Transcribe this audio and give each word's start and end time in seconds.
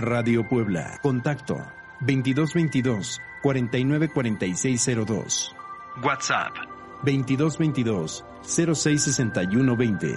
Radio 0.00 0.48
Puebla. 0.48 0.98
Contacto 1.02 1.56
2222 2.00 3.20
494602. 3.42 5.54
WhatsApp 6.02 6.54
2222 7.02 8.24
066120. 8.42 10.14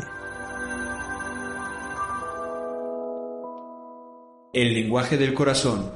El 4.54 4.74
lenguaje 4.74 5.18
del 5.18 5.34
corazón. 5.34 5.92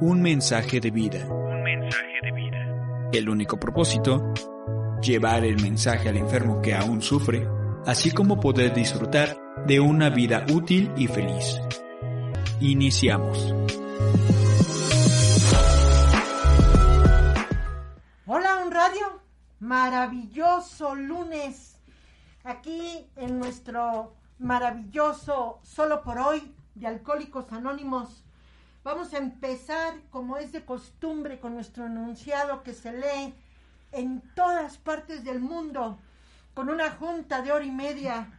Un 0.00 0.22
mensaje 0.22 0.80
de 0.80 0.90
vida. 0.90 1.26
Un 1.26 1.62
mensaje 1.62 2.20
de 2.22 2.32
vida. 2.32 3.10
El 3.12 3.28
único 3.28 3.58
propósito, 3.58 4.32
llevar 5.02 5.44
el 5.44 5.60
mensaje 5.60 6.08
al 6.08 6.16
enfermo 6.16 6.62
que 6.62 6.74
aún 6.74 7.02
sufre, 7.02 7.46
así 7.84 8.12
como 8.12 8.40
poder 8.40 8.72
disfrutar 8.74 9.36
de 9.66 9.80
una 9.80 10.08
vida 10.10 10.46
útil 10.52 10.92
y 10.96 11.08
feliz. 11.08 11.60
Iniciamos. 12.60 13.54
Hola, 18.26 18.62
un 18.64 18.70
radio. 18.70 19.20
Maravilloso 19.60 20.94
lunes. 20.94 21.76
Aquí 22.44 23.10
en 23.16 23.38
nuestro 23.38 24.14
maravilloso 24.38 25.60
Solo 25.62 26.02
por 26.02 26.18
hoy 26.18 26.54
de 26.74 26.86
Alcohólicos 26.86 27.52
Anónimos. 27.52 28.24
Vamos 28.84 29.12
a 29.12 29.18
empezar, 29.18 29.94
como 30.10 30.38
es 30.38 30.52
de 30.52 30.64
costumbre, 30.64 31.38
con 31.38 31.54
nuestro 31.54 31.84
enunciado 31.84 32.62
que 32.62 32.72
se 32.72 32.92
lee 32.92 33.34
en 33.92 34.22
todas 34.34 34.78
partes 34.78 35.24
del 35.24 35.40
mundo, 35.40 35.98
con 36.54 36.70
una 36.70 36.90
junta 36.92 37.42
de 37.42 37.52
hora 37.52 37.64
y 37.64 37.70
media 37.70 38.35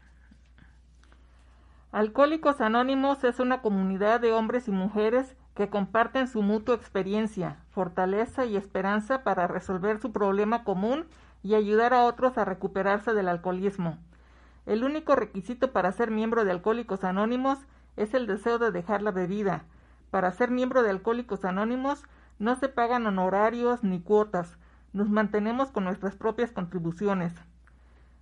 Alcohólicos 1.93 2.59
Anónimos 2.59 3.23
es 3.23 3.39
una 3.39 3.61
comunidad 3.61 4.19
de 4.19 4.33
hombres 4.33 4.67
y 4.67 4.71
mujeres 4.71 5.37
que 5.55 5.69
comparten 5.69 6.27
su 6.27 6.41
mutua 6.41 6.75
experiencia, 6.75 7.63
fortaleza 7.71 8.45
y 8.45 8.57
esperanza 8.57 9.23
para 9.23 9.47
resolver 9.47 9.97
su 10.01 10.11
problema 10.11 10.65
común 10.65 11.05
y 11.43 11.55
ayudar 11.55 11.93
a 11.93 12.03
otros 12.03 12.37
a 12.37 12.43
recuperarse 12.43 13.13
del 13.13 13.29
alcoholismo. 13.29 13.97
El 14.65 14.83
único 14.83 15.15
requisito 15.15 15.71
para 15.71 15.93
ser 15.93 16.11
miembro 16.11 16.43
de 16.43 16.51
Alcohólicos 16.51 17.05
Anónimos 17.05 17.57
es 17.95 18.13
el 18.13 18.27
deseo 18.27 18.59
de 18.59 18.71
dejar 18.71 19.01
la 19.01 19.11
bebida. 19.11 19.63
Para 20.11 20.31
ser 20.33 20.51
miembro 20.51 20.83
de 20.83 20.89
Alcohólicos 20.89 21.45
Anónimos 21.45 22.03
no 22.37 22.57
se 22.57 22.67
pagan 22.67 23.07
honorarios 23.07 23.85
ni 23.85 24.01
cuotas, 24.01 24.57
nos 24.91 25.09
mantenemos 25.09 25.71
con 25.71 25.85
nuestras 25.85 26.17
propias 26.17 26.51
contribuciones. 26.51 27.33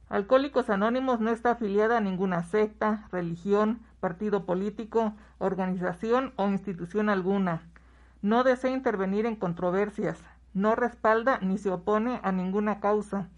Alcohólicos 0.08 0.70
Anónimos 0.70 1.20
no 1.20 1.32
está 1.32 1.52
afiliada 1.52 1.98
a 1.98 2.02
ninguna 2.02 2.44
secta, 2.44 3.08
religión, 3.12 3.80
partido 4.00 4.46
político, 4.46 5.14
organización 5.40 6.34
o 6.36 6.48
institución 6.48 7.10
alguna. 7.10 7.64
No 8.22 8.44
desea 8.44 8.72
intervenir 8.72 9.26
en 9.26 9.36
controversias, 9.36 10.20
no 10.54 10.76
respalda 10.76 11.40
ni 11.42 11.58
se 11.58 11.72
opone 11.72 12.20
a 12.24 12.32
ninguna 12.32 12.80
causa. 12.80 13.30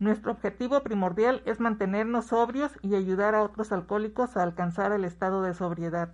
Nuestro 0.00 0.32
objetivo 0.32 0.82
primordial 0.82 1.42
es 1.46 1.60
mantenernos 1.60 2.26
sobrios 2.26 2.72
y 2.82 2.94
ayudar 2.94 3.34
a 3.34 3.42
otros 3.42 3.70
alcohólicos 3.70 4.36
a 4.36 4.42
alcanzar 4.42 4.92
el 4.92 5.04
estado 5.04 5.42
de 5.42 5.54
sobriedad. 5.54 6.10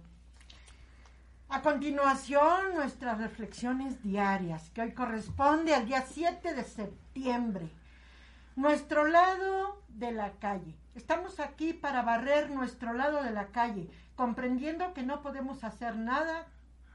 A 1.48 1.62
continuación, 1.62 2.74
nuestras 2.74 3.18
reflexiones 3.18 4.02
diarias, 4.02 4.70
que 4.70 4.82
hoy 4.82 4.92
corresponde 4.92 5.74
al 5.74 5.86
día 5.86 6.02
7 6.02 6.54
de 6.54 6.64
septiembre. 6.64 7.70
Nuestro 8.56 9.08
lado 9.08 9.82
de 9.88 10.12
la 10.12 10.34
calle. 10.34 10.76
Estamos 10.94 11.40
aquí 11.40 11.72
para 11.72 12.02
barrer 12.02 12.50
nuestro 12.50 12.92
lado 12.92 13.24
de 13.24 13.32
la 13.32 13.48
calle, 13.48 13.90
comprendiendo 14.14 14.94
que 14.94 15.02
no 15.02 15.22
podemos 15.22 15.64
hacer 15.64 15.96
nada 15.96 16.46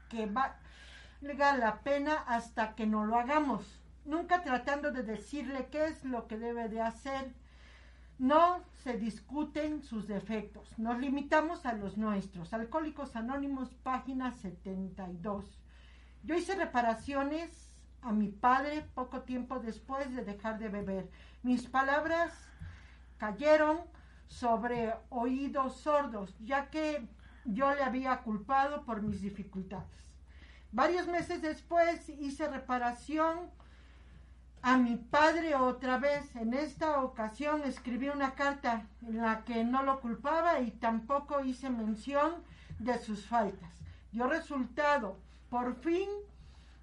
que 0.08 0.24
valga 0.24 1.56
la 1.58 1.80
pena 1.80 2.14
hasta 2.26 2.74
que 2.74 2.86
no 2.86 3.04
lo 3.04 3.18
hagamos. 3.18 3.78
Nunca 4.06 4.42
tratando 4.42 4.90
de 4.90 5.02
decirle 5.02 5.68
qué 5.70 5.84
es 5.84 6.02
lo 6.02 6.26
que 6.28 6.38
debe 6.38 6.70
de 6.70 6.80
hacer. 6.80 7.34
No 8.18 8.64
se 8.82 8.94
discuten 8.94 9.82
sus 9.82 10.06
defectos. 10.08 10.78
Nos 10.78 10.98
limitamos 10.98 11.66
a 11.66 11.74
los 11.74 11.98
nuestros. 11.98 12.54
Alcohólicos 12.54 13.16
Anónimos, 13.16 13.74
página 13.82 14.32
72. 14.32 15.44
Yo 16.22 16.34
hice 16.34 16.54
reparaciones 16.54 17.70
a 18.02 18.12
mi 18.12 18.28
padre 18.28 18.86
poco 18.94 19.22
tiempo 19.22 19.58
después 19.58 20.14
de 20.14 20.24
dejar 20.24 20.58
de 20.58 20.68
beber. 20.68 21.10
Mis 21.42 21.66
palabras 21.66 22.32
cayeron 23.16 23.80
sobre 24.26 24.94
oídos 25.08 25.76
sordos, 25.80 26.36
ya 26.40 26.70
que 26.70 27.08
yo 27.44 27.74
le 27.74 27.82
había 27.82 28.18
culpado 28.18 28.84
por 28.84 29.02
mis 29.02 29.22
dificultades. 29.22 30.06
Varios 30.72 31.08
meses 31.08 31.42
después 31.42 32.08
hice 32.08 32.46
reparación 32.48 33.50
a 34.62 34.76
mi 34.76 34.96
padre 34.96 35.54
otra 35.54 35.98
vez. 35.98 36.36
En 36.36 36.54
esta 36.54 37.02
ocasión 37.02 37.62
escribí 37.64 38.08
una 38.08 38.34
carta 38.34 38.86
en 39.02 39.18
la 39.18 39.42
que 39.44 39.64
no 39.64 39.82
lo 39.82 40.00
culpaba 40.00 40.60
y 40.60 40.70
tampoco 40.70 41.42
hice 41.42 41.70
mención 41.70 42.44
de 42.78 42.98
sus 42.98 43.26
faltas. 43.26 43.70
Dio 44.12 44.28
resultado. 44.28 45.18
Por 45.48 45.74
fin 45.76 46.08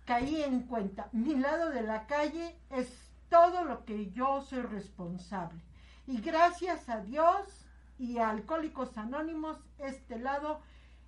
caí 0.06 0.42
en 0.42 0.64
cuenta, 0.64 1.10
mi 1.12 1.36
lado 1.36 1.70
de 1.70 1.82
la 1.84 2.08
calle 2.08 2.56
es 2.70 3.07
todo 3.30 3.64
lo 3.64 3.86
que 3.86 4.12
yo 4.12 4.42
soy 4.42 4.62
responsable. 4.62 5.62
Y 6.06 6.22
gracias 6.22 6.88
a 6.90 7.02
Dios 7.02 7.66
y 8.00 8.18
a 8.20 8.30
Alcohólicos 8.30 8.98
Anónimos, 8.98 9.58
este 9.80 10.20
lado 10.20 10.62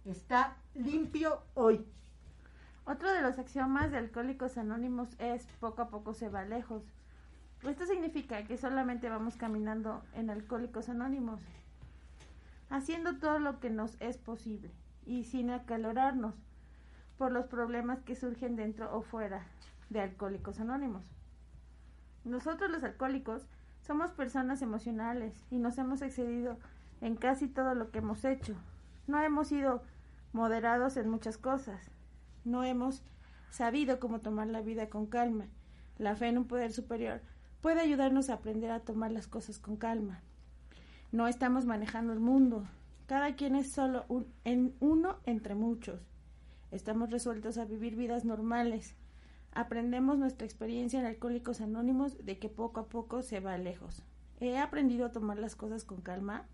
está 0.05 0.57
limpio 0.73 1.41
hoy. 1.53 1.85
Otro 2.85 3.11
de 3.11 3.21
los 3.21 3.37
axiomas 3.37 3.91
de 3.91 3.97
Alcohólicos 3.97 4.57
Anónimos 4.57 5.09
es 5.19 5.45
poco 5.59 5.83
a 5.83 5.89
poco 5.89 6.13
se 6.13 6.29
va 6.29 6.43
lejos. 6.43 6.83
Esto 7.63 7.85
significa 7.85 8.43
que 8.45 8.57
solamente 8.57 9.09
vamos 9.09 9.35
caminando 9.35 10.01
en 10.13 10.29
Alcohólicos 10.29 10.89
Anónimos, 10.89 11.39
haciendo 12.69 13.17
todo 13.17 13.39
lo 13.39 13.59
que 13.59 13.69
nos 13.69 13.99
es 14.01 14.17
posible 14.17 14.71
y 15.05 15.25
sin 15.25 15.49
acalorarnos 15.51 16.33
por 17.17 17.31
los 17.31 17.45
problemas 17.45 18.01
que 18.01 18.15
surgen 18.15 18.55
dentro 18.55 18.95
o 18.95 19.01
fuera 19.01 19.45
de 19.89 20.01
Alcohólicos 20.01 20.59
Anónimos. 20.59 21.18
Nosotros 22.23 22.69
los 22.69 22.83
alcohólicos 22.83 23.45
somos 23.81 24.11
personas 24.11 24.61
emocionales 24.61 25.33
y 25.49 25.57
nos 25.57 25.77
hemos 25.77 26.01
excedido 26.01 26.57
en 27.01 27.15
casi 27.15 27.47
todo 27.47 27.75
lo 27.75 27.91
que 27.91 27.99
hemos 27.99 28.25
hecho. 28.25 28.55
No 29.07 29.21
hemos 29.21 29.47
sido 29.47 29.81
moderados 30.33 30.97
en 30.97 31.09
muchas 31.09 31.37
cosas. 31.37 31.89
No 32.45 32.63
hemos 32.63 33.03
sabido 33.49 33.99
cómo 33.99 34.19
tomar 34.19 34.47
la 34.47 34.61
vida 34.61 34.89
con 34.89 35.07
calma. 35.07 35.45
La 35.97 36.15
fe 36.15 36.27
en 36.27 36.37
un 36.37 36.45
poder 36.45 36.71
superior 36.71 37.21
puede 37.61 37.81
ayudarnos 37.81 38.29
a 38.29 38.35
aprender 38.35 38.71
a 38.71 38.81
tomar 38.81 39.11
las 39.11 39.27
cosas 39.27 39.59
con 39.59 39.75
calma. 39.75 40.21
No 41.11 41.27
estamos 41.27 41.65
manejando 41.65 42.13
el 42.13 42.19
mundo. 42.19 42.67
Cada 43.07 43.35
quien 43.35 43.55
es 43.55 43.71
solo 43.71 44.05
un, 44.07 44.27
en 44.43 44.75
uno 44.79 45.17
entre 45.25 45.55
muchos. 45.55 45.99
Estamos 46.71 47.09
resueltos 47.09 47.57
a 47.57 47.65
vivir 47.65 47.95
vidas 47.95 48.25
normales. 48.25 48.95
Aprendemos 49.51 50.17
nuestra 50.17 50.45
experiencia 50.45 50.99
en 50.99 51.05
Alcohólicos 51.05 51.61
Anónimos 51.61 52.23
de 52.23 52.37
que 52.37 52.49
poco 52.49 52.79
a 52.79 52.87
poco 52.87 53.21
se 53.21 53.39
va 53.39 53.57
lejos. 53.57 54.03
He 54.39 54.57
aprendido 54.57 55.05
a 55.05 55.11
tomar 55.11 55.39
las 55.39 55.55
cosas 55.55 55.83
con 55.83 56.01
calma. 56.01 56.47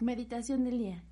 Meditación 0.00 0.64
del 0.64 0.78
día. 0.78 1.02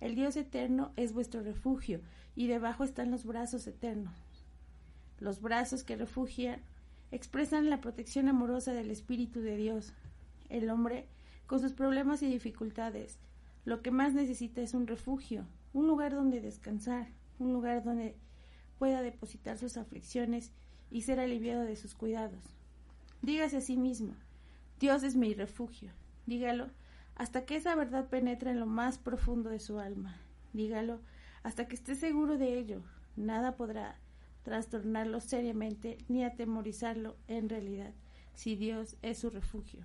El 0.00 0.14
Dios 0.14 0.36
eterno 0.36 0.92
es 0.96 1.12
vuestro 1.12 1.42
refugio 1.42 2.00
y 2.36 2.46
debajo 2.46 2.84
están 2.84 3.10
los 3.10 3.24
brazos 3.24 3.66
eternos. 3.66 4.14
Los 5.18 5.40
brazos 5.40 5.84
que 5.84 5.96
refugian 5.96 6.60
expresan 7.10 7.70
la 7.70 7.80
protección 7.80 8.28
amorosa 8.28 8.72
del 8.72 8.90
Espíritu 8.90 9.40
de 9.40 9.56
Dios. 9.56 9.94
El 10.48 10.70
hombre, 10.70 11.06
con 11.46 11.60
sus 11.60 11.72
problemas 11.72 12.22
y 12.22 12.26
dificultades, 12.26 13.18
lo 13.64 13.80
que 13.80 13.90
más 13.90 14.12
necesita 14.12 14.60
es 14.60 14.74
un 14.74 14.86
refugio, 14.86 15.46
un 15.72 15.86
lugar 15.86 16.14
donde 16.14 16.40
descansar, 16.40 17.08
un 17.38 17.52
lugar 17.52 17.84
donde 17.84 18.16
pueda 18.82 19.00
depositar 19.00 19.58
sus 19.58 19.76
aflicciones 19.76 20.50
y 20.90 21.02
ser 21.02 21.20
aliviado 21.20 21.62
de 21.62 21.76
sus 21.76 21.94
cuidados. 21.94 22.42
Dígase 23.20 23.58
a 23.58 23.60
sí 23.60 23.76
mismo, 23.76 24.16
Dios 24.80 25.04
es 25.04 25.14
mi 25.14 25.34
refugio. 25.34 25.92
Dígalo 26.26 26.68
hasta 27.14 27.46
que 27.46 27.54
esa 27.54 27.76
verdad 27.76 28.08
penetre 28.08 28.50
en 28.50 28.58
lo 28.58 28.66
más 28.66 28.98
profundo 28.98 29.50
de 29.50 29.60
su 29.60 29.78
alma. 29.78 30.16
Dígalo 30.52 30.98
hasta 31.44 31.68
que 31.68 31.76
esté 31.76 31.94
seguro 31.94 32.38
de 32.38 32.58
ello. 32.58 32.82
Nada 33.14 33.54
podrá 33.54 34.00
trastornarlo 34.42 35.20
seriamente 35.20 35.96
ni 36.08 36.24
atemorizarlo 36.24 37.14
en 37.28 37.48
realidad, 37.48 37.92
si 38.34 38.56
Dios 38.56 38.96
es 39.02 39.16
su 39.16 39.30
refugio. 39.30 39.84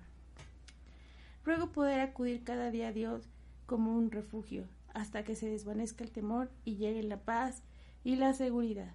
Ruego 1.44 1.70
poder 1.70 2.00
acudir 2.00 2.42
cada 2.42 2.72
día 2.72 2.88
a 2.88 2.92
Dios 2.92 3.28
como 3.64 3.96
un 3.96 4.10
refugio, 4.10 4.64
hasta 4.92 5.22
que 5.22 5.36
se 5.36 5.48
desvanezca 5.48 6.02
el 6.02 6.10
temor 6.10 6.50
y 6.64 6.78
llegue 6.78 7.04
la 7.04 7.20
paz 7.20 7.62
y 8.04 8.16
la 8.16 8.32
seguridad. 8.32 8.94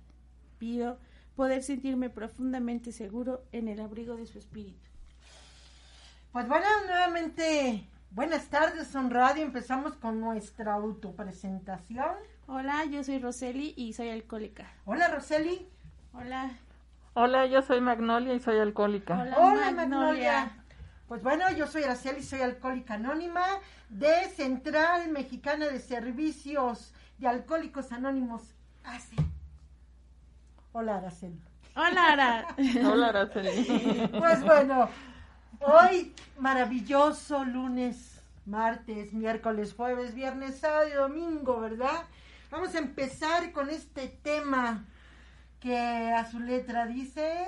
Pido 0.57 1.00
poder 1.35 1.63
sentirme 1.63 2.09
profundamente 2.09 2.91
seguro 2.91 3.44
en 3.51 3.67
el 3.67 3.79
abrigo 3.79 4.15
de 4.15 4.27
su 4.27 4.39
espíritu. 4.39 4.89
Pues 6.31 6.47
bueno, 6.47 6.65
nuevamente 6.88 7.88
Buenas 8.15 8.45
tardes, 8.45 8.89
Son 8.89 9.09
Radio. 9.09 9.44
Empezamos 9.44 9.95
con 9.95 10.21
nuestra 10.21 10.75
autopresentación. 10.75 12.11
Hola, 12.45 12.85
yo 12.85 13.03
soy 13.03 13.17
Roseli 13.17 13.73
y 13.75 13.94
soy 13.94 14.09
alcohólica. 14.09 14.71
Hola, 14.85 15.07
Roseli. 15.07 15.67
Hola. 16.13 16.51
Hola, 17.15 17.47
yo 17.47 17.63
soy 17.63 17.81
Magnolia 17.81 18.35
y 18.35 18.39
soy 18.39 18.59
alcohólica. 18.59 19.19
Hola, 19.19 19.35
Hola, 19.39 19.71
Magnolia. 19.71 19.77
Magnolia. 19.77 20.63
Pues 21.07 21.23
bueno, 21.23 21.51
yo 21.57 21.65
soy 21.65 21.85
Araceli 21.85 22.19
y 22.19 22.23
soy 22.23 22.41
alcohólica 22.41 22.94
anónima 22.94 23.44
de 23.89 24.29
Central 24.35 25.09
Mexicana 25.09 25.65
de 25.65 25.79
Servicios 25.79 26.94
de 27.17 27.27
Alcohólicos 27.27 27.91
Anónimos. 27.91 28.53
ACE. 28.83 29.15
Hola, 30.71 30.97
Araceli. 30.97 31.39
Hola, 31.75 32.13
Ara. 32.13 32.47
Hola, 32.91 33.07
Araceli. 33.07 34.09
Pues 34.18 34.44
bueno, 34.44 34.89
hoy 35.59 36.13
maravilloso 36.39 37.45
lunes, 37.45 38.21
martes, 38.45 39.13
miércoles, 39.13 39.74
jueves, 39.74 40.13
viernes, 40.13 40.59
sábado 40.59 40.88
y 40.88 40.94
domingo, 40.94 41.59
¿verdad? 41.59 42.06
Vamos 42.51 42.75
a 42.75 42.80
empezar 42.80 43.51
con 43.51 43.69
este 43.69 44.07
tema 44.07 44.85
que 45.59 45.77
a 45.77 46.30
su 46.30 46.39
letra 46.39 46.85
dice... 46.85 47.47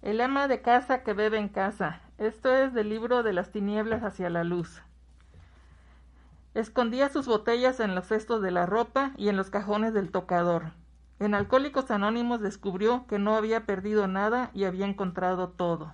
El 0.00 0.20
ama 0.20 0.46
de 0.46 0.62
casa 0.62 1.02
que 1.02 1.12
bebe 1.12 1.38
en 1.38 1.48
casa. 1.48 2.00
Esto 2.18 2.54
es 2.54 2.72
del 2.72 2.88
libro 2.88 3.22
de 3.22 3.32
las 3.32 3.50
tinieblas 3.50 4.04
hacia 4.04 4.30
la 4.30 4.44
luz. 4.44 4.82
Escondía 6.58 7.08
sus 7.08 7.28
botellas 7.28 7.78
en 7.78 7.94
los 7.94 8.08
cestos 8.08 8.42
de 8.42 8.50
la 8.50 8.66
ropa 8.66 9.12
y 9.16 9.28
en 9.28 9.36
los 9.36 9.48
cajones 9.48 9.94
del 9.94 10.10
tocador. 10.10 10.72
En 11.20 11.36
Alcohólicos 11.36 11.88
Anónimos 11.92 12.40
descubrió 12.40 13.06
que 13.06 13.20
no 13.20 13.36
había 13.36 13.64
perdido 13.64 14.08
nada 14.08 14.50
y 14.54 14.64
había 14.64 14.84
encontrado 14.84 15.50
todo. 15.50 15.92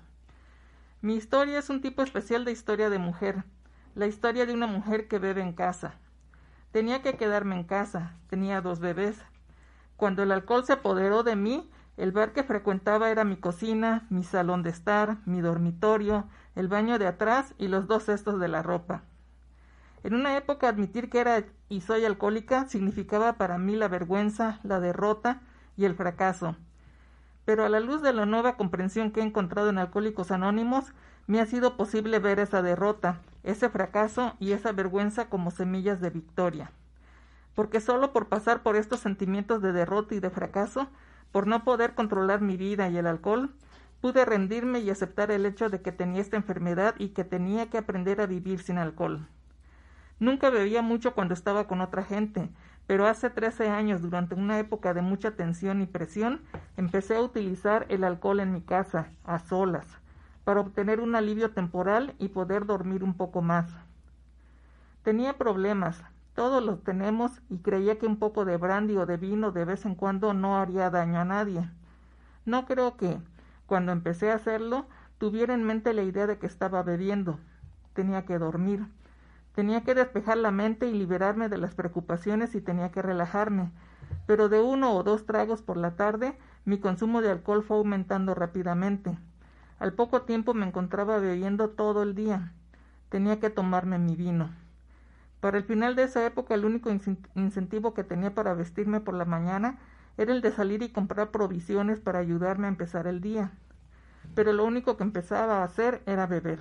Mi 1.03 1.17
historia 1.17 1.59
es 1.59 1.69
un 1.69 1.83
tipo 1.83 2.01
especial 2.01 2.47
de 2.47 2.53
historia 2.53 2.89
de 2.89 2.99
mujer, 2.99 3.45
la 3.95 4.07
historia 4.07 4.47
de 4.47 4.55
una 4.55 4.67
mujer 4.67 5.07
que 5.07 5.19
bebe 5.19 5.43
en 5.43 5.53
casa. 5.53 5.97
Tenía 6.73 7.03
que 7.03 7.19
quedarme 7.19 7.57
en 7.57 7.65
casa, 7.65 8.15
tenía 8.31 8.63
dos 8.63 8.81
bebés. 8.81 9.23
Cuando 9.99 10.23
el 10.23 10.33
alcohol 10.33 10.65
se 10.65 10.73
apoderó 10.73 11.25
de 11.25 11.37
mí, 11.37 11.71
el 11.99 12.11
bar 12.11 12.33
que 12.33 12.43
frecuentaba 12.43 13.11
era 13.11 13.25
mi 13.25 13.37
cocina, 13.37 14.07
mi 14.09 14.25
salón 14.25 14.63
de 14.63 14.71
estar, 14.71 15.19
mi 15.27 15.43
dormitorio, 15.43 16.25
el 16.57 16.69
baño 16.69 16.99
de 16.99 17.07
atrás 17.07 17.53
y 17.59 17.69
los 17.69 17.87
dos 17.87 18.05
cestos 18.05 18.41
de 18.41 18.49
la 18.49 18.63
ropa. 18.63 19.03
En 20.05 20.13
una 20.13 20.37
época 20.37 20.69
admitir 20.69 21.09
que 21.09 21.19
era 21.19 21.45
y 21.71 21.81
soy 21.81 22.05
alcohólica 22.05 22.69
significaba 22.69 23.33
para 23.39 23.57
mí 23.57 23.75
la 23.75 23.89
vergüenza, 23.89 24.61
la 24.63 24.79
derrota 24.79 25.41
y 25.79 25.87
el 25.87 25.95
fracaso. 25.95 26.57
Pero 27.47 27.65
a 27.65 27.71
la 27.71 27.81
luz 27.81 28.03
de 28.03 28.13
la 28.13 28.27
nueva 28.27 28.59
comprensión 28.59 29.11
que 29.11 29.21
he 29.21 29.25
encontrado 29.25 29.71
en 29.71 29.79
Alcohólicos 29.79 30.31
Anónimos, 30.31 30.93
me 31.27 31.41
ha 31.41 31.47
sido 31.47 31.79
posible 31.79 32.19
ver 32.19 32.39
esa 32.39 32.61
derrota, 32.61 33.21
ese 33.45 33.71
fracaso 33.71 34.37
y 34.39 34.53
esa 34.53 34.73
vergüenza 34.73 35.31
como 35.31 35.51
semillas 35.51 36.03
de 36.03 36.11
victoria. 36.11 36.71
Porque 37.55 37.81
solo 37.81 38.13
por 38.13 38.29
pasar 38.29 38.63
por 38.63 38.77
estos 38.77 39.01
sentimientos 39.01 39.63
de 39.63 39.73
derrota 39.73 40.15
y 40.15 40.21
de 40.21 40.29
fracaso, 40.29 40.89
por 41.33 41.47
no 41.47 41.65
poder 41.65 41.95
controlar 41.95 42.43
mi 42.43 42.59
vida 42.59 42.91
y 42.91 42.99
el 42.99 43.07
alcohol, 43.07 43.55
pude 44.03 44.27
rendirme 44.27 44.81
y 44.81 44.91
aceptar 44.91 45.31
el 45.31 45.47
hecho 45.47 45.71
de 45.71 45.81
que 45.81 45.93
tenía 45.93 46.21
esta 46.21 46.37
enfermedad 46.37 46.95
y 46.99 47.09
que 47.09 47.25
tenía 47.25 47.71
que 47.71 47.79
aprender 47.79 48.21
a 48.21 48.27
vivir 48.27 48.61
sin 48.61 48.77
alcohol. 48.77 49.27
Nunca 50.21 50.51
bebía 50.51 50.83
mucho 50.83 51.15
cuando 51.15 51.35
estaba 51.35 51.67
con 51.67 51.81
otra 51.81 52.05
gente, 52.05 52.51
pero 52.87 53.07
hace 53.07 53.31
13 53.31 53.71
años, 53.71 54.03
durante 54.03 54.35
una 54.35 54.59
época 54.59 54.95
de 54.95 55.03
mucha 55.03 55.33
tensión 55.33 55.81
y 55.81 55.87
presión, 55.87 56.43
empecé 56.77 57.17
a 57.17 57.23
utilizar 57.23 57.87
el 57.89 58.05
alcohol 58.05 58.41
en 58.41 58.53
mi 58.53 58.61
casa, 58.61 59.09
a 59.25 59.39
solas, 59.39 59.87
para 60.45 60.61
obtener 60.61 61.01
un 61.01 61.15
alivio 61.15 61.51
temporal 61.51 62.15
y 62.19 62.29
poder 62.29 62.67
dormir 62.67 63.03
un 63.03 63.15
poco 63.15 63.43
más. 63.43 63.71
Tenía 65.03 65.39
problemas, 65.39 66.03
todos 66.35 66.63
los 66.63 66.83
tenemos, 66.83 67.43
y 67.49 67.59
creía 67.59 67.99
que 67.99 68.07
un 68.07 68.19
poco 68.19 68.45
de 68.45 68.57
brandy 68.57 68.97
o 68.97 69.07
de 69.07 69.17
vino 69.17 69.53
de 69.53 69.65
vez 69.65 69.85
en 69.87 69.95
cuando 69.95 70.35
no 70.35 70.59
haría 70.59 70.91
daño 70.91 71.21
a 71.21 71.25
nadie. 71.25 71.69
No 72.45 72.67
creo 72.67 72.97
que, 72.97 73.19
cuando 73.67 73.93
empecé 73.93 74.31
a 74.31 74.35
hacerlo, 74.35 74.87
tuviera 75.19 75.55
en 75.55 75.65
mente 75.65 75.95
la 75.95 76.03
idea 76.03 76.27
de 76.27 76.39
que 76.39 76.47
estaba 76.47 76.83
bebiendo. 76.83 77.39
Tenía 77.95 78.27
que 78.27 78.39
dormir. 78.39 78.87
Tenía 79.55 79.83
que 79.83 79.95
despejar 79.95 80.37
la 80.39 80.51
mente 80.51 80.87
y 80.87 80.93
liberarme 80.93 81.49
de 81.49 81.59
las 81.59 81.75
preocupaciones 81.75 82.55
y 82.55 82.61
tenía 82.61 82.91
que 82.91 83.03
relajarme. 83.03 83.71
Pero 84.27 84.49
de 84.49 84.61
uno 84.61 84.95
o 84.95 85.03
dos 85.03 85.27
tragos 85.27 85.63
por 85.63 85.77
la 85.77 85.97
tarde, 85.97 86.37
mi 86.65 86.79
consumo 86.79 87.21
de 87.21 87.31
alcohol 87.31 87.63
fue 87.63 87.77
aumentando 87.77 88.35
rápidamente. 88.35 89.17
Al 89.79 89.93
poco 89.93 90.23
tiempo 90.23 90.55
me 90.55 90.67
encontraba 90.67 91.19
bebiendo 91.19 91.71
todo 91.71 92.03
el 92.03 92.15
día. 92.15 92.53
Tenía 93.11 93.39
que 93.39 93.51
tomarme 93.51 93.99
mi 93.99 94.17
vino. 94.17 94.51
Para 95.41 95.59
el 95.59 95.65
final 95.65 95.95
de 95.95 96.05
esa 96.05 96.25
época 96.25 96.55
el 96.55 96.65
único 96.65 96.91
incentivo 97.35 97.93
que 97.95 98.03
tenía 98.03 98.35
para 98.35 98.55
vestirme 98.55 99.01
por 99.01 99.15
la 99.15 99.25
mañana 99.25 99.79
era 100.17 100.33
el 100.33 100.41
de 100.41 100.51
salir 100.51 100.83
y 100.83 100.89
comprar 100.89 101.31
provisiones 101.31 102.01
para 102.01 102.19
ayudarme 102.19 102.67
a 102.67 102.71
empezar 102.71 103.07
el 103.07 103.21
día. 103.21 103.53
Pero 104.35 104.53
lo 104.53 104.65
único 104.65 104.97
que 104.97 105.05
empezaba 105.05 105.59
a 105.59 105.65
hacer 105.65 106.03
era 106.07 106.27
beber. 106.27 106.61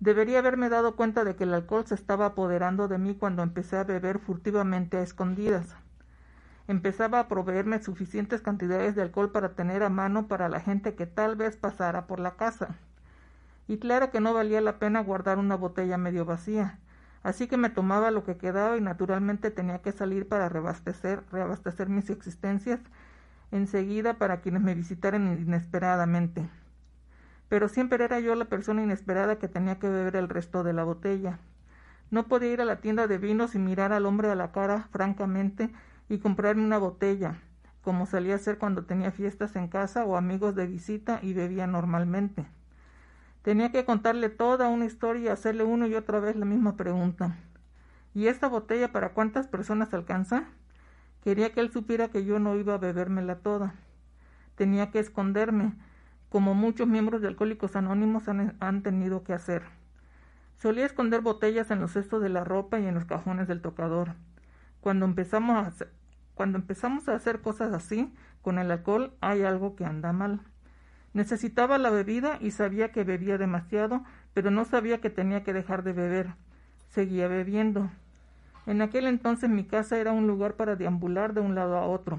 Debería 0.00 0.40
haberme 0.40 0.68
dado 0.68 0.96
cuenta 0.96 1.24
de 1.24 1.36
que 1.36 1.44
el 1.44 1.54
alcohol 1.54 1.86
se 1.86 1.94
estaba 1.94 2.26
apoderando 2.26 2.88
de 2.88 2.98
mí 2.98 3.14
cuando 3.14 3.42
empecé 3.42 3.78
a 3.78 3.84
beber 3.84 4.18
furtivamente 4.18 4.96
a 4.96 5.02
escondidas. 5.02 5.76
Empezaba 6.66 7.20
a 7.20 7.28
proveerme 7.28 7.82
suficientes 7.82 8.40
cantidades 8.40 8.94
de 8.94 9.02
alcohol 9.02 9.30
para 9.30 9.50
tener 9.50 9.82
a 9.82 9.90
mano 9.90 10.26
para 10.26 10.48
la 10.48 10.60
gente 10.60 10.94
que 10.94 11.06
tal 11.06 11.36
vez 11.36 11.56
pasara 11.56 12.06
por 12.06 12.20
la 12.20 12.32
casa. 12.32 12.74
Y 13.68 13.78
claro 13.78 14.10
que 14.10 14.20
no 14.20 14.34
valía 14.34 14.60
la 14.60 14.78
pena 14.78 15.00
guardar 15.00 15.38
una 15.38 15.56
botella 15.56 15.96
medio 15.96 16.24
vacía, 16.24 16.78
así 17.22 17.46
que 17.46 17.56
me 17.56 17.70
tomaba 17.70 18.10
lo 18.10 18.24
que 18.24 18.36
quedaba 18.36 18.76
y 18.76 18.80
naturalmente 18.80 19.50
tenía 19.50 19.80
que 19.80 19.92
salir 19.92 20.28
para 20.28 20.48
reabastecer, 20.48 21.22
reabastecer 21.30 21.88
mis 21.88 22.10
existencias 22.10 22.80
enseguida 23.52 24.14
para 24.14 24.40
quienes 24.40 24.62
me 24.62 24.74
visitaran 24.74 25.38
inesperadamente 25.38 26.48
pero 27.54 27.68
siempre 27.68 28.04
era 28.04 28.18
yo 28.18 28.34
la 28.34 28.46
persona 28.46 28.82
inesperada 28.82 29.38
que 29.38 29.46
tenía 29.46 29.78
que 29.78 29.88
beber 29.88 30.16
el 30.16 30.28
resto 30.28 30.64
de 30.64 30.72
la 30.72 30.82
botella. 30.82 31.38
No 32.10 32.26
podía 32.26 32.50
ir 32.50 32.60
a 32.60 32.64
la 32.64 32.80
tienda 32.80 33.06
de 33.06 33.16
vinos 33.16 33.54
y 33.54 33.60
mirar 33.60 33.92
al 33.92 34.06
hombre 34.06 34.28
a 34.28 34.34
la 34.34 34.50
cara 34.50 34.88
francamente 34.90 35.70
y 36.08 36.18
comprarme 36.18 36.64
una 36.64 36.78
botella, 36.78 37.38
como 37.80 38.06
solía 38.06 38.34
hacer 38.34 38.58
cuando 38.58 38.86
tenía 38.86 39.12
fiestas 39.12 39.54
en 39.54 39.68
casa 39.68 40.04
o 40.04 40.16
amigos 40.16 40.56
de 40.56 40.66
visita 40.66 41.20
y 41.22 41.32
bebía 41.32 41.68
normalmente. 41.68 42.44
Tenía 43.42 43.70
que 43.70 43.84
contarle 43.84 44.30
toda 44.30 44.66
una 44.66 44.86
historia 44.86 45.22
y 45.22 45.28
hacerle 45.28 45.62
una 45.62 45.86
y 45.86 45.94
otra 45.94 46.18
vez 46.18 46.34
la 46.34 46.46
misma 46.46 46.76
pregunta. 46.76 47.36
¿Y 48.14 48.26
esta 48.26 48.48
botella 48.48 48.90
para 48.90 49.10
cuántas 49.10 49.46
personas 49.46 49.94
alcanza? 49.94 50.42
Quería 51.22 51.52
que 51.52 51.60
él 51.60 51.70
supiera 51.70 52.08
que 52.08 52.24
yo 52.24 52.40
no 52.40 52.56
iba 52.56 52.74
a 52.74 52.78
bebérmela 52.78 53.36
toda. 53.36 53.76
Tenía 54.56 54.90
que 54.90 54.98
esconderme, 54.98 55.74
como 56.34 56.52
muchos 56.52 56.88
miembros 56.88 57.22
de 57.22 57.28
Alcohólicos 57.28 57.76
Anónimos 57.76 58.26
han, 58.26 58.82
tenido 58.82 59.22
que 59.22 59.34
hacer. 59.34 59.62
Solía 60.56 60.84
esconder 60.84 61.20
botellas 61.20 61.70
en 61.70 61.78
los 61.78 61.92
cestos 61.92 62.20
de 62.20 62.28
la 62.28 62.42
ropa 62.42 62.80
y 62.80 62.86
en 62.88 62.94
los 62.94 63.04
cajones 63.04 63.46
del 63.46 63.60
tocador. 63.60 64.14
Cuando 64.80 65.06
empezamos, 65.06 65.54
a 65.54 65.68
hacer, 65.68 65.92
cuando 66.34 66.58
empezamos 66.58 67.08
a 67.08 67.14
hacer 67.14 67.40
cosas 67.40 67.72
así, 67.72 68.12
con 68.42 68.58
el 68.58 68.72
alcohol 68.72 69.12
hay 69.20 69.44
algo 69.44 69.76
que 69.76 69.84
anda 69.84 70.12
mal. 70.12 70.40
Necesitaba 71.12 71.78
la 71.78 71.90
bebida 71.90 72.38
y 72.40 72.50
sabía 72.50 72.90
que 72.90 73.04
bebía 73.04 73.38
demasiado, 73.38 74.02
pero 74.32 74.50
no 74.50 74.64
sabía 74.64 75.00
que 75.00 75.10
tenía 75.10 75.44
que 75.44 75.52
dejar 75.52 75.84
de 75.84 75.92
beber. 75.92 76.34
Seguía 76.88 77.28
bebiendo. 77.28 77.92
En 78.66 78.82
aquel 78.82 79.06
entonces 79.06 79.48
mi 79.48 79.62
casa 79.62 79.98
era 79.98 80.10
un 80.10 80.26
lugar 80.26 80.54
para 80.54 80.74
deambular 80.74 81.32
de 81.32 81.42
un 81.42 81.54
lado 81.54 81.76
a 81.76 81.86
otro. 81.86 82.18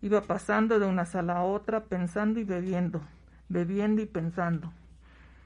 Iba 0.00 0.22
pasando 0.22 0.80
de 0.80 0.86
una 0.86 1.04
sala 1.04 1.36
a 1.36 1.44
otra, 1.44 1.84
pensando 1.84 2.40
y 2.40 2.44
bebiendo 2.44 3.02
bebiendo 3.48 4.02
y 4.02 4.06
pensando. 4.06 4.72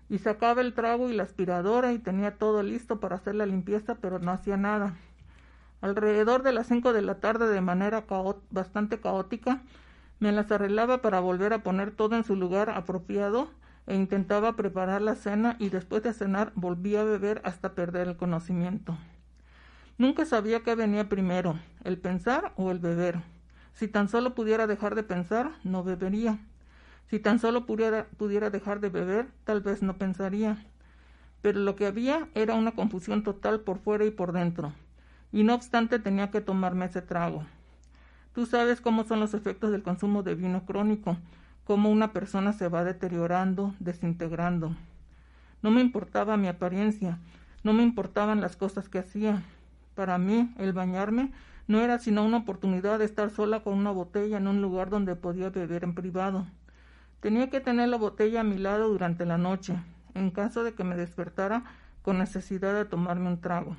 Y 0.09 0.19
sacaba 0.19 0.61
el 0.61 0.75
trago 0.75 1.11
y 1.11 1.15
la 1.15 1.25
aspiradora 1.25 1.93
y 1.93 1.99
tenía 1.99 2.37
todo 2.37 2.63
listo 2.63 3.01
para 3.01 3.17
hacer 3.17 3.35
la 3.35 3.47
limpieza, 3.47 3.97
pero 3.97 4.19
no 4.19 4.31
hacía 4.31 4.57
nada. 4.57 4.95
Alrededor 5.81 6.43
de 6.43 6.53
las 6.53 6.69
cinco 6.69 6.93
de 6.93 7.03
la 7.03 7.17
tarde, 7.17 7.49
de 7.49 7.61
manera 7.61 8.05
bastante 8.51 9.01
caótica, 9.01 9.63
me 10.19 10.33
las 10.33 10.51
arreglaba 10.51 11.03
para 11.03 11.21
volver 11.21 11.53
a 11.53 11.63
poner 11.63 11.91
todo 11.91 12.17
en 12.17 12.25
su 12.25 12.37
lugar 12.37 12.71
apropiado 12.71 13.51
e 13.87 13.95
intentaba 13.95 14.57
preparar 14.57 15.03
la 15.03 15.15
cena 15.15 15.57
y 15.59 15.69
después 15.69 16.03
de 16.03 16.13
cenar 16.13 16.53
volvía 16.55 17.03
a 17.03 17.05
beber 17.05 17.41
hasta 17.45 17.75
perder 17.75 18.09
el 18.09 18.17
conocimiento. 18.17 18.97
Nunca 19.99 20.25
sabía 20.25 20.61
qué 20.61 20.75
venía 20.75 21.09
primero, 21.09 21.59
el 21.85 21.99
pensar 21.99 22.53
o 22.57 22.71
el 22.71 22.79
beber. 22.79 23.21
Si 23.73 23.89
tan 23.89 24.09
solo 24.09 24.35
pudiera 24.35 24.67
dejar 24.67 24.95
de 24.95 25.03
pensar, 25.03 25.53
no 25.63 25.85
bebería. 25.85 26.39
Si 27.09 27.21
tan 27.21 27.39
solo 27.39 27.67
pudiera, 27.67 28.07
pudiera 28.17 28.51
dejar 28.51 28.81
de 28.81 28.89
beber, 28.89 29.29
tal 29.45 29.61
vez 29.61 29.83
no 29.83 29.97
pensaría. 29.97 30.65
Pero 31.41 31.61
lo 31.61 31.77
que 31.77 31.87
había 31.87 32.29
era 32.35 32.55
una 32.55 32.73
confusión 32.73 33.23
total 33.23 33.61
por 33.61 33.79
fuera 33.79 34.05
y 34.05 34.11
por 34.11 34.33
dentro. 34.33 34.73
Y 35.33 35.45
no 35.45 35.55
obstante 35.55 35.99
tenía 35.99 36.31
que 36.31 36.41
tomarme 36.41 36.87
ese 36.87 37.03
trago. 37.03 37.45
Tú 38.35 38.47
sabes 38.47 38.81
cómo 38.81 39.05
son 39.05 39.21
los 39.21 39.35
efectos 39.35 39.71
del 39.71 39.83
consumo 39.83 40.23
de 40.23 40.35
vino 40.35 40.67
crónico, 40.67 41.17
cómo 41.65 41.91
una 41.91 42.13
persona 42.13 42.53
se 42.53 42.69
va 42.69 42.85
deteriorando, 42.85 43.75
desintegrando. 43.79 44.75
No 45.63 45.71
me 45.71 45.81
importaba 45.81 46.37
mi 46.37 46.49
apariencia, 46.49 47.19
No 47.65 47.73
me 47.73 47.83
importaban 47.83 48.41
las 48.41 48.55
cosas 48.55 48.89
que 48.89 49.01
hacía. 49.01 49.43
Para 49.97 50.19
mí, 50.19 50.53
el 50.59 50.73
bañarme 50.73 51.33
no 51.67 51.81
era 51.81 51.99
sino 51.99 52.25
una 52.25 52.37
oportunidad 52.37 53.01
de 53.01 53.05
estar 53.05 53.31
sola 53.31 53.65
con 53.65 53.75
una 53.75 53.91
botella 53.91 54.37
en 54.37 54.47
un 54.47 54.63
lugar 54.63 54.89
donde 54.89 55.17
podía 55.17 55.51
beber 55.51 55.83
en 55.83 55.95
privado. 55.95 56.47
Tenía 57.21 57.51
que 57.51 57.61
tener 57.61 57.89
la 57.89 57.97
botella 57.97 58.41
a 58.41 58.45
mi 58.45 58.59
lado 58.59 58.89
durante 58.89 59.25
la 59.25 59.39
noche, 59.39 59.75
en 60.15 60.31
caso 60.31 60.65
de 60.65 60.75
que 60.75 60.85
me 60.85 60.97
despertara 60.97 61.65
con 62.03 62.19
necesidad 62.19 62.75
de 62.75 62.85
tomarme 62.85 63.29
un 63.29 63.41
trago. 63.41 63.77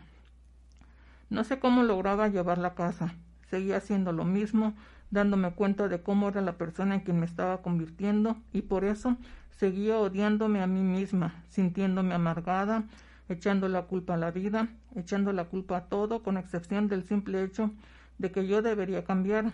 No 1.29 1.43
sé 1.43 1.59
cómo 1.59 1.83
lograba 1.83 2.27
llevar 2.27 2.57
la 2.57 2.73
casa. 2.73 3.13
Seguía 3.49 3.77
haciendo 3.77 4.11
lo 4.11 4.25
mismo, 4.25 4.73
dándome 5.11 5.51
cuenta 5.51 5.87
de 5.87 6.01
cómo 6.01 6.29
era 6.29 6.41
la 6.41 6.57
persona 6.57 6.95
en 6.95 7.01
quien 7.01 7.19
me 7.19 7.25
estaba 7.25 7.61
convirtiendo, 7.61 8.37
y 8.51 8.63
por 8.63 8.83
eso 8.83 9.17
seguía 9.51 9.97
odiándome 9.97 10.61
a 10.61 10.67
mí 10.67 10.81
misma, 10.81 11.43
sintiéndome 11.47 12.13
amargada, 12.13 12.83
echando 13.29 13.67
la 13.69 13.83
culpa 13.83 14.15
a 14.15 14.17
la 14.17 14.31
vida, 14.31 14.67
echando 14.95 15.31
la 15.31 15.45
culpa 15.45 15.77
a 15.77 15.85
todo, 15.85 16.23
con 16.23 16.37
excepción 16.37 16.87
del 16.87 17.03
simple 17.03 17.43
hecho 17.43 17.71
de 18.17 18.31
que 18.31 18.47
yo 18.47 18.61
debería 18.61 19.03
cambiar, 19.03 19.51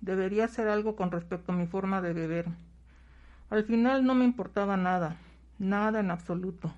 debería 0.00 0.44
hacer 0.46 0.68
algo 0.68 0.96
con 0.96 1.10
respecto 1.10 1.52
a 1.52 1.56
mi 1.56 1.66
forma 1.66 2.00
de 2.00 2.12
beber. 2.12 2.46
Al 3.48 3.64
final 3.64 4.04
no 4.04 4.14
me 4.14 4.24
importaba 4.24 4.76
nada, 4.76 5.16
nada 5.58 6.00
en 6.00 6.10
absoluto. 6.10 6.72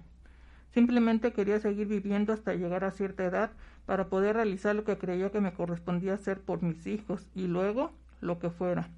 Simplemente 0.74 1.32
quería 1.32 1.58
seguir 1.60 1.88
viviendo 1.88 2.32
hasta 2.32 2.54
llegar 2.54 2.84
a 2.84 2.90
cierta 2.90 3.24
edad 3.24 3.50
para 3.86 4.08
poder 4.08 4.36
realizar 4.36 4.76
lo 4.76 4.84
que 4.84 4.98
creía 4.98 5.30
que 5.30 5.40
me 5.40 5.54
correspondía 5.54 6.14
hacer 6.14 6.40
por 6.40 6.62
mis 6.62 6.86
hijos 6.86 7.26
y 7.34 7.46
luego 7.46 7.92
lo 8.20 8.38
que 8.38 8.50
fuera. 8.50 8.88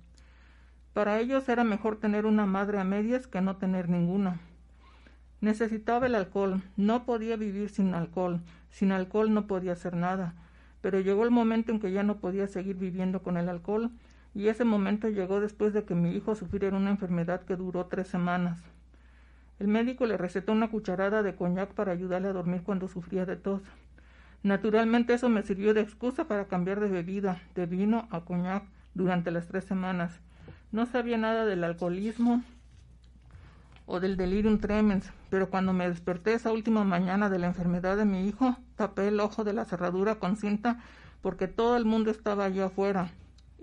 Para 0.92 1.20
ellos 1.20 1.48
era 1.48 1.62
mejor 1.62 1.96
tener 1.96 2.26
una 2.26 2.44
madre 2.44 2.80
a 2.80 2.84
medias 2.84 3.28
que 3.28 3.40
no 3.40 3.56
tener 3.56 3.88
ninguna. 3.88 4.40
Necesitaba 5.40 6.06
el 6.06 6.16
alcohol, 6.16 6.62
no 6.76 7.04
podía 7.04 7.36
vivir 7.36 7.70
sin 7.70 7.94
alcohol, 7.94 8.40
sin 8.70 8.90
alcohol 8.90 9.32
no 9.32 9.46
podía 9.46 9.72
hacer 9.72 9.94
nada, 9.94 10.34
pero 10.80 10.98
llegó 10.98 11.22
el 11.22 11.30
momento 11.30 11.70
en 11.70 11.78
que 11.78 11.92
ya 11.92 12.02
no 12.02 12.16
podía 12.16 12.48
seguir 12.48 12.76
viviendo 12.76 13.22
con 13.22 13.36
el 13.36 13.48
alcohol, 13.48 13.92
y 14.34 14.48
ese 14.48 14.64
momento 14.64 15.08
llegó 15.08 15.40
después 15.40 15.72
de 15.72 15.84
que 15.84 15.94
mi 15.94 16.12
hijo 16.16 16.34
sufriera 16.34 16.76
una 16.76 16.90
enfermedad 16.90 17.42
que 17.42 17.56
duró 17.56 17.86
tres 17.86 18.08
semanas. 18.08 18.58
El 19.58 19.68
médico 19.68 20.06
le 20.06 20.16
recetó 20.16 20.52
una 20.52 20.70
cucharada 20.70 21.22
de 21.22 21.34
coñac 21.34 21.72
para 21.74 21.92
ayudarle 21.92 22.28
a 22.28 22.32
dormir 22.32 22.62
cuando 22.62 22.88
sufría 22.88 23.26
de 23.26 23.36
tos. 23.36 23.62
Naturalmente 24.42 25.14
eso 25.14 25.28
me 25.28 25.42
sirvió 25.42 25.74
de 25.74 25.82
excusa 25.82 26.24
para 26.24 26.46
cambiar 26.46 26.80
de 26.80 26.88
bebida, 26.88 27.42
de 27.54 27.66
vino 27.66 28.08
a 28.10 28.22
coñac, 28.22 28.64
durante 28.94 29.30
las 29.30 29.48
tres 29.48 29.64
semanas. 29.64 30.20
No 30.72 30.86
sabía 30.86 31.18
nada 31.18 31.44
del 31.44 31.64
alcoholismo, 31.64 32.42
o 33.90 33.98
del 33.98 34.16
delirium 34.16 34.58
tremens, 34.58 35.12
pero 35.30 35.50
cuando 35.50 35.72
me 35.72 35.88
desperté 35.88 36.34
esa 36.34 36.52
última 36.52 36.84
mañana 36.84 37.28
de 37.28 37.40
la 37.40 37.48
enfermedad 37.48 37.96
de 37.96 38.04
mi 38.04 38.28
hijo, 38.28 38.56
tapé 38.76 39.08
el 39.08 39.18
ojo 39.18 39.42
de 39.42 39.52
la 39.52 39.64
cerradura 39.64 40.14
con 40.20 40.36
cinta 40.36 40.78
porque 41.22 41.48
todo 41.48 41.76
el 41.76 41.84
mundo 41.84 42.12
estaba 42.12 42.44
allá 42.44 42.66
afuera. 42.66 43.10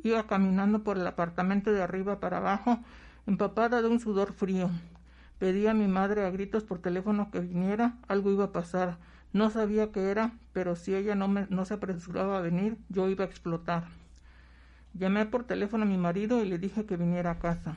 Iba 0.04 0.28
caminando 0.28 0.84
por 0.84 0.98
el 0.98 1.08
apartamento 1.08 1.72
de 1.72 1.82
arriba 1.82 2.20
para 2.20 2.38
abajo, 2.38 2.80
empapada 3.26 3.82
de 3.82 3.88
un 3.88 4.00
sudor 4.00 4.34
frío. 4.34 4.70
Pedí 5.40 5.68
a 5.68 5.74
mi 5.74 5.88
madre 5.88 6.26
a 6.26 6.32
gritos 6.32 6.64
por 6.64 6.80
teléfono 6.80 7.30
que 7.32 7.40
viniera, 7.40 7.98
algo 8.08 8.32
iba 8.32 8.46
a 8.46 8.52
pasar. 8.52 8.98
No 9.34 9.50
sabía 9.50 9.92
qué 9.92 10.10
era, 10.10 10.32
pero 10.54 10.76
si 10.76 10.96
ella 10.96 11.14
no, 11.16 11.28
me, 11.28 11.46
no 11.50 11.66
se 11.66 11.76
apresuraba 11.76 12.38
a 12.38 12.42
venir, 12.42 12.78
yo 12.90 13.10
iba 13.10 13.24
a 13.24 13.28
explotar. 13.28 13.86
Llamé 14.94 15.26
por 15.26 15.44
teléfono 15.44 15.84
a 15.84 15.88
mi 15.88 15.98
marido 15.98 16.44
y 16.44 16.50
le 16.50 16.58
dije 16.58 16.86
que 16.86 16.98
viniera 16.98 17.32
a 17.32 17.40
casa. 17.40 17.76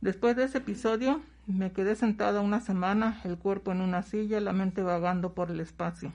Después 0.00 0.36
de 0.36 0.44
ese 0.44 0.58
episodio, 0.58 1.20
me 1.46 1.72
quedé 1.72 1.96
sentada 1.96 2.40
una 2.40 2.60
semana, 2.60 3.20
el 3.24 3.38
cuerpo 3.38 3.72
en 3.72 3.80
una 3.80 4.02
silla, 4.02 4.40
la 4.40 4.52
mente 4.52 4.82
vagando 4.82 5.32
por 5.32 5.50
el 5.50 5.60
espacio. 5.60 6.12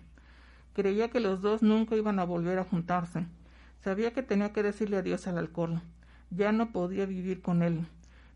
Creía 0.74 1.10
que 1.10 1.20
los 1.20 1.42
dos 1.42 1.62
nunca 1.62 1.96
iban 1.96 2.20
a 2.20 2.24
volver 2.24 2.60
a 2.60 2.64
juntarse. 2.64 3.26
Sabía 3.84 4.14
que 4.14 4.24
tenía 4.24 4.54
que 4.54 4.64
decirle 4.64 4.98
adiós 4.98 5.28
al 5.28 5.38
alcohol. 5.38 5.82
Ya 6.30 6.52
no 6.52 6.72
podía 6.72 7.06
vivir 7.06 7.42
con 7.42 7.64
él. 7.64 7.86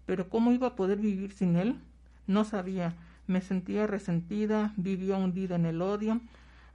Pero 0.06 0.30
¿cómo 0.30 0.52
iba 0.52 0.68
a 0.68 0.76
poder 0.76 1.00
vivir 1.00 1.32
sin 1.32 1.56
él? 1.56 1.80
No 2.28 2.44
sabía. 2.44 2.96
Me 3.28 3.42
sentía 3.42 3.88
resentida, 3.88 4.74
vivía 4.78 5.18
hundida 5.18 5.56
en 5.56 5.66
el 5.66 5.82
odio. 5.82 6.22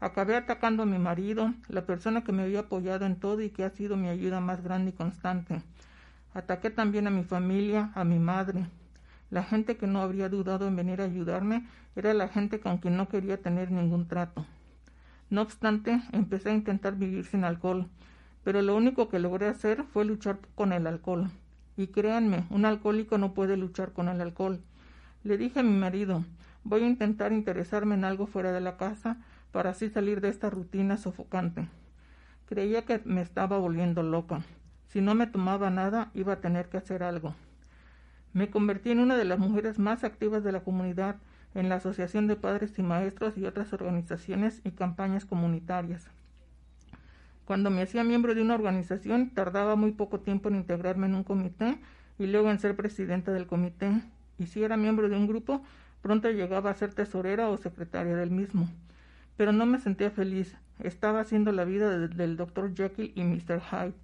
Acabé 0.00 0.36
atacando 0.36 0.84
a 0.84 0.86
mi 0.86 0.98
marido, 0.98 1.52
la 1.68 1.84
persona 1.84 2.24
que 2.24 2.32
me 2.32 2.42
había 2.44 2.60
apoyado 2.60 3.06
en 3.06 3.16
todo 3.16 3.42
y 3.42 3.50
que 3.50 3.64
ha 3.64 3.70
sido 3.70 3.96
mi 3.96 4.08
ayuda 4.08 4.40
más 4.40 4.62
grande 4.62 4.90
y 4.90 4.94
constante. 4.94 5.62
Ataqué 6.32 6.70
también 6.70 7.06
a 7.06 7.10
mi 7.10 7.24
familia, 7.24 7.90
a 7.94 8.04
mi 8.04 8.18
madre, 8.18 8.66
la 9.30 9.44
gente 9.44 9.76
que 9.76 9.86
no 9.86 10.02
habría 10.02 10.28
dudado 10.28 10.66
en 10.66 10.74
venir 10.74 11.00
a 11.00 11.04
ayudarme 11.04 11.64
era 11.94 12.12
la 12.14 12.26
gente 12.26 12.58
con 12.58 12.78
quien 12.78 12.96
no 12.96 13.08
quería 13.08 13.40
tener 13.40 13.70
ningún 13.70 14.08
trato. 14.08 14.44
No 15.30 15.42
obstante, 15.42 16.00
empecé 16.10 16.50
a 16.50 16.54
intentar 16.54 16.96
vivir 16.96 17.24
sin 17.24 17.44
alcohol, 17.44 17.88
pero 18.44 18.62
lo 18.62 18.76
único 18.76 19.08
que 19.08 19.18
logré 19.18 19.48
hacer 19.48 19.84
fue 19.84 20.04
luchar 20.04 20.38
con 20.54 20.72
el 20.72 20.86
alcohol. 20.86 21.30
Y 21.76 21.88
créanme, 21.88 22.46
un 22.50 22.64
alcohólico 22.64 23.18
no 23.18 23.34
puede 23.34 23.56
luchar 23.56 23.92
con 23.92 24.08
el 24.08 24.20
alcohol. 24.20 24.60
Le 25.22 25.36
dije 25.38 25.60
a 25.60 25.62
mi 25.62 25.76
marido, 25.76 26.24
voy 26.64 26.84
a 26.84 26.86
intentar 26.86 27.32
interesarme 27.32 27.94
en 27.94 28.04
algo 28.04 28.26
fuera 28.26 28.52
de 28.52 28.60
la 28.60 28.76
casa 28.76 29.18
para 29.52 29.70
así 29.70 29.88
salir 29.90 30.20
de 30.20 30.28
esta 30.28 30.50
rutina 30.50 30.96
sofocante. 30.96 31.68
Creía 32.46 32.84
que 32.84 33.00
me 33.04 33.20
estaba 33.20 33.58
volviendo 33.58 34.02
loca. 34.02 34.42
Si 34.88 35.00
no 35.00 35.14
me 35.14 35.26
tomaba 35.26 35.70
nada, 35.70 36.10
iba 36.14 36.34
a 36.34 36.40
tener 36.40 36.68
que 36.68 36.78
hacer 36.78 37.02
algo. 37.02 37.34
Me 38.32 38.50
convertí 38.50 38.90
en 38.90 39.00
una 39.00 39.16
de 39.16 39.24
las 39.24 39.38
mujeres 39.38 39.78
más 39.78 40.04
activas 40.04 40.42
de 40.44 40.52
la 40.52 40.60
comunidad 40.60 41.16
en 41.54 41.68
la 41.68 41.76
Asociación 41.76 42.26
de 42.26 42.36
Padres 42.36 42.78
y 42.78 42.82
Maestros 42.82 43.36
y 43.36 43.44
otras 43.44 43.72
organizaciones 43.72 44.60
y 44.64 44.70
campañas 44.72 45.24
comunitarias. 45.24 46.08
Cuando 47.50 47.68
me 47.68 47.82
hacía 47.82 48.04
miembro 48.04 48.32
de 48.36 48.42
una 48.42 48.54
organización, 48.54 49.30
tardaba 49.30 49.74
muy 49.74 49.90
poco 49.90 50.20
tiempo 50.20 50.48
en 50.48 50.54
integrarme 50.54 51.08
en 51.08 51.16
un 51.16 51.24
comité 51.24 51.80
y 52.16 52.28
luego 52.28 52.48
en 52.48 52.60
ser 52.60 52.76
presidenta 52.76 53.32
del 53.32 53.48
comité. 53.48 53.90
Y 54.38 54.46
si 54.46 54.62
era 54.62 54.76
miembro 54.76 55.08
de 55.08 55.16
un 55.16 55.26
grupo, 55.26 55.60
pronto 56.00 56.30
llegaba 56.30 56.70
a 56.70 56.74
ser 56.74 56.94
tesorera 56.94 57.48
o 57.48 57.56
secretaria 57.56 58.14
del 58.14 58.30
mismo. 58.30 58.68
Pero 59.36 59.50
no 59.50 59.66
me 59.66 59.80
sentía 59.80 60.12
feliz. 60.12 60.54
Estaba 60.78 61.18
haciendo 61.18 61.50
la 61.50 61.64
vida 61.64 61.98
del 61.98 62.36
Dr. 62.36 62.72
Jekyll 62.72 63.10
y 63.16 63.24
Mr. 63.24 63.60
Hyde. 63.60 63.94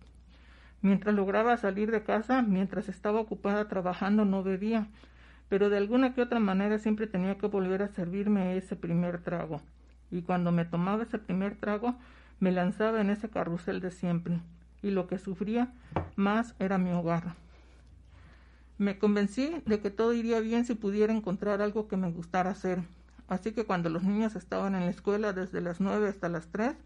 Mientras 0.83 1.15
lograba 1.15 1.57
salir 1.57 1.93
de 1.93 2.03
casa, 2.03 2.43
mientras 2.43 2.89
estaba 2.89 3.21
ocupada 3.21 3.69
trabajando, 3.69 4.25
no 4.25 4.43
bebía, 4.43 4.89
pero 5.49 5.71
de 5.71 5.77
alguna 5.77 6.15
que 6.15 6.23
otra 6.23 6.41
manera 6.41 6.81
siempre 6.81 7.07
tenía 7.07 7.39
que 7.39 7.47
volver 7.47 7.85
a 7.85 7.89
servirme 7.95 8.57
ese 8.57 8.75
primer 8.75 9.21
trago. 9.21 9.61
Y 10.11 10.23
cuando 10.23 10.51
me 10.51 10.65
tomaba 10.65 11.05
ese 11.05 11.21
primer 11.21 11.55
trago, 11.55 11.95
me 12.41 12.53
lanzaba 12.53 13.01
en 13.01 13.11
ese 13.11 13.29
carrusel 13.29 13.81
de 13.81 13.91
siempre, 13.91 14.41
y 14.83 14.91
lo 14.91 15.07
que 15.07 15.19
sufría 15.19 15.73
más 16.17 16.55
era 16.59 16.79
mi 16.79 16.91
hogar. 16.91 17.35
Me 18.79 18.99
convencí 18.99 19.63
de 19.65 19.81
que 19.81 19.91
todo 19.91 20.13
iría 20.13 20.41
bien 20.41 20.65
si 20.65 20.75
pudiera 20.75 21.13
encontrar 21.13 21.63
algo 21.63 21.89
que 21.89 21.97
me 21.97 22.11
gustara 22.11 22.51
hacer, 22.51 22.83
así 23.29 23.53
que 23.53 23.65
cuando 23.65 23.89
los 23.89 24.03
niños 24.03 24.37
estaban 24.37 24.75
en 24.75 24.85
la 24.85 24.91
escuela 24.91 25.33
desde 25.33 25.61
las 25.61 25.81
nueve 25.81 26.09
hasta 26.09 26.29
las 26.29 26.49
tres, 26.49 26.77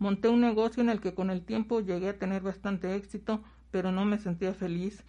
Monté 0.00 0.30
un 0.30 0.40
negocio 0.40 0.82
en 0.82 0.88
el 0.88 0.98
que 1.02 1.12
con 1.12 1.28
el 1.28 1.42
tiempo 1.42 1.80
llegué 1.80 2.08
a 2.08 2.18
tener 2.18 2.40
bastante 2.40 2.96
éxito, 2.96 3.42
pero 3.70 3.92
no 3.92 4.06
me 4.06 4.16
sentía 4.16 4.54
feliz, 4.54 5.04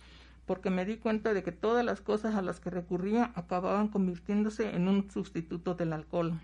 porque 0.45 0.69
me 0.69 0.83
di 0.83 0.97
cuenta 0.97 1.33
de 1.33 1.43
que 1.43 1.53
todas 1.53 1.85
las 1.85 2.01
cosas 2.01 2.35
a 2.35 2.41
las 2.41 2.59
que 2.59 2.71
recurría 2.71 3.31
acababan 3.35 3.87
convirtiéndose 3.87 4.75
en 4.75 4.89
un 4.89 5.09
sustituto 5.09 5.75
del 5.75 5.93
alcohol. 5.93 6.41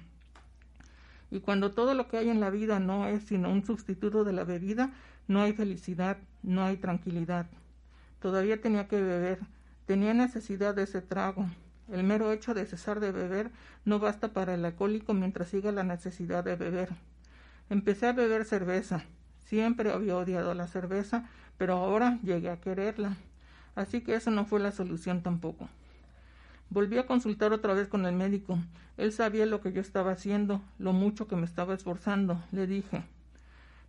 Y 1.29 1.41
cuando 1.41 1.71
todo 1.71 1.93
lo 1.93 2.07
que 2.07 2.17
hay 2.17 2.29
en 2.29 2.39
la 2.39 2.49
vida 2.49 2.79
no 2.79 3.07
es 3.07 3.23
sino 3.23 3.51
un 3.51 3.65
sustituto 3.65 4.23
de 4.23 4.33
la 4.33 4.43
bebida, 4.43 4.91
no 5.27 5.41
hay 5.41 5.53
felicidad, 5.53 6.17
no 6.41 6.63
hay 6.63 6.77
tranquilidad. 6.77 7.47
Todavía 8.21 8.61
tenía 8.61 8.87
que 8.87 9.01
beber, 9.01 9.39
tenía 9.85 10.13
necesidad 10.13 10.73
de 10.73 10.83
ese 10.83 11.01
trago. 11.01 11.45
El 11.91 12.03
mero 12.03 12.31
hecho 12.31 12.53
de 12.53 12.65
cesar 12.65 12.99
de 12.99 13.11
beber 13.11 13.51
no 13.85 13.99
basta 13.99 14.33
para 14.33 14.53
el 14.53 14.65
alcohólico 14.65 15.13
mientras 15.13 15.49
siga 15.49 15.71
la 15.71 15.83
necesidad 15.83 16.43
de 16.43 16.55
beber. 16.55 16.89
Empecé 17.69 18.07
a 18.07 18.13
beber 18.13 18.45
cerveza. 18.45 19.03
Siempre 19.45 19.91
había 19.91 20.17
odiado 20.17 20.53
la 20.53 20.67
cerveza, 20.67 21.29
pero 21.57 21.73
ahora 21.75 22.19
llegué 22.23 22.49
a 22.49 22.59
quererla. 22.59 23.15
Así 23.75 24.01
que 24.01 24.15
eso 24.15 24.31
no 24.31 24.45
fue 24.45 24.59
la 24.59 24.71
solución 24.71 25.21
tampoco. 25.21 25.69
Volví 26.69 26.97
a 26.97 27.05
consultar 27.05 27.53
otra 27.53 27.73
vez 27.73 27.87
con 27.87 28.05
el 28.05 28.13
médico. 28.13 28.59
Él 28.97 29.13
sabía 29.13 29.45
lo 29.45 29.61
que 29.61 29.71
yo 29.71 29.79
estaba 29.79 30.11
haciendo, 30.11 30.61
lo 30.79 30.91
mucho 30.91 31.27
que 31.27 31.37
me 31.37 31.45
estaba 31.45 31.73
esforzando. 31.73 32.43
Le 32.51 32.67
dije, 32.67 33.03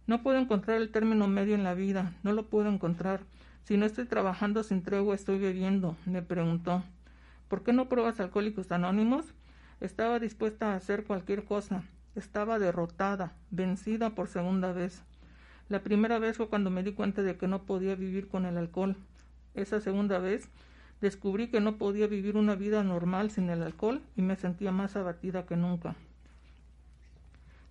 no 0.06 0.22
puedo 0.22 0.38
encontrar 0.38 0.76
el 0.76 0.90
término 0.90 1.26
medio 1.26 1.54
en 1.54 1.64
la 1.64 1.74
vida, 1.74 2.14
no 2.22 2.32
lo 2.32 2.46
puedo 2.46 2.68
encontrar. 2.68 3.20
Si 3.64 3.76
no 3.76 3.84
estoy 3.84 4.06
trabajando 4.06 4.62
sin 4.62 4.82
tregua, 4.82 5.14
estoy 5.14 5.38
bebiendo. 5.38 5.96
Me 6.06 6.22
preguntó, 6.22 6.84
¿por 7.48 7.64
qué 7.64 7.72
no 7.72 7.88
pruebas 7.88 8.20
alcohólicos 8.20 8.70
anónimos? 8.70 9.26
Estaba 9.80 10.18
dispuesta 10.18 10.72
a 10.72 10.76
hacer 10.76 11.04
cualquier 11.04 11.44
cosa. 11.44 11.82
Estaba 12.14 12.58
derrotada, 12.58 13.32
vencida 13.50 14.10
por 14.10 14.28
segunda 14.28 14.72
vez. 14.72 15.02
La 15.68 15.82
primera 15.82 16.18
vez 16.18 16.36
fue 16.36 16.48
cuando 16.48 16.70
me 16.70 16.82
di 16.82 16.92
cuenta 16.92 17.22
de 17.22 17.36
que 17.36 17.48
no 17.48 17.64
podía 17.64 17.94
vivir 17.94 18.28
con 18.28 18.46
el 18.46 18.56
alcohol. 18.56 18.96
Esa 19.54 19.80
segunda 19.80 20.18
vez 20.18 20.48
descubrí 21.00 21.48
que 21.48 21.60
no 21.60 21.76
podía 21.76 22.06
vivir 22.06 22.36
una 22.36 22.54
vida 22.54 22.82
normal 22.82 23.30
sin 23.30 23.50
el 23.50 23.62
alcohol 23.62 24.02
y 24.16 24.22
me 24.22 24.36
sentía 24.36 24.72
más 24.72 24.96
abatida 24.96 25.46
que 25.46 25.56
nunca. 25.56 25.96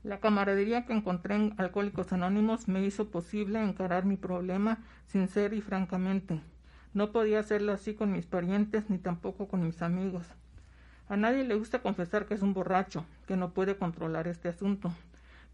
La 0.03 0.19
camaradería 0.19 0.85
que 0.85 0.93
encontré 0.93 1.35
en 1.35 1.53
Alcohólicos 1.57 2.13
Anónimos 2.13 2.67
me 2.67 2.85
hizo 2.85 3.09
posible 3.09 3.61
encarar 3.61 4.05
mi 4.05 4.15
problema 4.15 4.77
sincero 5.07 5.55
y 5.55 5.61
francamente. 5.61 6.39
No 6.93 7.11
podía 7.11 7.39
hacerlo 7.39 7.73
así 7.73 7.93
con 7.93 8.11
mis 8.13 8.25
parientes 8.25 8.89
ni 8.89 8.99
tampoco 8.99 9.47
con 9.47 9.65
mis 9.65 9.81
amigos. 9.81 10.25
A 11.09 11.17
nadie 11.17 11.43
le 11.43 11.55
gusta 11.55 11.81
confesar 11.81 12.25
que 12.25 12.35
es 12.35 12.41
un 12.41 12.53
borracho, 12.53 13.05
que 13.27 13.35
no 13.35 13.51
puede 13.51 13.75
controlar 13.75 14.27
este 14.27 14.47
asunto. 14.47 14.93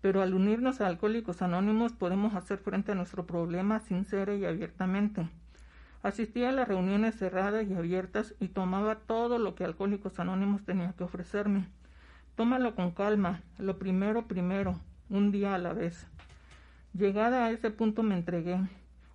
Pero 0.01 0.21
al 0.21 0.33
unirnos 0.33 0.81
a 0.81 0.87
Alcohólicos 0.87 1.41
Anónimos 1.41 1.93
podemos 1.93 2.35
hacer 2.35 2.59
frente 2.59 2.91
a 2.91 2.95
nuestro 2.95 3.25
problema 3.25 3.79
sincera 3.79 4.35
y 4.35 4.45
abiertamente. 4.45 5.29
Asistía 6.03 6.49
a 6.49 6.51
las 6.51 6.67
reuniones 6.67 7.15
cerradas 7.15 7.65
y 7.65 7.73
abiertas 7.73 8.35
y 8.41 8.49
tomaba 8.49 8.95
todo 8.95 9.39
lo 9.39 9.55
que 9.55 9.63
Alcohólicos 9.63 10.19
Anónimos 10.19 10.65
tenía 10.65 10.91
que 10.97 11.05
ofrecerme. 11.05 11.69
Tómalo 12.35 12.75
con 12.75 12.91
calma, 12.91 13.41
lo 13.57 13.79
primero 13.79 14.27
primero, 14.27 14.77
un 15.09 15.31
día 15.31 15.55
a 15.55 15.57
la 15.59 15.71
vez. 15.71 16.05
Llegada 16.93 17.45
a 17.45 17.51
ese 17.51 17.71
punto 17.71 18.03
me 18.03 18.15
entregué. 18.15 18.59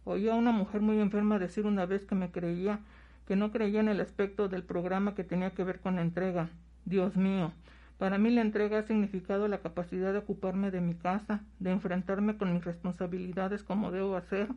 Oí 0.04 0.30
a 0.30 0.34
una 0.34 0.50
mujer 0.50 0.80
muy 0.80 0.98
enferma 0.98 1.38
decir 1.38 1.66
una 1.66 1.84
vez 1.84 2.06
que 2.06 2.14
me 2.14 2.30
creía, 2.30 2.80
que 3.26 3.36
no 3.36 3.52
creía 3.52 3.80
en 3.80 3.88
el 3.88 4.00
aspecto 4.00 4.48
del 4.48 4.62
programa 4.62 5.14
que 5.14 5.24
tenía 5.24 5.50
que 5.50 5.64
ver 5.64 5.80
con 5.80 5.96
la 5.96 6.00
entrega. 6.00 6.48
Dios 6.86 7.18
mío, 7.18 7.52
para 7.98 8.16
mí 8.16 8.30
la 8.30 8.40
entrega 8.40 8.78
ha 8.78 8.82
significado 8.82 9.46
la 9.46 9.58
capacidad 9.58 10.14
de 10.14 10.20
ocuparme 10.20 10.70
de 10.70 10.80
mi 10.80 10.94
casa, 10.94 11.42
de 11.58 11.70
enfrentarme 11.70 12.38
con 12.38 12.54
mis 12.54 12.64
responsabilidades 12.64 13.62
como 13.62 13.90
debo 13.90 14.16
hacer, 14.16 14.48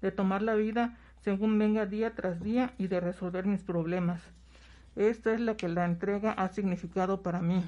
de 0.00 0.10
tomar 0.10 0.40
la 0.40 0.54
vida 0.54 0.96
según 1.26 1.58
venga 1.58 1.86
día 1.86 2.14
tras 2.14 2.40
día 2.40 2.72
y 2.78 2.86
de 2.86 3.00
resolver 3.00 3.46
mis 3.46 3.60
problemas. 3.60 4.22
Esto 4.94 5.30
es 5.30 5.40
lo 5.40 5.56
que 5.56 5.66
la 5.66 5.84
entrega 5.84 6.30
ha 6.30 6.50
significado 6.50 7.20
para 7.20 7.40
mí. 7.40 7.64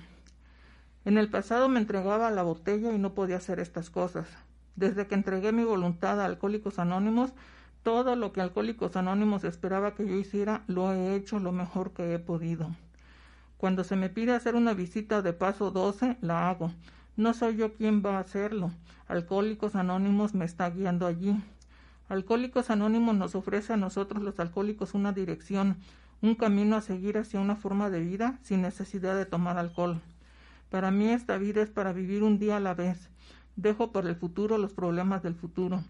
En 1.05 1.19
el 1.19 1.29
pasado 1.29 1.69
me 1.69 1.81
entregaba 1.81 2.29
a 2.29 2.31
la 2.31 2.45
botella 2.45 2.93
y 2.93 2.99
no 2.99 3.15
podía 3.15 3.39
hacer 3.39 3.59
estas 3.59 3.91
cosas. 3.91 4.29
Desde 4.77 5.09
que 5.09 5.17
entregué 5.17 5.51
mi 5.51 5.65
voluntad 5.65 6.21
a 6.21 6.27
Alcohólicos 6.27 6.79
Anónimos, 6.79 7.33
todo 7.83 8.15
lo 8.15 8.33
que 8.33 8.43
Alcohólicos 8.43 8.95
Anónimos 8.95 9.43
esperaba 9.43 9.97
que 9.97 10.07
yo 10.07 10.15
hiciera, 10.15 10.63
lo 10.69 10.93
he 10.93 11.17
hecho 11.17 11.41
lo 11.41 11.51
mejor 11.51 11.91
que 11.91 12.15
he 12.15 12.21
podido. 12.21 12.71
Cuando 13.57 13.83
se 13.83 13.97
me 13.97 14.09
pide 14.09 14.35
hacer 14.35 14.55
una 14.55 14.73
visita 14.73 15.21
de 15.21 15.33
paso 15.33 15.73
12, 15.73 16.19
la 16.21 16.49
hago. 16.49 16.71
No 17.17 17.35
soy 17.35 17.57
yo 17.57 17.75
quien 17.75 18.05
va 18.07 18.19
a 18.19 18.21
hacerlo. 18.21 18.71
Alcohólicos 19.09 19.75
Anónimos 19.75 20.33
me 20.33 20.45
está 20.45 20.71
guiando 20.71 21.09
allí. 21.09 21.37
Alcohólicos 22.09 22.71
Anónimos 22.71 23.15
nos 23.17 23.35
ofrece 23.35 23.75
a 23.75 23.77
nosotros 23.77 24.23
los 24.23 24.41
alcohólicos 24.41 24.95
una 24.95 25.13
dirección, 25.13 25.77
un 26.23 26.37
camino 26.37 26.77
a 26.77 26.81
seguir 26.81 27.19
hacia 27.19 27.39
una 27.39 27.55
forma 27.55 27.91
de 27.91 28.01
vida 28.01 28.39
sin 28.41 28.63
necesidad 28.63 29.15
de 29.15 29.27
tomar 29.27 29.59
alcohol. 29.59 30.01
Para 30.71 30.91
mí 30.91 31.11
esta 31.11 31.37
vida 31.37 31.61
es 31.61 31.69
para 31.69 31.93
vivir 31.93 32.23
un 32.23 32.39
día 32.39 32.57
a 32.57 32.61
la 32.61 32.73
vez. 32.73 33.11
Dejo 33.57 33.93
para 33.93 34.09
el 34.09 34.17
futuro 34.17 34.57
los 34.57 34.73
problemas 34.73 35.23
del 35.23 35.35
futuro. 35.35 35.85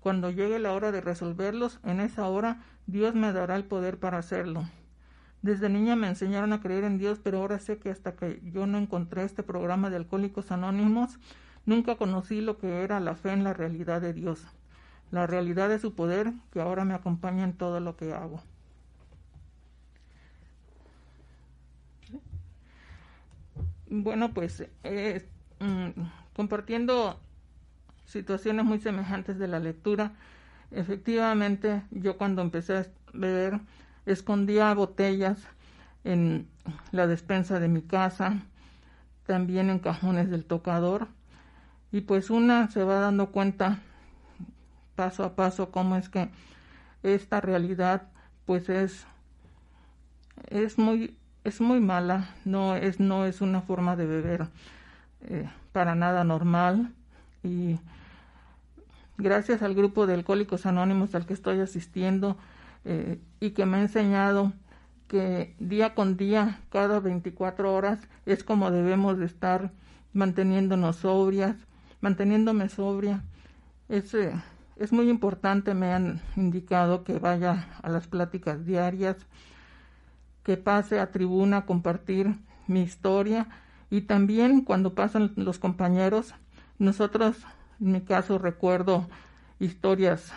Cuando 0.00 0.30
llegue 0.30 0.58
la 0.58 0.72
hora 0.72 0.90
de 0.90 1.02
resolverlos, 1.02 1.80
en 1.84 2.00
esa 2.00 2.26
hora 2.28 2.62
Dios 2.86 3.14
me 3.14 3.34
dará 3.34 3.54
el 3.54 3.64
poder 3.64 3.98
para 3.98 4.16
hacerlo. 4.16 4.66
Desde 5.42 5.68
niña 5.68 5.96
me 5.96 6.08
enseñaron 6.08 6.54
a 6.54 6.60
creer 6.60 6.84
en 6.84 6.96
Dios, 6.96 7.20
pero 7.22 7.38
ahora 7.38 7.58
sé 7.58 7.78
que 7.78 7.90
hasta 7.90 8.16
que 8.16 8.40
yo 8.42 8.66
no 8.66 8.78
encontré 8.78 9.24
este 9.24 9.42
programa 9.42 9.90
de 9.90 9.96
Alcohólicos 9.96 10.50
Anónimos, 10.50 11.18
nunca 11.66 11.96
conocí 11.96 12.40
lo 12.40 12.56
que 12.56 12.82
era 12.82 13.00
la 13.00 13.14
fe 13.14 13.32
en 13.32 13.44
la 13.44 13.52
realidad 13.52 14.00
de 14.00 14.14
Dios, 14.14 14.46
la 15.10 15.26
realidad 15.26 15.68
de 15.68 15.78
su 15.78 15.94
poder 15.94 16.32
que 16.52 16.60
ahora 16.60 16.84
me 16.84 16.94
acompaña 16.94 17.44
en 17.44 17.54
todo 17.54 17.80
lo 17.80 17.96
que 17.96 18.12
hago. 18.12 18.42
Bueno, 23.90 24.34
pues 24.34 24.64
eh, 24.84 25.26
mm, 25.60 25.88
compartiendo 26.36 27.18
situaciones 28.04 28.64
muy 28.64 28.80
semejantes 28.80 29.38
de 29.38 29.48
la 29.48 29.60
lectura, 29.60 30.12
efectivamente 30.70 31.82
yo 31.90 32.18
cuando 32.18 32.42
empecé 32.42 32.76
a 32.76 32.86
beber 33.14 33.60
escondía 34.04 34.74
botellas 34.74 35.38
en 36.04 36.48
la 36.92 37.06
despensa 37.06 37.60
de 37.60 37.68
mi 37.68 37.82
casa, 37.82 38.42
también 39.26 39.70
en 39.70 39.78
cajones 39.78 40.30
del 40.30 40.44
tocador, 40.44 41.08
y 41.92 42.02
pues 42.02 42.30
una 42.30 42.70
se 42.70 42.84
va 42.84 43.00
dando 43.00 43.30
cuenta 43.30 43.78
paso 44.98 45.22
a 45.22 45.36
paso 45.36 45.70
cómo 45.70 45.94
es 45.94 46.08
que 46.08 46.28
esta 47.04 47.40
realidad 47.40 48.08
pues 48.46 48.68
es 48.68 49.06
es 50.48 50.76
muy 50.76 51.16
es 51.44 51.60
muy 51.60 51.78
mala, 51.78 52.34
no 52.44 52.74
es, 52.74 52.98
no 52.98 53.24
es 53.24 53.40
una 53.40 53.60
forma 53.62 53.94
de 53.94 54.06
beber 54.06 54.48
eh, 55.28 55.48
para 55.70 55.94
nada 55.94 56.24
normal 56.24 56.92
y 57.44 57.78
gracias 59.18 59.62
al 59.62 59.76
grupo 59.76 60.08
de 60.08 60.14
alcohólicos 60.14 60.66
anónimos 60.66 61.14
al 61.14 61.26
que 61.26 61.34
estoy 61.34 61.60
asistiendo 61.60 62.36
eh, 62.84 63.20
y 63.38 63.50
que 63.50 63.66
me 63.66 63.76
ha 63.76 63.82
enseñado 63.82 64.52
que 65.06 65.54
día 65.60 65.94
con 65.94 66.16
día, 66.16 66.60
cada 66.70 66.98
24 66.98 67.72
horas, 67.72 68.00
es 68.26 68.42
como 68.42 68.72
debemos 68.72 69.16
de 69.18 69.26
estar 69.26 69.70
manteniéndonos 70.12 70.96
sobrias, 70.96 71.56
manteniéndome 72.00 72.68
sobria. 72.68 73.22
Es, 73.88 74.12
eh, 74.12 74.34
es 74.78 74.92
muy 74.92 75.10
importante, 75.10 75.74
me 75.74 75.92
han 75.92 76.20
indicado 76.36 77.04
que 77.04 77.18
vaya 77.18 77.68
a 77.82 77.88
las 77.88 78.06
pláticas 78.06 78.64
diarias, 78.64 79.16
que 80.44 80.56
pase 80.56 81.00
a 81.00 81.10
tribuna 81.10 81.58
a 81.58 81.66
compartir 81.66 82.36
mi 82.66 82.82
historia. 82.82 83.48
Y 83.90 84.02
también 84.02 84.62
cuando 84.62 84.94
pasan 84.94 85.32
los 85.36 85.58
compañeros, 85.58 86.34
nosotros, 86.78 87.36
en 87.80 87.92
mi 87.92 88.00
caso, 88.02 88.38
recuerdo 88.38 89.08
historias 89.58 90.32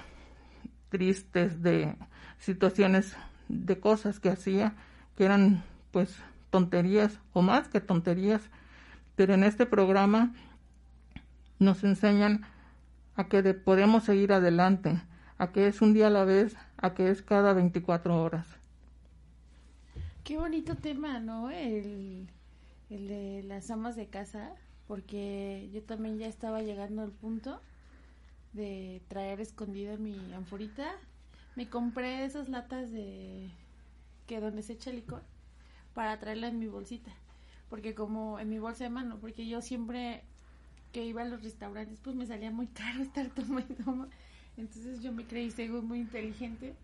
tristes 0.89 1.61
de 1.61 1.95
situaciones 2.39 3.15
de 3.47 3.79
cosas 3.79 4.19
que 4.19 4.29
hacía 4.29 4.73
que 5.15 5.25
eran 5.25 5.63
pues 5.91 6.17
tonterías 6.49 7.19
o 7.33 7.41
más 7.41 7.67
que 7.67 7.79
tonterías, 7.79 8.41
pero 9.15 9.33
en 9.33 9.43
este 9.43 9.65
programa 9.65 10.33
nos 11.59 11.83
enseñan 11.83 12.45
a 13.21 13.27
que 13.27 13.53
podemos 13.53 14.03
seguir 14.03 14.33
adelante, 14.33 14.99
a 15.37 15.51
que 15.51 15.67
es 15.67 15.81
un 15.81 15.93
día 15.93 16.07
a 16.07 16.09
la 16.09 16.23
vez, 16.23 16.55
a 16.77 16.95
que 16.95 17.11
es 17.11 17.21
cada 17.21 17.53
24 17.53 18.19
horas. 18.19 18.47
Qué 20.23 20.37
bonito 20.37 20.75
tema, 20.75 21.19
¿no? 21.19 21.51
El, 21.51 22.27
el 22.89 23.07
de 23.07 23.43
las 23.43 23.69
amas 23.69 23.95
de 23.95 24.07
casa, 24.07 24.53
porque 24.87 25.69
yo 25.71 25.83
también 25.83 26.17
ya 26.17 26.25
estaba 26.25 26.63
llegando 26.63 27.03
al 27.03 27.11
punto 27.11 27.61
de 28.53 29.03
traer 29.07 29.39
escondida 29.39 29.97
mi 29.97 30.33
anforita. 30.33 30.91
Me 31.55 31.69
compré 31.69 32.25
esas 32.25 32.49
latas 32.49 32.91
de 32.91 33.51
que 34.25 34.39
donde 34.39 34.63
se 34.63 34.73
echa 34.73 34.91
licor 34.91 35.21
para 35.93 36.19
traerla 36.19 36.47
en 36.47 36.57
mi 36.57 36.67
bolsita, 36.67 37.11
porque 37.69 37.93
como 37.93 38.39
en 38.39 38.49
mi 38.49 38.57
bolsa 38.57 38.85
de 38.85 38.89
mano, 38.89 39.19
porque 39.19 39.45
yo 39.45 39.61
siempre 39.61 40.23
que 40.91 41.05
iba 41.05 41.21
a 41.21 41.25
los 41.25 41.43
restaurantes 41.43 41.99
pues 42.03 42.15
me 42.15 42.25
salía 42.25 42.51
muy 42.51 42.67
caro 42.67 43.01
estar 43.01 43.29
toma 43.29 43.61
y 43.61 43.73
toma. 43.73 44.07
Entonces 44.57 45.01
yo 45.01 45.11
me 45.11 45.25
creí 45.25 45.51
seguro 45.51 45.81
muy 45.81 45.99
inteligente 45.99 46.75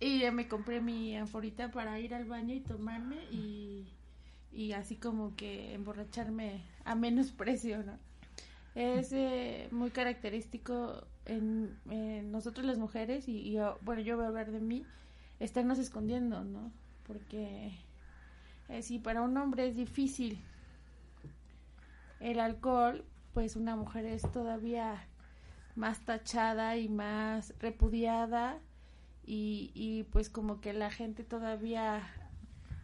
y 0.00 0.20
ya 0.20 0.32
me 0.32 0.48
compré 0.48 0.80
mi 0.80 1.16
anforita 1.16 1.70
para 1.70 1.98
ir 2.00 2.14
al 2.14 2.24
baño 2.24 2.54
y 2.54 2.60
tomarme 2.60 3.16
y, 3.30 3.86
y 4.52 4.72
así 4.72 4.96
como 4.96 5.34
que 5.36 5.74
emborracharme 5.74 6.62
a 6.84 6.94
menos 6.94 7.32
precio, 7.32 7.82
¿no? 7.82 7.98
Es 8.74 9.12
eh, 9.12 9.68
muy 9.70 9.90
característico 9.90 11.04
en, 11.26 11.78
nosotros 12.32 12.66
las 12.66 12.78
mujeres 12.78 13.28
y, 13.28 13.56
bueno, 13.82 14.02
yo 14.02 14.16
voy 14.16 14.24
a 14.24 14.28
hablar 14.28 14.50
de 14.50 14.60
mí, 14.60 14.84
estarnos 15.38 15.78
escondiendo, 15.78 16.42
¿no? 16.42 16.72
Porque 17.06 17.72
eh, 18.68 18.82
si 18.82 18.98
para 18.98 19.22
un 19.22 19.36
hombre 19.36 19.68
es 19.68 19.76
difícil 19.76 20.38
el 22.18 22.40
alcohol, 22.40 23.04
pues 23.34 23.56
una 23.56 23.76
mujer 23.76 24.06
es 24.06 24.22
todavía 24.32 25.06
más 25.76 26.00
tachada 26.04 26.76
y 26.76 26.88
más 26.88 27.54
repudiada 27.58 28.60
y, 29.26 29.72
y 29.74 30.04
pues 30.04 30.30
como 30.30 30.60
que 30.60 30.72
la 30.72 30.90
gente 30.90 31.24
todavía 31.24 32.02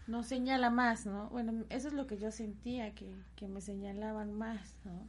no 0.08 0.24
señala 0.24 0.70
más, 0.70 1.06
¿no? 1.06 1.28
Bueno, 1.30 1.64
eso 1.70 1.88
es 1.88 1.94
lo 1.94 2.06
que 2.06 2.18
yo 2.18 2.32
sentía, 2.32 2.94
que, 2.94 3.14
que 3.36 3.46
me 3.48 3.60
señalaban 3.60 4.32
más, 4.32 4.76
¿no? 4.84 5.08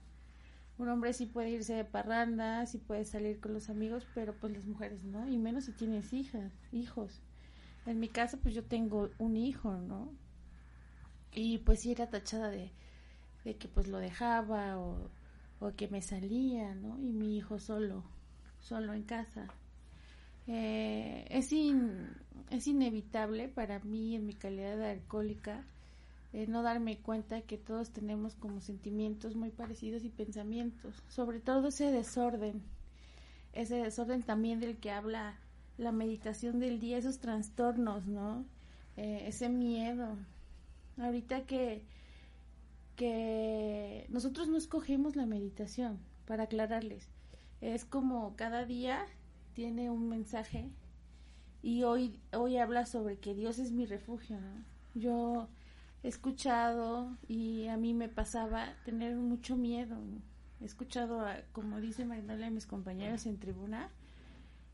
Un 0.78 0.90
hombre 0.90 1.14
sí 1.14 1.26
puede 1.26 1.50
irse 1.52 1.74
de 1.74 1.86
parranda, 1.86 2.66
sí 2.66 2.78
puede 2.78 3.06
salir 3.06 3.40
con 3.40 3.54
los 3.54 3.70
amigos, 3.70 4.08
pero 4.14 4.36
pues 4.36 4.54
las 4.54 4.66
mujeres 4.66 5.04
no, 5.04 5.28
y 5.28 5.38
menos 5.38 5.66
si 5.66 5.74
tienes 5.74 6.14
hijas, 6.14 6.54
hijos. 6.72 7.22
En 7.86 8.00
mi 8.00 8.10
caso, 8.10 8.38
pues 8.40 8.54
yo 8.56 8.64
tengo 8.64 9.10
un 9.18 9.38
hijo, 9.38 9.74
¿no? 9.78 10.12
Y 11.34 11.60
pues 11.60 11.80
sí 11.82 11.92
era 11.92 12.10
tachada 12.10 12.50
de, 12.50 12.72
de 13.44 13.58
que 13.58 13.68
pues 13.68 13.88
lo 13.88 13.98
dejaba 14.00 14.78
o, 14.80 15.10
o 15.62 15.74
que 15.76 15.88
me 15.88 16.02
salía, 16.02 16.76
¿no? 16.76 17.00
Y 17.00 17.14
mi 17.14 17.38
hijo 17.38 17.60
solo, 17.60 18.04
solo 18.60 18.94
en 18.94 19.04
casa. 19.04 19.48
Eh, 20.48 21.26
es, 21.30 21.54
es 22.50 22.68
inevitable 22.68 23.48
para 23.48 23.80
mí, 23.80 24.16
en 24.16 24.26
mi 24.26 24.34
calidad 24.34 24.76
de 24.76 24.90
alcohólica, 24.90 25.64
eh, 26.34 26.48
no 26.48 26.64
darme 26.64 26.98
cuenta 26.98 27.42
que 27.42 27.58
todos 27.58 27.92
tenemos 27.92 28.36
como 28.36 28.60
sentimientos 28.60 29.36
muy 29.36 29.52
parecidos 29.52 30.04
y 30.04 30.10
pensamientos, 30.10 31.04
sobre 31.08 31.40
todo 31.40 31.68
ese 31.68 31.92
desorden, 31.92 32.64
ese 33.54 33.76
desorden 33.76 34.24
también 34.24 34.60
del 34.60 34.78
que 34.78 34.92
habla 34.92 35.38
la 35.78 35.92
meditación 35.92 36.60
del 36.60 36.80
día, 36.80 36.98
esos 36.98 37.20
trastornos, 37.20 38.08
¿no? 38.08 38.46
Eh, 38.98 39.26
ese 39.28 39.50
miedo. 39.50 40.18
Ahorita 40.98 41.46
que, 41.46 41.84
que 43.02 44.06
nosotros 44.10 44.48
no 44.48 44.58
escogemos 44.58 45.16
la 45.16 45.26
meditación, 45.26 45.98
para 46.28 46.44
aclararles, 46.44 47.10
es 47.60 47.84
como 47.84 48.36
cada 48.36 48.64
día 48.64 49.08
tiene 49.56 49.90
un 49.90 50.08
mensaje 50.08 50.70
y 51.64 51.82
hoy, 51.82 52.20
hoy 52.32 52.58
habla 52.58 52.86
sobre 52.86 53.18
que 53.18 53.34
Dios 53.34 53.58
es 53.58 53.72
mi 53.72 53.88
refugio, 53.88 54.40
¿no? 54.40 54.64
Yo 54.94 55.48
he 56.04 56.10
escuchado 56.10 57.18
y 57.28 57.66
a 57.70 57.76
mí 57.76 57.96
me 57.96 58.08
pasaba 58.08 58.76
tener 58.86 59.16
mucho 59.16 59.58
miedo. 59.58 59.98
He 60.60 60.66
escuchado, 60.66 61.26
como 61.54 61.82
dice 61.82 62.06
Magnolia, 62.06 62.46
a 62.46 62.52
mis 62.52 62.68
compañeros 62.68 63.26
en 63.26 63.40
tribuna 63.40 63.90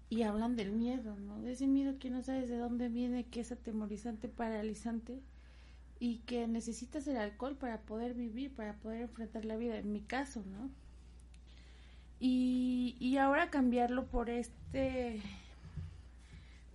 y 0.09 0.23
hablan 0.23 0.57
del 0.57 0.73
miedo, 0.73 1.15
¿no? 1.15 1.41
De 1.43 1.53
ese 1.53 1.65
miedo 1.65 1.97
que 1.97 2.09
no 2.09 2.21
sabes 2.23 2.49
de 2.49 2.57
dónde 2.57 2.89
viene, 2.89 3.23
que 3.23 3.39
es 3.39 3.53
atemorizante, 3.53 4.27
paralizante 4.27 5.21
y 5.99 6.19
que 6.19 6.47
necesitas 6.47 7.07
el 7.07 7.17
alcohol 7.17 7.55
para 7.55 7.81
poder 7.81 8.13
vivir, 8.13 8.53
para 8.53 8.73
poder 8.75 9.01
enfrentar 9.01 9.45
la 9.45 9.57
vida, 9.57 9.77
en 9.77 9.91
mi 9.91 10.01
caso, 10.01 10.43
¿no? 10.45 10.69
Y, 12.19 12.97
y 12.99 13.17
ahora 13.17 13.49
cambiarlo 13.49 14.07
por 14.07 14.29
este, 14.29 15.21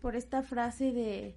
por 0.01 0.17
esta 0.17 0.43
frase 0.43 0.93
de 0.93 1.35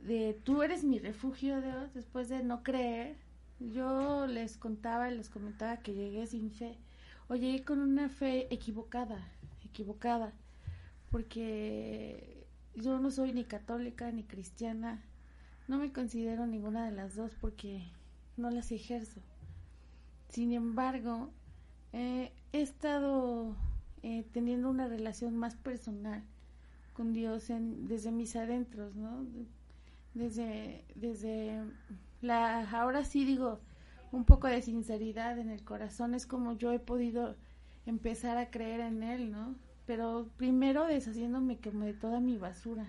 de 0.00 0.38
tú 0.44 0.62
eres 0.62 0.84
mi 0.84 0.98
refugio, 0.98 1.60
Dios, 1.60 1.92
después 1.94 2.28
de 2.28 2.42
no 2.42 2.62
creer. 2.62 3.16
Yo 3.60 4.26
les 4.26 4.56
contaba 4.56 5.10
y 5.10 5.16
les 5.16 5.28
comentaba 5.28 5.78
que 5.78 5.94
llegué 5.94 6.26
sin 6.26 6.52
fe, 6.52 6.78
o 7.28 7.34
llegué 7.34 7.64
con 7.64 7.80
una 7.80 8.08
fe 8.08 8.52
equivocada, 8.54 9.18
equivocada, 9.64 10.32
porque 11.10 12.46
yo 12.76 13.00
no 13.00 13.10
soy 13.10 13.32
ni 13.32 13.44
católica 13.44 14.12
ni 14.12 14.22
cristiana, 14.22 15.02
no 15.68 15.78
me 15.78 15.92
considero 15.92 16.46
ninguna 16.46 16.86
de 16.86 16.92
las 16.92 17.14
dos 17.14 17.32
porque 17.40 17.82
no 18.36 18.50
las 18.50 18.72
ejerzo. 18.72 19.20
Sin 20.28 20.52
embargo, 20.52 21.30
he 21.92 22.32
estado 22.52 23.54
eh, 24.02 24.26
teniendo 24.32 24.68
una 24.68 24.88
relación 24.88 25.36
más 25.36 25.54
personal 25.56 26.22
con 26.94 27.12
Dios 27.12 27.50
en, 27.50 27.86
desde 27.86 28.10
mis 28.10 28.34
adentros, 28.34 28.96
¿no? 28.96 29.24
desde, 30.14 30.84
desde 30.94 31.62
la, 32.20 32.68
ahora 32.70 33.04
sí 33.04 33.24
digo, 33.24 33.60
un 34.10 34.24
poco 34.24 34.48
de 34.48 34.62
sinceridad 34.62 35.38
en 35.38 35.50
el 35.50 35.62
corazón, 35.62 36.14
es 36.14 36.26
como 36.26 36.56
yo 36.56 36.72
he 36.72 36.78
podido 36.78 37.36
empezar 37.86 38.36
a 38.36 38.50
creer 38.50 38.80
en 38.80 39.02
él, 39.02 39.30
¿no? 39.30 39.54
Pero 39.86 40.28
primero 40.36 40.86
deshaciéndome 40.86 41.58
como 41.58 41.84
de 41.84 41.94
toda 41.94 42.20
mi 42.20 42.36
basura. 42.36 42.86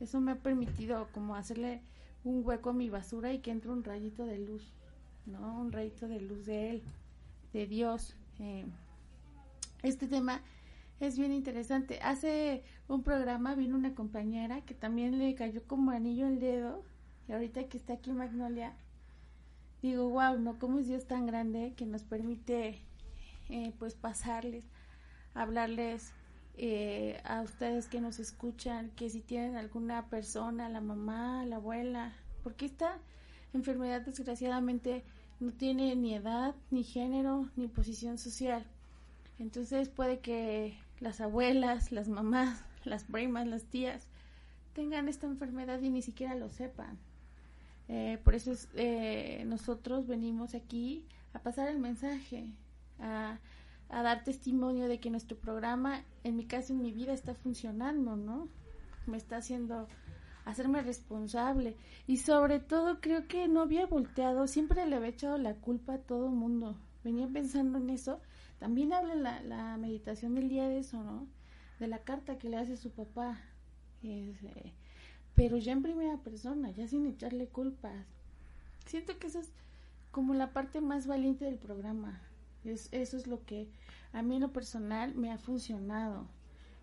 Eso 0.00 0.20
me 0.20 0.32
ha 0.32 0.36
permitido 0.36 1.08
como 1.12 1.34
hacerle 1.34 1.82
un 2.24 2.44
hueco 2.44 2.70
a 2.70 2.72
mi 2.72 2.88
basura 2.90 3.32
y 3.32 3.40
que 3.40 3.50
entre 3.50 3.70
un 3.70 3.84
rayito 3.84 4.24
de 4.26 4.38
luz, 4.38 4.72
¿no? 5.26 5.60
Un 5.60 5.72
rayito 5.72 6.08
de 6.08 6.20
luz 6.20 6.46
de 6.46 6.70
él, 6.70 6.82
de 7.52 7.66
Dios. 7.66 8.16
Eh, 8.38 8.64
este 9.82 10.06
tema 10.06 10.42
es 11.00 11.18
bien 11.18 11.32
interesante. 11.32 12.00
Hace 12.02 12.62
un 12.88 13.02
programa 13.02 13.54
vino 13.54 13.76
una 13.76 13.94
compañera 13.94 14.62
que 14.62 14.74
también 14.74 15.18
le 15.18 15.34
cayó 15.34 15.62
como 15.66 15.90
anillo 15.90 16.26
el 16.26 16.40
dedo 16.40 16.82
y 17.28 17.32
ahorita 17.32 17.64
que 17.68 17.78
está 17.78 17.94
aquí 17.94 18.12
Magnolia, 18.12 18.74
digo, 19.82 20.08
wow, 20.10 20.38
¿no? 20.38 20.58
¿Cómo 20.58 20.78
es 20.78 20.88
Dios 20.88 21.06
tan 21.06 21.26
grande 21.26 21.74
que 21.76 21.86
nos 21.86 22.04
permite 22.04 22.82
eh, 23.48 23.72
pues 23.78 23.94
pasarles, 23.94 24.64
hablarles 25.34 26.12
eh, 26.56 27.20
a 27.24 27.42
ustedes 27.42 27.86
que 27.86 28.00
nos 28.00 28.18
escuchan, 28.18 28.90
que 28.96 29.10
si 29.10 29.20
tienen 29.20 29.56
alguna 29.56 30.06
persona, 30.08 30.68
la 30.68 30.80
mamá, 30.80 31.44
la 31.46 31.56
abuela, 31.56 32.12
porque 32.42 32.66
esta 32.66 32.98
enfermedad 33.52 34.02
desgraciadamente 34.02 35.02
no 35.40 35.52
tiene 35.52 35.96
ni 35.96 36.14
edad, 36.14 36.54
ni 36.70 36.84
género, 36.84 37.48
ni 37.56 37.68
posición 37.68 38.18
social. 38.18 38.64
Entonces 39.38 39.88
puede 39.88 40.20
que 40.20 40.76
las 41.00 41.20
abuelas, 41.20 41.92
las 41.92 42.08
mamás, 42.08 42.64
las 42.84 43.04
primas, 43.04 43.46
las 43.46 43.64
tías, 43.64 44.06
tengan 44.74 45.08
esta 45.08 45.26
enfermedad 45.26 45.80
y 45.80 45.90
ni 45.90 46.02
siquiera 46.02 46.34
lo 46.34 46.50
sepan. 46.50 46.98
Eh, 47.88 48.18
por 48.22 48.34
eso 48.34 48.52
eh, 48.74 49.42
nosotros 49.46 50.06
venimos 50.06 50.54
aquí 50.54 51.04
a 51.32 51.40
pasar 51.40 51.68
el 51.68 51.78
mensaje, 51.78 52.52
a, 53.00 53.38
a, 53.90 54.02
dar 54.02 54.24
testimonio 54.24 54.88
de 54.88 55.00
que 55.00 55.10
nuestro 55.10 55.36
programa, 55.36 56.04
en 56.24 56.36
mi 56.36 56.46
caso, 56.46 56.72
en 56.72 56.82
mi 56.82 56.92
vida, 56.92 57.12
está 57.12 57.34
funcionando, 57.34 58.16
¿no? 58.16 58.48
Me 59.06 59.16
está 59.16 59.36
haciendo 59.36 59.88
hacerme 60.44 60.82
responsable 60.82 61.76
y 62.06 62.16
sobre 62.16 62.60
todo 62.60 63.00
creo 63.00 63.28
que 63.28 63.46
no 63.46 63.60
había 63.60 63.86
volteado, 63.86 64.46
siempre 64.46 64.86
le 64.86 64.96
había 64.96 65.10
echado 65.10 65.38
la 65.38 65.54
culpa 65.54 65.94
a 65.94 65.98
todo 65.98 66.28
mundo. 66.28 66.76
Venía 67.04 67.28
pensando 67.28 67.78
en 67.78 67.90
eso 67.90 68.20
también 68.60 68.92
habla 68.92 69.14
la, 69.14 69.42
la 69.42 69.76
meditación 69.78 70.34
del 70.34 70.50
día 70.50 70.68
de 70.68 70.78
eso, 70.78 71.02
¿no? 71.02 71.26
De 71.78 71.88
la 71.88 72.04
carta 72.04 72.38
que 72.38 72.50
le 72.50 72.58
hace 72.58 72.76
su 72.76 72.90
papá. 72.90 73.40
Pero 75.34 75.56
ya 75.56 75.72
en 75.72 75.82
primera 75.82 76.18
persona, 76.18 76.70
ya 76.70 76.86
sin 76.86 77.06
echarle 77.06 77.48
culpas. 77.48 78.06
Siento 78.84 79.18
que 79.18 79.28
eso 79.28 79.40
es 79.40 79.50
como 80.10 80.34
la 80.34 80.52
parte 80.52 80.82
más 80.82 81.06
valiente 81.06 81.46
del 81.46 81.56
programa. 81.56 82.20
Es, 82.64 82.88
eso 82.92 83.16
es 83.16 83.26
lo 83.26 83.44
que 83.44 83.68
a 84.12 84.22
mí 84.22 84.36
en 84.36 84.42
lo 84.42 84.52
personal 84.52 85.14
me 85.14 85.30
ha 85.30 85.38
funcionado. 85.38 86.26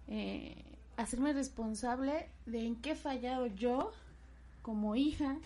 Eh, 0.08 0.64
hacerme 0.96 1.34
responsable 1.34 2.30
de 2.46 2.66
en 2.66 2.76
qué 2.76 2.92
he 2.92 2.96
fallado 2.96 3.48
yo 3.48 3.92
como 4.62 4.96
hija, 4.96 5.38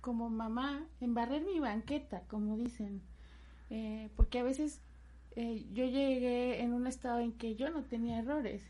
como 0.00 0.30
mamá, 0.30 0.86
en 1.00 1.14
barrer 1.14 1.42
mi 1.44 1.60
banqueta, 1.60 2.22
como 2.28 2.56
dicen. 2.56 3.02
Eh, 3.70 4.10
porque 4.16 4.38
a 4.38 4.42
veces 4.42 4.80
eh, 5.36 5.66
yo 5.72 5.84
llegué 5.84 6.62
en 6.62 6.72
un 6.72 6.86
estado 6.86 7.20
en 7.20 7.32
que 7.32 7.56
yo 7.56 7.70
no 7.70 7.84
tenía 7.84 8.18
errores. 8.18 8.62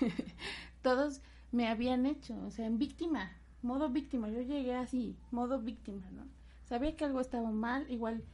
Todos 0.82 1.20
me 1.52 1.68
habían 1.68 2.06
hecho, 2.06 2.36
o 2.46 2.50
sea, 2.50 2.66
en 2.66 2.78
víctima, 2.78 3.32
modo 3.62 3.88
víctima. 3.88 4.28
Yo 4.28 4.40
llegué 4.42 4.74
así, 4.74 5.16
modo 5.30 5.60
víctima, 5.60 6.08
¿no? 6.12 6.24
Sabía 6.64 6.96
que 6.96 7.04
algo 7.04 7.20
estaba 7.20 7.50
mal, 7.50 7.90
igual 7.90 8.24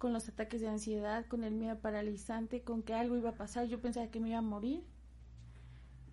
con 0.00 0.14
los 0.14 0.30
ataques 0.30 0.62
de 0.62 0.68
ansiedad, 0.68 1.26
con 1.26 1.44
el 1.44 1.52
miedo 1.52 1.78
paralizante, 1.78 2.62
con 2.62 2.82
que 2.82 2.94
algo 2.94 3.18
iba 3.18 3.30
a 3.30 3.34
pasar. 3.34 3.66
Yo 3.66 3.82
pensaba 3.82 4.06
que 4.06 4.18
me 4.18 4.30
iba 4.30 4.38
a 4.38 4.42
morir 4.42 4.82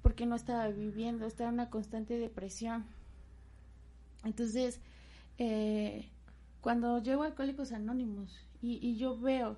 porque 0.02 0.26
no 0.26 0.36
estaba 0.36 0.68
viviendo, 0.68 1.26
estaba 1.26 1.48
en 1.48 1.54
una 1.54 1.70
constante 1.70 2.20
depresión. 2.20 2.86
Entonces, 4.26 4.82
eh, 5.38 6.10
cuando 6.60 7.02
llego 7.02 7.24
a 7.24 7.28
Alcohólicos 7.28 7.72
Anónimos 7.72 8.38
y, 8.62 8.78
y 8.86 8.98
yo 8.98 9.18
veo 9.18 9.56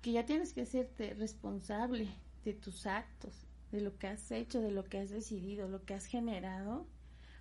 que 0.00 0.12
ya 0.12 0.24
tienes 0.24 0.52
que 0.52 0.62
hacerte 0.62 1.14
responsable 1.14 2.06
de 2.44 2.52
tus 2.52 2.86
actos, 2.86 3.48
de 3.72 3.80
lo 3.80 3.98
que 3.98 4.06
has 4.06 4.30
hecho, 4.30 4.60
de 4.60 4.70
lo 4.70 4.84
que 4.84 4.98
has 4.98 5.10
decidido, 5.10 5.68
lo 5.68 5.84
que 5.84 5.94
has 5.94 6.04
generado, 6.04 6.86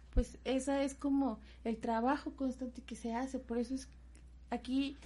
pues 0.09 0.39
esa 0.43 0.81
es 0.81 0.95
como 0.95 1.39
el 1.63 1.77
trabajo 1.77 2.35
constante 2.35 2.81
que 2.81 2.95
se 2.95 3.13
hace. 3.13 3.37
Por 3.37 3.59
eso 3.59 3.75
es 3.75 3.87
aquí 4.49 4.97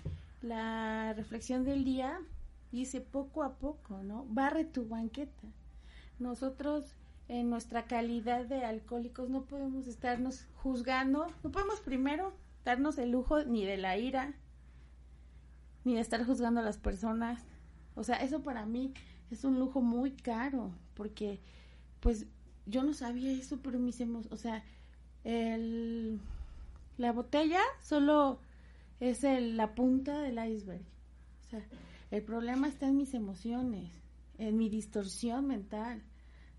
la 0.43 1.13
reflexión 1.13 1.63
del 1.63 1.84
día 1.84 2.19
dice 2.71 3.01
poco 3.01 3.43
a 3.43 3.56
poco, 3.56 4.03
¿no? 4.03 4.25
Barre 4.29 4.65
tu 4.65 4.88
banqueta. 4.88 5.47
Nosotros 6.19 6.95
en 7.27 7.49
nuestra 7.49 7.86
calidad 7.86 8.45
de 8.45 8.65
alcohólicos 8.65 9.29
no 9.29 9.45
podemos 9.45 9.88
estarnos 9.88 10.45
juzgando, 10.56 11.27
no 11.43 11.51
podemos 11.51 11.79
primero 11.79 12.34
darnos 12.65 12.97
el 12.97 13.12
lujo 13.12 13.43
ni 13.45 13.65
de 13.65 13.77
la 13.77 13.97
ira, 13.97 14.34
ni 15.86 15.95
de 15.95 16.01
estar 16.01 16.25
juzgando 16.25 16.60
a 16.60 16.63
las 16.63 16.77
personas. 16.77 17.43
O 17.95 18.03
sea, 18.03 18.17
eso 18.17 18.41
para 18.43 18.65
mí 18.65 18.93
es 19.32 19.43
un 19.45 19.60
lujo 19.60 19.82
muy 19.82 20.12
caro, 20.12 20.71
porque 20.93 21.39
pues 22.01 22.25
yo 22.65 22.84
no 22.84 22.93
sabía 22.93 23.32
eso, 23.32 23.60
pero 23.63 23.79
mis 23.79 24.01
o 24.01 24.38
sea, 24.38 24.63
el, 25.23 26.19
la 26.97 27.12
botella 27.12 27.62
solo 27.82 28.39
es 28.99 29.23
el, 29.23 29.58
la 29.58 29.75
punta 29.75 30.21
del 30.21 30.39
iceberg. 30.51 30.86
O 31.45 31.49
sea, 31.49 31.65
el 32.12 32.23
problema 32.23 32.67
está 32.67 32.88
en 32.88 32.97
mis 32.97 33.13
emociones, 33.13 33.91
en 34.38 34.58
mi 34.58 34.69
distorsión 34.69 35.47
mental, 35.47 36.03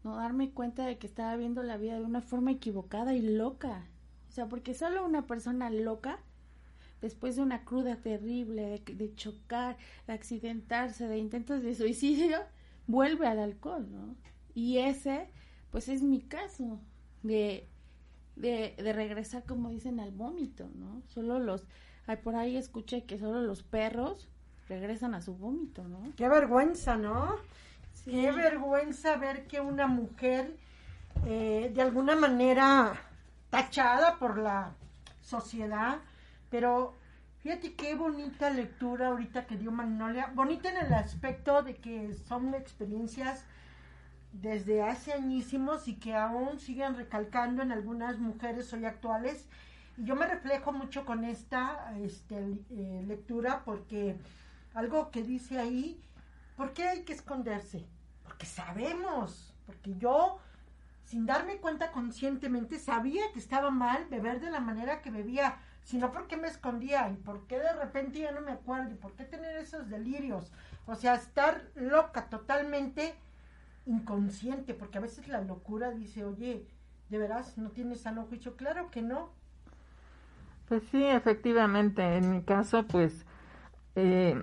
no 0.02 0.16
darme 0.16 0.50
cuenta 0.50 0.86
de 0.86 0.98
que 0.98 1.06
estaba 1.06 1.36
viendo 1.36 1.62
la 1.62 1.76
vida 1.76 1.98
de 1.98 2.04
una 2.04 2.20
forma 2.20 2.52
equivocada 2.52 3.14
y 3.14 3.22
loca. 3.22 3.88
O 4.28 4.32
sea, 4.32 4.48
porque 4.48 4.74
solo 4.74 5.04
una 5.04 5.26
persona 5.26 5.70
loca 5.70 6.18
después 7.00 7.36
de 7.36 7.42
una 7.42 7.64
cruda 7.64 7.96
terrible, 7.96 8.82
de, 8.84 9.14
chocar, 9.14 9.76
de 10.06 10.12
accidentarse, 10.14 11.06
de 11.06 11.18
intentos 11.18 11.62
de 11.62 11.74
suicidio, 11.74 12.38
vuelve 12.86 13.26
al 13.26 13.38
alcohol, 13.38 13.86
¿no? 13.90 14.16
Y 14.54 14.78
ese, 14.78 15.28
pues 15.70 15.88
es 15.88 16.02
mi 16.02 16.22
caso, 16.22 16.80
de, 17.22 17.68
de, 18.36 18.74
de 18.76 18.92
regresar, 18.92 19.44
como 19.44 19.68
dicen, 19.68 20.00
al 20.00 20.12
vómito, 20.12 20.70
¿no? 20.74 21.02
Solo 21.08 21.38
los 21.38 21.66
Ay, 22.06 22.16
por 22.16 22.36
ahí 22.36 22.56
escuché 22.56 23.04
que 23.04 23.18
solo 23.18 23.40
los 23.40 23.62
perros 23.62 24.28
regresan 24.68 25.14
a 25.14 25.20
su 25.20 25.34
vómito, 25.34 25.84
¿no? 25.84 26.00
Qué 26.16 26.28
vergüenza, 26.28 26.96
¿no? 26.96 27.36
Qué 28.04 28.30
vergüenza 28.32 29.16
ver 29.16 29.46
que 29.46 29.60
una 29.60 29.86
mujer, 29.86 30.56
eh, 31.26 31.70
de 31.74 31.82
alguna 31.82 32.16
manera 32.16 32.94
tachada 33.50 34.18
por 34.18 34.38
la 34.38 34.74
sociedad, 35.22 35.98
pero 36.50 36.94
fíjate 37.38 37.74
qué 37.74 37.94
bonita 37.94 38.50
lectura 38.50 39.08
ahorita 39.08 39.46
que 39.46 39.56
dio 39.56 39.70
Magnolia, 39.70 40.30
bonita 40.34 40.70
en 40.70 40.86
el 40.86 40.92
aspecto 40.92 41.62
de 41.62 41.76
que 41.76 42.12
son 42.12 42.54
experiencias 42.54 43.44
desde 44.32 44.82
hace 44.82 45.12
añísimos 45.12 45.88
y 45.88 45.94
que 45.94 46.14
aún 46.14 46.58
siguen 46.58 46.96
recalcando 46.96 47.62
en 47.62 47.72
algunas 47.72 48.18
mujeres 48.18 48.72
hoy 48.72 48.84
actuales. 48.84 49.46
Y 49.96 50.04
yo 50.04 50.16
me 50.16 50.26
reflejo 50.26 50.72
mucho 50.72 51.04
con 51.04 51.24
esta 51.24 51.94
este, 51.98 52.36
eh, 52.70 53.04
lectura 53.06 53.62
porque 53.64 54.16
algo 54.74 55.10
que 55.10 55.22
dice 55.22 55.58
ahí, 55.58 56.00
¿por 56.56 56.72
qué 56.72 56.88
hay 56.88 57.02
que 57.02 57.12
esconderse? 57.12 57.86
Porque 58.24 58.46
sabemos, 58.46 59.54
porque 59.66 59.94
yo, 59.96 60.38
sin 61.04 61.26
darme 61.26 61.58
cuenta 61.58 61.92
conscientemente, 61.92 62.78
sabía 62.78 63.22
que 63.32 63.38
estaba 63.38 63.70
mal 63.70 64.06
beber 64.08 64.40
de 64.40 64.50
la 64.50 64.60
manera 64.60 65.00
que 65.00 65.10
bebía, 65.10 65.58
sino 65.84 66.10
porque 66.10 66.36
me 66.36 66.48
escondía 66.48 67.08
y 67.10 67.16
por 67.16 67.46
qué 67.46 67.58
de 67.58 67.72
repente 67.74 68.18
ya 68.18 68.32
no 68.32 68.40
me 68.40 68.52
acuerdo 68.52 68.90
y 68.90 68.96
por 68.96 69.12
qué 69.12 69.24
tener 69.24 69.56
esos 69.56 69.88
delirios. 69.88 70.50
O 70.86 70.96
sea, 70.96 71.14
estar 71.14 71.70
loca 71.76 72.28
totalmente 72.28 73.14
inconsciente, 73.86 74.74
porque 74.74 74.98
a 74.98 75.02
veces 75.02 75.28
la 75.28 75.42
locura 75.42 75.90
dice, 75.90 76.24
oye, 76.24 76.66
¿de 77.10 77.18
veras 77.18 77.58
no 77.58 77.70
tienes 77.70 78.00
sano 78.00 78.24
juicio? 78.26 78.56
Claro 78.56 78.90
que 78.90 79.02
no. 79.02 79.30
Pues 80.68 80.82
sí, 80.90 81.04
efectivamente, 81.04 82.16
en 82.16 82.30
mi 82.30 82.42
caso, 82.42 82.84
pues 82.86 83.26
eh, 83.96 84.42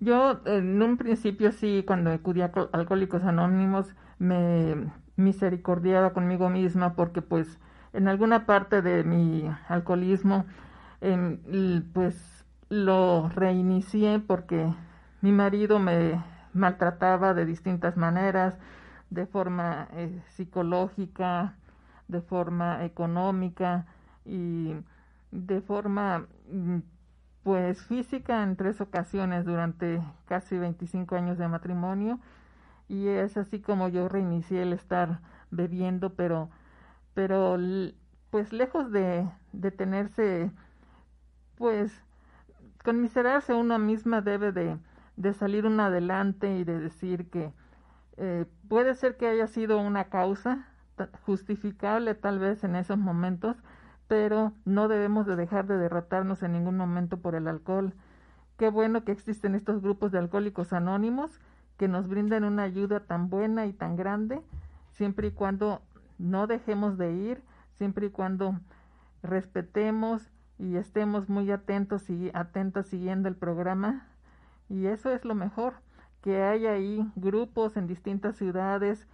yo 0.00 0.40
en 0.46 0.82
un 0.82 0.96
principio 0.98 1.52
sí, 1.52 1.84
cuando 1.86 2.10
acudí 2.12 2.42
a 2.42 2.52
Alcohólicos 2.72 3.24
Anónimos, 3.24 3.94
me 4.18 4.90
misericordiaba 5.16 6.12
conmigo 6.12 6.48
misma 6.50 6.94
porque 6.94 7.22
pues 7.22 7.58
en 7.92 8.08
alguna 8.08 8.46
parte 8.46 8.82
de 8.82 9.04
mi 9.04 9.50
alcoholismo, 9.68 10.46
em, 11.00 11.38
pues 11.92 12.44
lo 12.68 13.28
reinicié 13.30 14.20
porque 14.20 14.72
mi 15.22 15.32
marido 15.32 15.78
me 15.78 16.22
maltrataba 16.54 17.34
de 17.34 17.46
distintas 17.46 17.96
maneras, 17.96 18.58
de 19.10 19.26
forma 19.26 19.88
eh, 19.92 20.20
psicológica, 20.30 21.56
de 22.08 22.20
forma 22.22 22.84
económica 22.84 23.86
y 24.24 24.74
de 25.30 25.60
forma 25.60 26.26
mm, 26.50 26.78
pues 27.42 27.82
física 27.84 28.42
en 28.42 28.56
tres 28.56 28.80
ocasiones 28.80 29.44
durante 29.44 30.02
casi 30.26 30.58
25 30.58 31.16
años 31.16 31.38
de 31.38 31.48
matrimonio. 31.48 32.20
Y 32.88 33.08
es 33.08 33.36
así 33.36 33.60
como 33.60 33.88
yo 33.88 34.08
reinicié 34.08 34.62
el 34.62 34.72
estar 34.72 35.20
bebiendo 35.50 36.14
pero 36.14 36.50
pero 37.14 37.56
pues 38.30 38.52
lejos 38.52 38.92
de, 38.92 39.28
de 39.52 39.70
tenerse 39.72 40.50
pues 41.56 41.92
conmiserarse 42.84 43.54
una 43.54 43.78
misma 43.78 44.20
debe 44.22 44.52
de, 44.52 44.78
de 45.16 45.34
salir 45.34 45.66
un 45.66 45.80
adelante 45.80 46.56
y 46.56 46.64
de 46.64 46.78
decir 46.80 47.28
que 47.30 47.52
eh, 48.16 48.46
puede 48.68 48.94
ser 48.94 49.16
que 49.16 49.28
haya 49.28 49.46
sido 49.46 49.78
una 49.80 50.04
causa 50.04 50.66
justificable 51.24 52.14
tal 52.14 52.38
vez 52.38 52.64
en 52.64 52.76
esos 52.76 52.98
momentos, 52.98 53.56
pero 54.10 54.52
no 54.64 54.88
debemos 54.88 55.24
de 55.24 55.36
dejar 55.36 55.68
de 55.68 55.78
derrotarnos 55.78 56.42
en 56.42 56.50
ningún 56.50 56.76
momento 56.76 57.18
por 57.18 57.36
el 57.36 57.46
alcohol. 57.46 57.94
Qué 58.56 58.68
bueno 58.68 59.04
que 59.04 59.12
existen 59.12 59.54
estos 59.54 59.80
grupos 59.80 60.10
de 60.10 60.18
alcohólicos 60.18 60.72
anónimos 60.72 61.38
que 61.76 61.86
nos 61.86 62.08
brindan 62.08 62.42
una 62.42 62.64
ayuda 62.64 62.98
tan 62.98 63.30
buena 63.30 63.66
y 63.66 63.72
tan 63.72 63.94
grande, 63.94 64.42
siempre 64.90 65.28
y 65.28 65.30
cuando 65.30 65.80
no 66.18 66.48
dejemos 66.48 66.98
de 66.98 67.12
ir, 67.12 67.42
siempre 67.74 68.06
y 68.08 68.10
cuando 68.10 68.58
respetemos 69.22 70.28
y 70.58 70.74
estemos 70.74 71.28
muy 71.28 71.48
atentos 71.52 72.10
y 72.10 72.32
atentos 72.34 72.86
siguiendo 72.86 73.28
el 73.28 73.36
programa. 73.36 74.08
Y 74.68 74.86
eso 74.86 75.12
es 75.12 75.24
lo 75.24 75.36
mejor 75.36 75.74
que 76.20 76.42
hay 76.42 76.66
ahí 76.66 77.08
grupos 77.14 77.76
en 77.76 77.86
distintas 77.86 78.34
ciudades, 78.34 79.06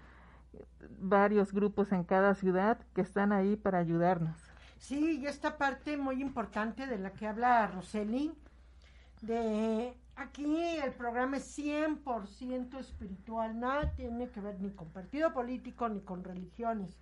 varios 0.99 1.53
grupos 1.53 1.93
en 1.93 2.03
cada 2.03 2.33
ciudad 2.35 2.79
que 2.95 3.03
están 3.03 3.33
ahí 3.33 3.57
para 3.57 3.77
ayudarnos. 3.77 4.56
Sí, 4.79 5.19
y 5.21 5.27
esta 5.27 5.57
parte 5.57 5.97
muy 5.97 6.21
importante 6.21 6.87
de 6.87 6.99
la 6.99 7.13
que 7.13 7.27
habla 7.27 7.67
Roseli, 7.67 8.33
de 9.23 9.95
aquí 10.15 10.61
el 10.77 10.93
programa 10.93 11.39
es 11.39 11.59
100% 11.59 12.79
espiritual, 12.79 13.59
nada 13.59 13.93
tiene 13.95 14.29
que 14.29 14.41
ver 14.41 14.61
ni 14.61 14.71
con 14.71 14.89
partido 14.91 15.33
político 15.33 15.89
ni 15.89 16.01
con 16.01 16.23
religiones, 16.23 16.95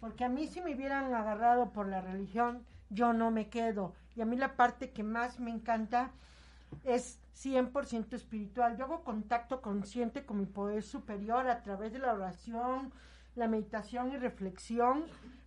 porque 0.00 0.24
a 0.24 0.28
mí 0.28 0.46
si 0.46 0.60
me 0.60 0.74
hubieran 0.74 1.12
agarrado 1.12 1.72
por 1.72 1.88
la 1.88 2.00
religión, 2.00 2.64
yo 2.90 3.12
no 3.12 3.30
me 3.30 3.48
quedo. 3.48 3.94
Y 4.14 4.20
a 4.20 4.24
mí 4.24 4.36
la 4.36 4.56
parte 4.56 4.92
que 4.92 5.02
más 5.02 5.40
me 5.40 5.50
encanta 5.50 6.10
es 6.84 7.18
100% 7.42 8.14
espiritual. 8.14 8.76
Yo 8.76 8.84
hago 8.84 9.02
contacto 9.02 9.60
consciente 9.60 10.24
con 10.24 10.38
mi 10.38 10.46
poder 10.46 10.82
superior 10.82 11.48
a 11.48 11.62
través 11.62 11.92
de 11.92 11.98
la 11.98 12.14
oración, 12.14 12.92
la 13.34 13.48
meditación 13.48 14.12
y 14.12 14.16
reflexión 14.16 15.04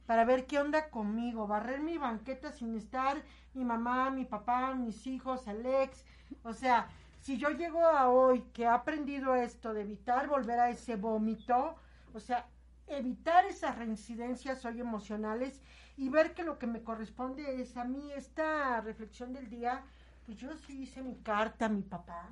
para 0.10 0.26
ver 0.26 0.48
qué 0.48 0.58
onda 0.58 0.90
conmigo, 0.90 1.46
barrer 1.46 1.82
mi 1.82 2.00
banqueta 2.00 2.52
sin 2.52 2.76
estar 2.76 3.22
mi 3.54 3.64
mamá, 3.64 4.10
mi 4.10 4.26
papá, 4.26 4.74
mis 4.74 5.06
hijos, 5.06 5.48
el 5.48 5.64
ex. 5.64 6.04
O 6.42 6.52
sea, 6.52 6.90
si 7.20 7.38
yo 7.38 7.52
llego 7.52 7.86
a 7.86 8.10
hoy 8.10 8.42
que 8.52 8.64
he 8.64 8.68
aprendido 8.68 9.36
esto 9.36 9.72
de 9.72 9.82
evitar 9.82 10.28
volver 10.28 10.60
a 10.60 10.72
ese 10.72 10.96
vómito, 10.96 11.76
o 12.12 12.20
sea, 12.20 12.48
evitar 12.88 13.46
esas 13.46 13.78
reincidencias 13.78 14.66
hoy 14.66 14.80
emocionales 14.82 15.62
y 15.96 16.10
ver 16.10 16.34
que 16.34 16.42
lo 16.42 16.58
que 16.58 16.66
me 16.66 16.82
corresponde 16.82 17.62
es 17.62 17.78
a 17.78 17.84
mí 17.84 18.12
esta 18.14 18.82
reflexión 18.82 19.32
del 19.32 19.48
día 19.48 19.84
pues 20.26 20.40
yo 20.40 20.58
sí 20.58 20.82
hice 20.82 21.04
mi 21.04 21.18
carta 21.18 21.68
a 21.68 21.70
mi 21.70 21.84
papá, 21.84 22.32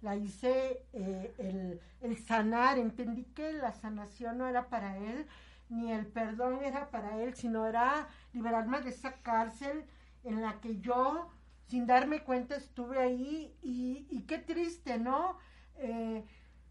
la 0.00 0.16
hice 0.16 0.84
eh, 0.92 1.32
el, 1.38 1.80
el 2.00 2.18
sanar, 2.18 2.76
entendí 2.76 3.22
que 3.22 3.52
la 3.52 3.70
sanación 3.70 4.38
no 4.38 4.48
era 4.48 4.68
para 4.68 4.98
él, 4.98 5.28
ni 5.72 5.90
el 5.90 6.06
perdón 6.06 6.62
era 6.62 6.90
para 6.90 7.18
él, 7.22 7.34
sino 7.34 7.66
era 7.66 8.08
liberarme 8.32 8.80
de 8.82 8.90
esa 8.90 9.14
cárcel 9.22 9.84
en 10.22 10.42
la 10.42 10.60
que 10.60 10.78
yo, 10.80 11.30
sin 11.66 11.86
darme 11.86 12.22
cuenta, 12.22 12.56
estuve 12.56 12.98
ahí 12.98 13.56
y, 13.62 14.22
qué 14.28 14.38
triste, 14.38 14.98
¿no? 14.98 15.38
Eh, 15.76 16.24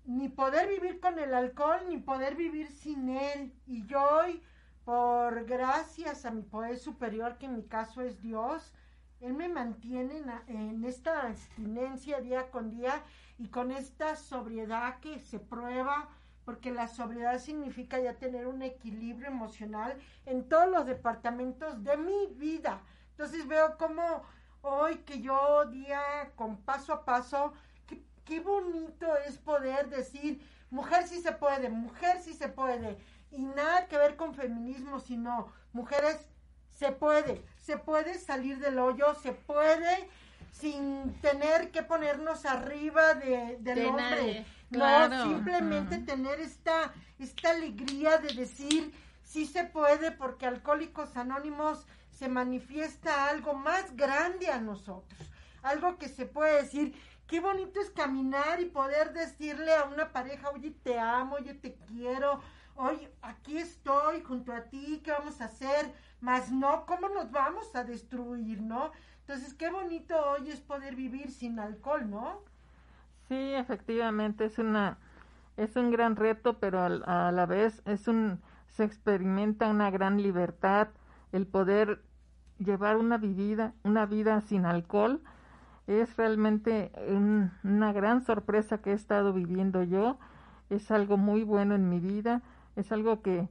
ni 0.06 0.30
poder 0.30 0.68
vivir 0.70 1.00
con 1.00 1.18
el 1.20 1.34
alcohol, 1.34 1.80
ni 1.90 1.98
poder 1.98 2.36
vivir 2.36 2.68
sin 2.68 3.10
él. 3.10 3.54
Y 3.66 3.86
yo 3.88 4.02
hoy, 4.02 4.42
por 4.86 5.46
gracias 5.46 6.26
a 6.26 6.32
mi 6.32 6.44
poder 6.44 6.78
superior, 6.78 7.38
que 7.38 7.48
en 7.48 7.56
mi 7.56 7.64
caso 7.64 8.02
es 8.02 8.22
Dios, 8.22 8.74
él 9.20 9.34
me 9.34 9.50
mantiene 9.50 10.24
en, 10.48 10.84
esta 10.84 11.28
abstinencia 11.28 12.22
día 12.22 12.50
con 12.50 12.72
día 12.72 13.04
y 13.38 13.48
con 13.48 13.72
esta 13.72 14.16
sobriedad 14.16 15.00
que 15.00 15.20
se 15.20 15.40
prueba, 15.40 16.10
porque 16.46 16.72
la 16.72 16.88
sobriedad 16.88 17.40
significa 17.40 18.00
ya 18.00 18.14
tener 18.16 18.48
un 18.48 18.62
equilibrio 18.62 19.28
emocional 19.28 19.98
en 20.26 20.48
todos 20.48 20.70
los 20.70 20.86
departamentos 20.86 21.84
de 21.84 21.98
mi 21.98 22.28
vida. 22.36 22.82
Entonces 23.12 23.48
veo 23.48 23.78
como 23.78 24.24
hoy 24.62 24.98
que 24.98 25.22
yo 25.22 25.66
día 25.66 26.32
con 26.36 26.58
paso 26.58 26.94
a 26.94 27.06
paso, 27.06 27.54
qué, 27.88 28.02
qué 28.26 28.40
bonito 28.40 29.16
es 29.28 29.38
poder 29.38 29.90
decir, 29.90 30.42
mujer 30.70 31.08
sí 31.08 31.22
se 31.22 31.32
puede, 31.32 31.70
mujer 31.70 32.20
sí 32.22 32.34
se 32.34 32.50
puede. 32.50 32.98
Y 33.32 33.44
nada 33.44 33.88
que 33.88 33.98
ver 33.98 34.16
con 34.16 34.34
feminismo, 34.34 35.00
sino 35.00 35.52
mujeres 35.74 36.18
se 36.70 36.92
puede, 36.92 37.44
se 37.62 37.78
puede 37.78 38.18
salir 38.18 38.58
del 38.60 38.80
hoyo, 38.80 39.14
se 39.16 39.34
puede 39.34 40.10
sin 40.52 41.14
tener 41.22 41.72
que 41.72 41.84
ponernos 41.84 42.46
arriba 42.46 43.14
de, 43.14 43.58
del 43.60 43.86
hombre. 43.86 44.46
No, 44.72 45.24
simplemente 45.24 46.00
tener 46.00 46.40
esta, 46.40 46.94
esta 47.20 47.52
alegría 47.52 48.18
de 48.18 48.34
decir, 48.34 48.94
sí 49.24 49.46
se 49.46 49.64
puede, 49.66 50.12
porque 50.12 50.46
Alcohólicos 50.46 51.16
Anónimos 51.18 51.86
se 52.10 52.30
manifiesta 52.30 53.30
algo 53.30 53.54
más 53.54 53.96
grande 53.96 54.50
a 54.50 54.60
nosotros. 54.60 55.20
Algo 55.62 55.98
que 55.98 56.10
se 56.10 56.26
puede 56.26 56.64
decir, 56.64 56.96
qué 57.28 57.40
bonito 57.40 57.80
es 57.80 57.90
caminar 57.92 58.60
y 58.62 58.66
poder 58.66 59.14
decirle 59.14 59.76
a 59.76 59.84
una 59.86 60.12
pareja, 60.12 60.50
oye, 60.50 60.72
te 60.72 60.98
amo, 60.98 61.36
oye, 61.36 61.54
te 61.54 61.76
quiero, 61.88 62.42
oye, 62.76 63.12
aquí 63.22 63.58
estoy 63.58 64.22
junto 64.22 64.54
a 64.54 64.64
ti, 64.64 65.02
¿qué 65.04 65.12
vamos 65.12 65.42
a 65.42 65.46
hacer? 65.46 65.94
más 66.22 66.52
no, 66.52 66.86
¿cómo 66.86 67.10
nos 67.10 67.32
vamos 67.32 67.76
a 67.76 67.84
destruir, 67.84 68.62
no? 68.62 68.92
Entonces, 69.22 69.54
qué 69.56 69.70
bonito 69.70 70.16
hoy 70.16 70.50
es 70.50 70.62
poder 70.62 70.96
vivir 70.96 71.32
sin 71.32 71.60
alcohol, 71.60 72.10
¿no? 72.10 72.44
Sí, 73.32 73.54
efectivamente, 73.54 74.44
es 74.44 74.60
una, 74.60 74.98
es 75.56 75.78
un 75.78 75.89
gran 75.89 76.17
reto, 76.17 76.60
pero 76.60 76.82
a, 76.82 77.32
la 77.32 77.46
vez 77.46 77.82
es 77.86 78.10
un, 78.10 78.41
se 78.67 78.84
experimenta 78.84 79.70
una 79.70 79.89
gran 79.89 80.22
libertad, 80.22 80.89
el 81.32 81.48
poder 81.48 82.04
llevar 82.60 82.98
una 82.98 83.17
vida, 83.17 83.74
una 83.84 84.06
vida 84.06 84.41
sin 84.41 84.65
alcohol 84.65 85.22
es 85.88 86.17
realmente 86.17 86.91
una 87.08 87.94
gran 87.94 88.20
sorpresa 88.20 88.80
que 88.82 88.91
he 88.91 88.96
estado 88.96 89.32
viviendo 89.32 89.82
yo. 89.84 90.20
Es 90.70 90.91
algo 90.91 91.15
muy 91.15 91.44
bueno 91.44 91.74
en 91.76 91.89
mi 91.89 92.02
vida, 92.02 92.41
es 92.76 92.91
algo 92.91 93.22
que 93.22 93.48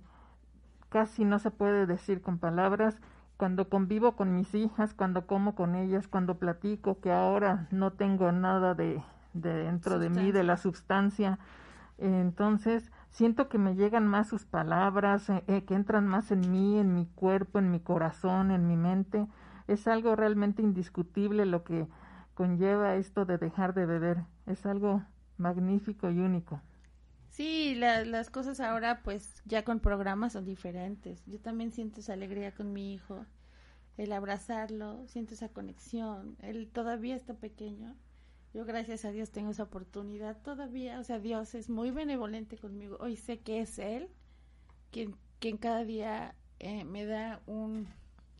casi 0.90 1.24
no 1.24 1.38
se 1.38 1.50
puede 1.50 1.86
decir 1.86 2.20
con 2.20 2.38
palabras. 2.38 3.00
Cuando 3.38 3.70
convivo 3.70 4.14
con 4.14 4.34
mis 4.34 4.54
hijas, 4.54 4.92
cuando 4.92 5.26
como 5.26 5.54
con 5.54 5.74
ellas, 5.74 6.06
cuando 6.06 6.38
platico, 6.38 7.00
que 7.00 7.12
ahora 7.12 7.66
no 7.70 7.92
tengo 7.92 8.30
nada 8.32 8.74
de, 8.74 9.02
dentro 9.32 9.98
de 9.98 10.10
mí, 10.10 10.32
de 10.32 10.44
la 10.44 10.56
sustancia, 10.56 11.38
entonces 11.98 12.90
siento 13.10 13.48
que 13.48 13.58
me 13.58 13.74
llegan 13.74 14.06
más 14.06 14.28
sus 14.28 14.46
palabras, 14.46 15.28
eh, 15.28 15.44
eh, 15.46 15.64
que 15.64 15.74
entran 15.74 16.06
más 16.06 16.30
en 16.30 16.50
mí, 16.50 16.78
en 16.78 16.94
mi 16.94 17.06
cuerpo, 17.06 17.58
en 17.58 17.70
mi 17.70 17.80
corazón, 17.80 18.50
en 18.50 18.66
mi 18.66 18.76
mente. 18.76 19.26
Es 19.68 19.86
algo 19.86 20.16
realmente 20.16 20.62
indiscutible 20.62 21.44
lo 21.46 21.62
que 21.62 21.86
conlleva 22.34 22.94
esto 22.96 23.26
de 23.26 23.38
dejar 23.38 23.74
de 23.74 23.86
beber. 23.86 24.24
Es 24.46 24.64
algo 24.66 25.02
magnífico 25.36 26.10
y 26.10 26.20
único. 26.20 26.60
Sí, 27.28 27.74
las 27.76 28.30
cosas 28.30 28.60
ahora 28.60 29.02
pues 29.02 29.42
ya 29.44 29.64
con 29.64 29.80
programas 29.80 30.32
son 30.32 30.44
diferentes. 30.44 31.24
Yo 31.26 31.38
también 31.38 31.72
siento 31.72 32.00
esa 32.00 32.14
alegría 32.14 32.52
con 32.52 32.72
mi 32.72 32.92
hijo, 32.92 33.24
el 33.96 34.12
abrazarlo, 34.12 35.06
siento 35.06 35.34
esa 35.34 35.48
conexión. 35.48 36.36
Él 36.40 36.68
todavía 36.72 37.14
está 37.14 37.34
pequeño. 37.34 37.94
Yo 38.52 38.64
gracias 38.64 39.04
a 39.04 39.12
Dios 39.12 39.30
tengo 39.30 39.52
esa 39.52 39.64
oportunidad 39.64 40.40
todavía. 40.42 40.98
O 40.98 41.04
sea, 41.04 41.18
Dios 41.18 41.54
es 41.54 41.70
muy 41.70 41.90
benevolente 41.90 42.56
conmigo. 42.58 42.96
Hoy 43.00 43.16
sé 43.16 43.38
que 43.38 43.60
es 43.60 43.78
Él 43.78 44.08
quien, 44.90 45.16
quien 45.38 45.56
cada 45.56 45.84
día 45.84 46.34
eh, 46.58 46.84
me 46.84 47.06
da 47.06 47.40
un 47.46 47.86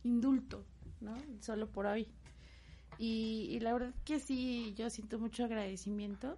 indulto, 0.03 0.65
¿no? 0.99 1.15
Solo 1.39 1.69
por 1.69 1.85
hoy. 1.85 2.07
Y, 2.97 3.47
y, 3.49 3.59
la 3.61 3.73
verdad 3.73 3.93
que 4.05 4.19
sí, 4.19 4.73
yo 4.75 4.89
siento 4.89 5.17
mucho 5.17 5.45
agradecimiento 5.45 6.37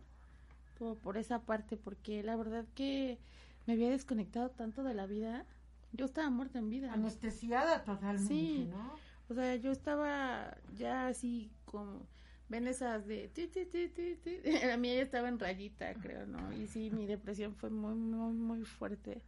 por, 1.01 1.17
esa 1.17 1.39
parte, 1.41 1.77
porque 1.77 2.23
la 2.23 2.35
verdad 2.35 2.65
que 2.75 3.17
me 3.65 3.73
había 3.73 3.89
desconectado 3.89 4.49
tanto 4.49 4.83
de 4.83 4.93
la 4.93 5.05
vida. 5.05 5.45
Yo 5.93 6.05
estaba 6.05 6.29
muerta 6.29 6.59
en 6.59 6.69
vida. 6.69 6.91
Anestesiada 6.91 7.83
totalmente, 7.83 8.33
sí. 8.33 8.67
¿no? 8.69 8.95
O 9.29 9.33
sea, 9.33 9.55
yo 9.55 9.71
estaba 9.71 10.57
ya 10.75 11.07
así 11.07 11.51
como 11.65 12.05
ven 12.49 12.67
esas 12.67 13.05
de 13.07 13.29
ti, 13.29 13.47
ti, 13.47 13.65
ti, 13.65 13.87
ti, 13.89 14.39
estaba 14.43 15.29
en 15.29 15.39
rayita, 15.39 15.93
creo, 15.95 16.25
¿no? 16.25 16.53
Y 16.53 16.67
sí, 16.67 16.91
mi 16.91 17.05
depresión 17.05 17.55
fue 17.55 17.69
muy, 17.69 17.95
muy, 17.95 18.33
muy 18.33 18.65
fuerte. 18.65 19.21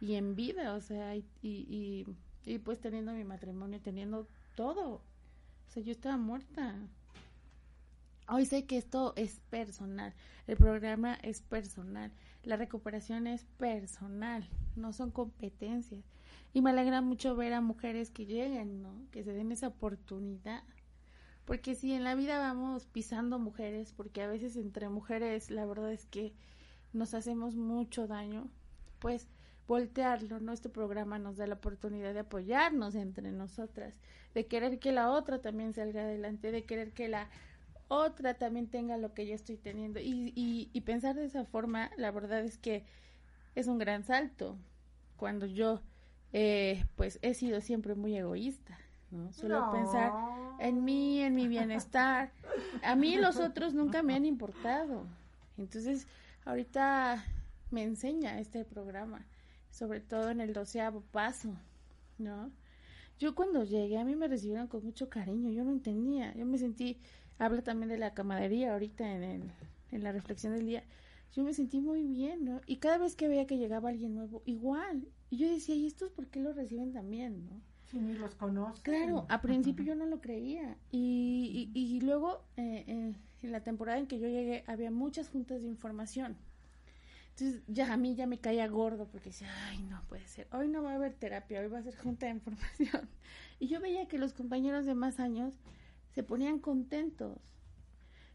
Y 0.00 0.14
en 0.14 0.36
vida, 0.36 0.74
o 0.74 0.80
sea, 0.80 1.16
y, 1.16 1.24
y, 1.42 2.06
y 2.44 2.58
pues 2.58 2.80
teniendo 2.80 3.12
mi 3.12 3.24
matrimonio, 3.24 3.80
teniendo 3.80 4.28
todo. 4.54 4.94
O 4.94 5.70
sea, 5.70 5.82
yo 5.82 5.92
estaba 5.92 6.16
muerta. 6.16 6.76
Hoy 8.30 8.44
sé 8.44 8.66
que 8.66 8.76
esto 8.76 9.14
es 9.16 9.40
personal, 9.48 10.12
el 10.46 10.58
programa 10.58 11.14
es 11.22 11.40
personal, 11.40 12.12
la 12.42 12.56
recuperación 12.56 13.26
es 13.26 13.46
personal, 13.56 14.46
no 14.76 14.92
son 14.92 15.10
competencias. 15.10 16.04
Y 16.52 16.60
me 16.60 16.70
alegra 16.70 17.00
mucho 17.00 17.36
ver 17.36 17.54
a 17.54 17.62
mujeres 17.62 18.10
que 18.10 18.26
lleguen, 18.26 18.82
¿no? 18.82 19.06
Que 19.12 19.24
se 19.24 19.32
den 19.32 19.50
esa 19.50 19.68
oportunidad. 19.68 20.62
Porque 21.48 21.74
si 21.74 21.94
en 21.94 22.04
la 22.04 22.14
vida 22.14 22.38
vamos 22.38 22.84
pisando 22.84 23.38
mujeres, 23.38 23.94
porque 23.96 24.20
a 24.20 24.28
veces 24.28 24.54
entre 24.56 24.90
mujeres 24.90 25.50
la 25.50 25.64
verdad 25.64 25.90
es 25.90 26.04
que 26.04 26.34
nos 26.92 27.14
hacemos 27.14 27.54
mucho 27.56 28.06
daño, 28.06 28.50
pues 28.98 29.28
voltearlo, 29.66 30.40
¿no? 30.40 30.52
Este 30.52 30.68
programa 30.68 31.18
nos 31.18 31.38
da 31.38 31.46
la 31.46 31.54
oportunidad 31.54 32.12
de 32.12 32.20
apoyarnos 32.20 32.94
entre 32.94 33.32
nosotras, 33.32 33.98
de 34.34 34.46
querer 34.46 34.78
que 34.78 34.92
la 34.92 35.10
otra 35.10 35.40
también 35.40 35.72
salga 35.72 36.02
adelante, 36.02 36.52
de 36.52 36.66
querer 36.66 36.92
que 36.92 37.08
la 37.08 37.30
otra 37.88 38.34
también 38.34 38.68
tenga 38.68 38.98
lo 38.98 39.14
que 39.14 39.26
yo 39.26 39.34
estoy 39.34 39.56
teniendo. 39.56 40.00
Y, 40.00 40.34
y, 40.34 40.80
pensar 40.82 41.16
de 41.16 41.24
esa 41.24 41.46
forma, 41.46 41.90
la 41.96 42.10
verdad 42.10 42.44
es 42.44 42.58
que 42.58 42.84
es 43.54 43.68
un 43.68 43.78
gran 43.78 44.04
salto. 44.04 44.58
Cuando 45.16 45.46
yo, 45.46 45.80
eh, 46.34 46.84
pues, 46.94 47.18
he 47.22 47.32
sido 47.32 47.62
siempre 47.62 47.94
muy 47.94 48.14
egoísta, 48.18 48.78
¿no? 49.10 49.32
Solo 49.32 49.70
pensar 49.72 50.12
en 50.58 50.84
mí, 50.84 51.20
en 51.20 51.34
mi 51.34 51.48
bienestar. 51.48 52.32
A 52.82 52.96
mí 52.96 53.16
los 53.16 53.38
otros 53.38 53.74
nunca 53.74 54.02
me 54.02 54.14
han 54.14 54.24
importado. 54.24 55.06
Entonces, 55.56 56.06
ahorita 56.44 57.24
me 57.70 57.82
enseña 57.82 58.38
este 58.38 58.64
programa, 58.64 59.26
sobre 59.70 60.00
todo 60.00 60.30
en 60.30 60.40
el 60.40 60.52
doceavo 60.52 61.02
paso, 61.12 61.54
¿no? 62.18 62.50
Yo 63.18 63.34
cuando 63.34 63.64
llegué, 63.64 63.98
a 63.98 64.04
mí 64.04 64.14
me 64.14 64.28
recibieron 64.28 64.68
con 64.68 64.84
mucho 64.84 65.08
cariño, 65.08 65.50
yo 65.50 65.64
no 65.64 65.72
entendía, 65.72 66.32
yo 66.34 66.46
me 66.46 66.56
sentí 66.56 67.00
habla 67.38 67.62
también 67.62 67.88
de 67.88 67.98
la 67.98 68.14
camaradería 68.14 68.72
ahorita 68.72 69.10
en, 69.10 69.52
en 69.90 70.02
la 70.02 70.12
reflexión 70.12 70.54
del 70.54 70.66
día. 70.66 70.84
Yo 71.34 71.44
me 71.44 71.54
sentí 71.54 71.80
muy 71.80 72.04
bien, 72.04 72.44
¿no? 72.44 72.60
Y 72.66 72.76
cada 72.76 72.98
vez 72.98 73.14
que 73.14 73.28
veía 73.28 73.46
que 73.46 73.58
llegaba 73.58 73.90
alguien 73.90 74.14
nuevo, 74.14 74.42
igual. 74.46 75.06
Y 75.30 75.36
yo 75.36 75.48
decía, 75.48 75.74
¿y 75.74 75.86
estos 75.86 76.10
por 76.10 76.26
qué 76.28 76.40
lo 76.40 76.52
reciben 76.52 76.92
también, 76.92 77.46
no? 77.46 77.60
Si 77.90 77.98
ni 77.98 78.14
los 78.14 78.34
conozco. 78.34 78.82
Claro, 78.82 79.26
a 79.28 79.40
principio 79.40 79.84
yo 79.84 79.94
no 79.94 80.06
lo 80.06 80.20
creía. 80.20 80.76
Y, 80.90 81.70
y, 81.74 81.96
y 81.96 82.00
luego, 82.00 82.44
eh, 82.56 82.84
eh, 82.86 83.14
en 83.42 83.52
la 83.52 83.60
temporada 83.60 83.98
en 83.98 84.06
que 84.06 84.18
yo 84.18 84.28
llegué, 84.28 84.64
había 84.66 84.90
muchas 84.90 85.28
juntas 85.30 85.62
de 85.62 85.68
información. 85.68 86.36
Entonces, 87.30 87.62
ya 87.68 87.92
a 87.92 87.96
mí 87.96 88.14
ya 88.14 88.26
me 88.26 88.38
caía 88.38 88.66
gordo 88.66 89.06
porque 89.06 89.30
decía, 89.30 89.48
ay, 89.68 89.78
no 89.84 90.02
puede 90.08 90.26
ser. 90.26 90.48
Hoy 90.52 90.68
no 90.68 90.82
va 90.82 90.92
a 90.92 90.94
haber 90.96 91.14
terapia, 91.14 91.60
hoy 91.60 91.68
va 91.68 91.78
a 91.78 91.82
ser 91.82 91.96
junta 91.96 92.26
de 92.26 92.32
información. 92.32 93.08
Y 93.60 93.66
yo 93.66 93.80
veía 93.80 94.06
que 94.06 94.18
los 94.18 94.34
compañeros 94.34 94.86
de 94.86 94.94
más 94.94 95.18
años 95.18 95.52
se 96.14 96.22
ponían 96.22 96.60
contentos. 96.60 97.38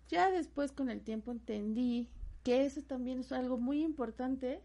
Ya 0.10 0.30
después 0.32 0.74
con 0.74 0.90
el 0.90 1.00
tiempo 1.02 1.32
entendí 1.32 2.10
que 2.44 2.66
eso 2.66 2.82
también 2.82 3.20
es 3.20 3.32
algo 3.32 3.58
muy 3.58 3.84
importante 3.84 4.62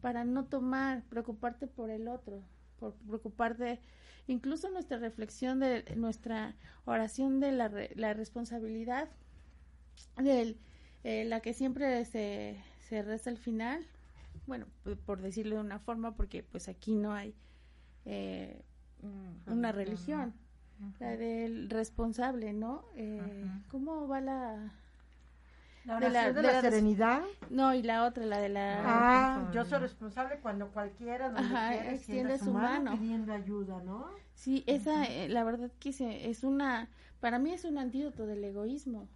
para 0.00 0.24
no 0.24 0.46
tomar, 0.46 1.02
preocuparte 1.04 1.66
por 1.66 1.90
el 1.90 2.08
otro, 2.08 2.42
por 2.80 2.94
preocuparte, 2.94 3.78
incluso 4.26 4.68
nuestra 4.70 4.98
reflexión 4.98 5.60
de 5.60 5.84
nuestra 5.96 6.56
oración 6.84 7.38
de 7.38 7.52
la, 7.52 7.70
la 7.94 8.14
responsabilidad, 8.14 9.08
de 10.16 10.56
eh, 11.04 11.24
la 11.24 11.40
que 11.40 11.54
siempre 11.54 12.04
se, 12.04 12.60
se 12.88 13.02
reza 13.02 13.30
al 13.30 13.38
final, 13.38 13.86
bueno, 14.46 14.66
por 15.06 15.20
decirlo 15.20 15.56
de 15.56 15.60
una 15.60 15.78
forma, 15.78 16.16
porque 16.16 16.42
pues 16.42 16.68
aquí 16.68 16.94
no 16.96 17.12
hay 17.12 17.34
eh, 18.04 18.62
una 19.46 19.72
religión, 19.72 20.34
la 20.98 21.16
del 21.16 21.70
responsable, 21.70 22.52
¿no? 22.52 22.84
Eh, 22.96 23.44
¿Cómo 23.70 24.08
va 24.08 24.20
la... 24.20 24.72
La 25.90 25.98
de 25.98 26.10
la, 26.10 26.32
de 26.32 26.42
la, 26.42 26.60
serenidad. 26.60 27.22
No, 27.50 27.74
y 27.74 27.82
la 27.82 28.04
otra, 28.04 28.24
la 28.24 28.38
de 28.38 28.48
la... 28.48 28.82
Ah, 28.84 29.50
yo 29.52 29.64
soy 29.64 29.80
responsable 29.80 30.38
cuando 30.40 30.68
cualquiera 30.68 31.32
Ajá, 31.34 31.74
extiende 31.74 32.38
su 32.38 32.52
mano, 32.52 32.92
pidiendo 32.92 33.32
ayuda, 33.32 33.82
¿no? 33.82 34.06
Sí, 34.34 34.62
esa, 34.68 35.04
eh, 35.04 35.28
la 35.28 35.42
verdad 35.42 35.70
que 35.80 35.90
es 35.90 36.44
una, 36.44 36.88
para 37.18 37.40
mí 37.40 37.52
es 37.52 37.64
un 37.64 37.76
antídoto 37.76 38.26
del 38.26 38.44
egoísmo. 38.44 39.08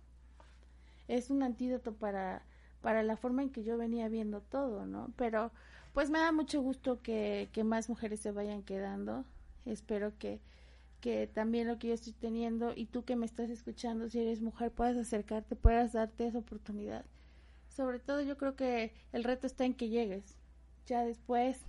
Es 1.06 1.30
un 1.30 1.44
antídoto 1.44 1.94
para, 1.94 2.42
para 2.82 3.04
la 3.04 3.16
forma 3.16 3.42
en 3.42 3.50
que 3.50 3.62
yo 3.62 3.78
venía 3.78 4.08
viendo 4.08 4.40
todo, 4.40 4.84
¿no? 4.84 5.12
Pero, 5.16 5.52
pues 5.92 6.10
me 6.10 6.18
da 6.18 6.32
mucho 6.32 6.60
gusto 6.60 7.00
que, 7.02 7.50
que 7.52 7.62
más 7.62 7.88
mujeres 7.88 8.18
se 8.18 8.32
vayan 8.32 8.62
quedando. 8.62 9.24
Espero 9.64 10.12
que 10.18 10.40
que 11.04 11.26
también 11.26 11.68
lo 11.68 11.78
que 11.78 11.88
yo 11.88 11.92
estoy 11.92 12.14
teniendo 12.14 12.72
y 12.74 12.86
tú 12.86 13.04
que 13.04 13.14
me 13.14 13.26
estás 13.26 13.50
escuchando, 13.50 14.08
si 14.08 14.20
eres 14.20 14.40
mujer, 14.40 14.72
puedas 14.72 14.96
acercarte, 14.96 15.54
puedas 15.54 15.92
darte 15.92 16.26
esa 16.26 16.38
oportunidad. 16.38 17.04
Sobre 17.68 17.98
todo 17.98 18.22
yo 18.22 18.38
creo 18.38 18.56
que 18.56 18.94
el 19.12 19.22
reto 19.22 19.46
está 19.46 19.66
en 19.66 19.74
que 19.74 19.90
llegues. 19.90 20.38
Ya 20.86 21.04
después, 21.04 21.60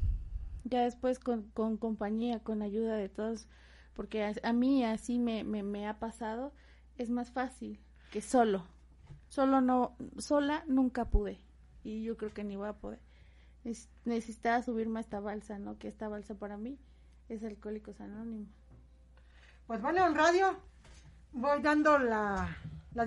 ya 0.63 0.83
después 0.83 1.19
con, 1.19 1.49
con 1.49 1.75
compañía, 1.75 2.39
con 2.39 2.61
ayuda 2.61 2.95
de 2.95 3.09
todos, 3.09 3.49
porque 3.93 4.23
a, 4.41 4.53
mí 4.53 4.85
así 4.85 5.19
me, 5.19 5.43
me, 5.43 5.85
ha 5.85 5.99
pasado, 5.99 6.53
es 6.97 7.09
más 7.09 7.29
fácil 7.29 7.81
que 8.11 8.21
solo. 8.21 8.63
Solo 9.27 9.59
no, 9.59 9.97
sola 10.17 10.63
nunca 10.65 11.09
pude 11.09 11.41
y 11.83 12.03
yo 12.03 12.15
creo 12.15 12.33
que 12.33 12.45
ni 12.45 12.55
voy 12.55 12.69
a 12.69 12.79
poder. 12.79 13.01
necesitaba 14.05 14.63
subirme 14.63 14.99
a 14.99 15.01
esta 15.01 15.19
balsa, 15.19 15.59
¿no? 15.59 15.77
Que 15.77 15.89
esta 15.89 16.07
balsa 16.07 16.35
para 16.35 16.55
mí 16.55 16.79
es 17.27 17.43
Alcohólicos 17.43 17.99
Anónimos. 17.99 18.64
Pues 19.67 19.81
bueno, 19.81 20.05
en 20.05 20.13
radio 20.13 20.55
voy 21.31 21.59
dando 21.59 21.97
la, 21.97 22.55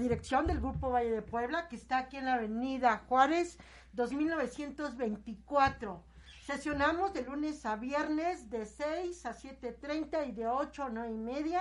dirección 0.00 0.48
del 0.48 0.58
Grupo 0.58 0.90
Valle 0.90 1.12
de 1.12 1.22
Puebla, 1.22 1.68
que 1.68 1.76
está 1.76 1.98
aquí 1.98 2.16
en 2.16 2.24
la 2.24 2.34
Avenida 2.34 3.04
Juárez, 3.08 3.58
2924. 3.92 6.02
Sesionamos 6.44 7.14
de 7.14 7.22
lunes 7.22 7.64
a 7.64 7.76
viernes 7.76 8.50
de 8.50 8.66
6 8.66 9.24
a 9.26 9.36
7.30 9.36 10.30
y 10.30 10.32
de 10.32 10.48
8 10.48 10.82
a 10.82 10.88
9 10.88 11.12
y 11.12 11.16
media. 11.16 11.60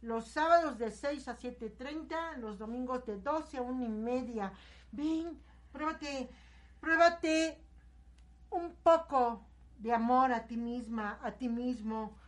Los 0.00 0.28
sábados 0.28 0.78
de 0.78 0.90
6 0.90 1.28
a 1.28 1.36
7.30, 1.36 2.38
los 2.38 2.56
domingos 2.56 3.04
de 3.04 3.18
12 3.18 3.58
a 3.58 3.62
1 3.62 3.84
y 3.84 3.88
media. 3.90 4.54
Ven, 4.90 5.38
pruébate, 5.70 6.30
pruébate 6.80 7.62
un 8.48 8.74
poco 8.76 9.44
de 9.76 9.92
amor 9.92 10.32
a 10.32 10.46
ti 10.46 10.56
misma, 10.56 11.18
a 11.22 11.32
ti 11.32 11.50
mismo 11.50 12.18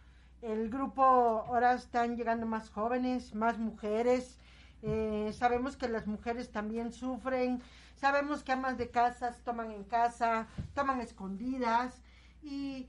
el 0.43 0.69
grupo 0.71 1.03
ahora 1.03 1.75
están 1.75 2.17
llegando 2.17 2.47
más 2.47 2.69
jóvenes, 2.69 3.35
más 3.35 3.59
mujeres. 3.59 4.39
Eh, 4.83 5.33
sabemos 5.33 5.77
que 5.77 5.89
las 5.89 6.07
mujeres 6.07 6.51
también 6.51 6.93
sufren. 6.93 7.63
Sabemos 7.95 8.43
que 8.43 8.53
amas 8.53 8.77
de 8.77 8.91
casas 8.91 9.41
toman 9.45 9.71
en 9.71 9.85
casa, 9.85 10.49
toman 10.75 11.01
escondidas. 11.01 12.03
Y, 12.43 12.89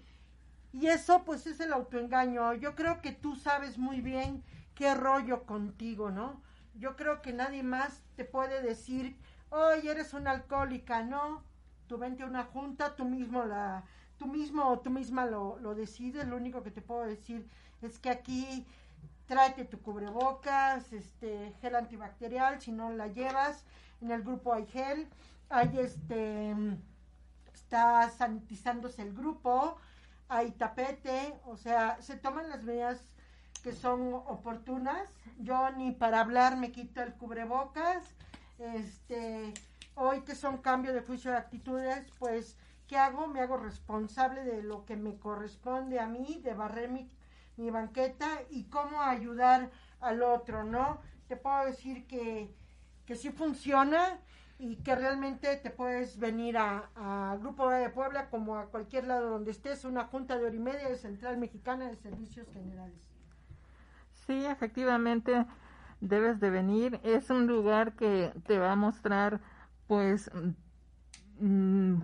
y 0.74 0.88
eso 0.88 1.24
pues 1.24 1.46
es 1.46 1.60
el 1.60 1.74
autoengaño. 1.74 2.56
Yo 2.56 2.76
creo 2.76 3.02
que 3.02 3.12
tú 3.12 3.36
sabes 3.36 3.78
muy 3.78 4.02
bien 4.02 4.44
qué 4.74 4.96
rollo 4.96 5.44
contigo, 5.44 6.10
¿no? 6.10 6.42
Yo 6.74 6.96
creo 6.96 7.22
que 7.22 7.34
nadie 7.34 7.62
más 7.62 8.02
te 8.16 8.26
puede 8.26 8.64
decir, 8.64 9.16
oye, 9.52 9.92
eres 9.92 10.16
una 10.16 10.32
alcohólica, 10.32 11.04
¿no? 11.04 11.44
Tú 11.86 12.00
vente 12.00 12.24
a 12.24 12.26
una 12.26 12.46
junta, 12.46 12.96
tú 12.96 13.06
mismo 13.06 13.46
la, 13.46 13.84
tú 14.24 14.30
mismo 14.30 14.70
o 14.70 14.80
tú 14.80 14.90
misma 14.90 15.26
lo, 15.26 15.76
decides, 15.76 16.26
lo 16.28 16.38
único 16.38 16.64
que 16.64 16.72
te 16.72 16.82
puedo 16.82 17.06
decir 17.06 17.46
es 17.82 18.00
que 18.00 18.10
aquí 18.10 18.66
tráete 19.28 19.66
tu 19.66 19.82
cubrebocas, 19.82 20.94
este 20.94 21.54
gel 21.60 21.76
antibacterial, 21.76 22.62
si 22.62 22.72
no 22.72 22.92
la 22.92 23.08
llevas, 23.08 23.66
en 24.02 24.12
el 24.12 24.24
grupo 24.24 24.54
hay 24.54 24.66
gel, 24.68 25.08
hay 25.50 25.78
este 25.78 26.56
está 27.54 28.10
sanitizándose 28.12 29.02
el 29.02 29.14
grupo, 29.14 29.76
hay 30.30 30.52
tapete, 30.52 31.34
o 31.46 31.58
sea, 31.58 32.02
se 32.02 32.16
toman 32.16 32.50
las 32.50 32.64
medidas 32.64 33.02
que 33.62 33.74
son 33.74 34.14
oportunas. 34.14 35.10
Yo 35.40 35.70
ni 35.72 35.92
para 35.92 36.22
hablar 36.22 36.56
me 36.58 36.72
quito 36.72 37.02
el 37.02 37.14
cubrebocas. 37.14 38.04
Este, 38.58 39.54
hoy 39.96 40.22
que 40.22 40.36
son 40.36 40.58
cambio 40.58 40.94
de 40.94 41.02
juicio 41.02 41.32
de 41.32 41.38
actitudes, 41.38 42.08
pues 42.20 42.58
¿qué 42.94 43.00
hago? 43.00 43.26
Me 43.26 43.42
hago 43.42 43.58
responsable 43.58 44.44
de 44.44 44.62
lo 44.62 44.86
que 44.86 44.96
me 44.96 45.18
corresponde 45.18 46.00
a 46.00 46.06
mí, 46.06 46.40
de 46.44 46.54
barrer 46.54 46.92
mi, 46.92 47.10
mi 47.58 47.72
banqueta 47.72 48.28
y 48.52 48.66
cómo 48.66 49.02
ayudar 49.02 49.72
al 50.00 50.22
otro, 50.22 50.64
¿no? 50.64 51.02
Te 51.28 51.36
puedo 51.36 51.66
decir 51.66 52.06
que, 52.06 52.54
que 53.08 53.16
sí 53.16 53.32
funciona 53.32 54.20
y 54.60 54.76
que 54.76 54.94
realmente 54.94 55.56
te 55.58 55.72
puedes 55.72 56.20
venir 56.20 56.56
a, 56.56 56.92
a 56.96 57.36
Grupo 57.38 57.68
de 57.72 57.90
Puebla 57.90 58.30
como 58.30 58.58
a 58.58 58.68
cualquier 58.68 59.08
lado 59.08 59.32
donde 59.32 59.50
estés, 59.50 59.86
una 59.86 60.04
junta 60.04 60.38
de 60.38 60.46
hora 60.46 60.56
y 60.56 60.60
media 60.60 60.88
de 60.88 60.96
Central 60.96 61.40
Mexicana 61.40 61.88
de 61.88 61.96
Servicios 61.96 62.48
Generales. 62.54 63.02
Sí, 64.28 64.46
efectivamente 64.46 65.48
debes 66.00 66.40
de 66.40 66.52
venir. 66.52 67.00
Es 67.02 67.32
un 67.32 67.48
lugar 67.48 67.94
que 67.94 68.32
te 68.46 68.60
va 68.60 68.74
a 68.74 68.76
mostrar 68.76 69.42
pues 69.88 70.30
mm, 71.40 71.96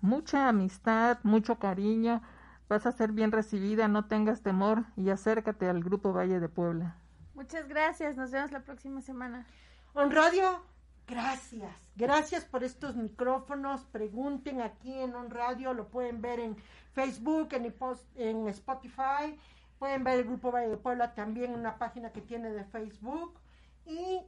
mucha 0.00 0.48
amistad, 0.48 1.18
mucho 1.22 1.58
cariño. 1.58 2.22
Vas 2.68 2.86
a 2.86 2.92
ser 2.92 3.12
bien 3.12 3.32
recibida, 3.32 3.86
no 3.86 4.06
tengas 4.06 4.42
temor 4.42 4.84
y 4.96 5.10
acércate 5.10 5.68
al 5.68 5.84
Grupo 5.84 6.12
Valle 6.12 6.40
de 6.40 6.48
Puebla. 6.48 6.96
Muchas 7.34 7.68
gracias, 7.68 8.16
nos 8.16 8.30
vemos 8.30 8.50
la 8.50 8.60
próxima 8.60 9.00
semana. 9.02 9.46
On 9.94 10.10
Radio, 10.10 10.62
gracias. 11.06 11.70
Gracias 11.94 12.44
por 12.44 12.64
estos 12.64 12.96
micrófonos. 12.96 13.84
Pregunten 13.84 14.62
aquí 14.62 14.92
en 14.92 15.14
On 15.14 15.30
Radio, 15.30 15.74
lo 15.74 15.88
pueden 15.88 16.20
ver 16.20 16.40
en 16.40 16.56
Facebook, 16.92 17.50
en, 17.52 17.72
en 18.16 18.48
Spotify. 18.48 19.38
Pueden 19.78 20.02
ver 20.02 20.20
el 20.20 20.24
Grupo 20.24 20.50
Valle 20.50 20.68
de 20.68 20.76
Puebla 20.76 21.14
también 21.14 21.52
en 21.52 21.60
una 21.60 21.78
página 21.78 22.10
que 22.10 22.20
tiene 22.20 22.50
de 22.50 22.64
Facebook. 22.64 23.38
Y 23.84 24.22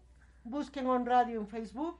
busquen 0.45 0.87
On 0.87 1.05
Radio 1.05 1.41
en 1.41 1.49
Facebook 1.49 1.99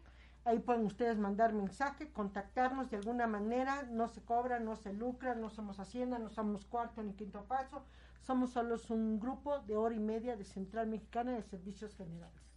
Ahí 0.49 0.61
pueden 0.61 0.87
ustedes 0.87 1.19
mandar 1.19 1.53
mensaje, 1.53 2.11
contactarnos 2.11 2.89
de 2.89 2.97
alguna 2.97 3.27
manera. 3.27 3.83
No 3.83 4.09
se 4.09 4.23
cobra, 4.23 4.59
no 4.59 4.77
se 4.77 4.95
lucra, 4.95 5.35
no 5.35 5.51
somos 5.51 5.79
Hacienda, 5.79 6.19
no 6.19 6.31
somos 6.31 6.65
cuarto 6.65 7.03
ni 7.03 7.13
quinto 7.13 7.45
paso. 7.45 7.85
Somos 8.23 8.49
solo 8.53 8.77
un 8.89 9.21
grupo 9.21 9.59
de 9.59 9.77
hora 9.77 9.95
y 9.95 9.99
media 10.01 10.37
de 10.37 10.45
Central 10.45 10.87
Mexicana 10.87 11.33
de 11.33 11.43
Servicios 11.43 11.95
Generales. 11.97 12.49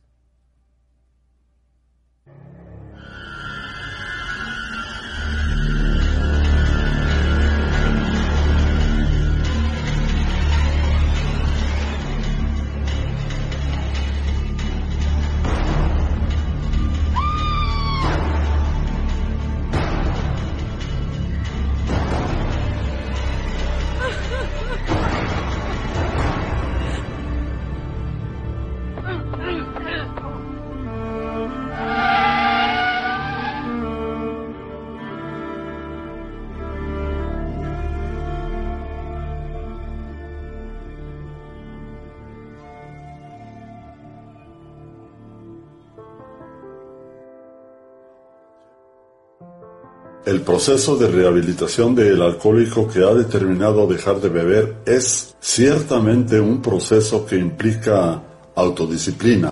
El 50.31 50.43
proceso 50.43 50.95
de 50.95 51.09
rehabilitación 51.09 51.93
del 51.93 52.21
alcohólico 52.21 52.87
que 52.87 53.03
ha 53.03 53.13
determinado 53.13 53.85
dejar 53.85 54.21
de 54.21 54.29
beber 54.29 54.77
es 54.85 55.35
ciertamente 55.41 56.39
un 56.39 56.61
proceso 56.61 57.25
que 57.25 57.35
implica 57.35 58.23
autodisciplina, 58.55 59.51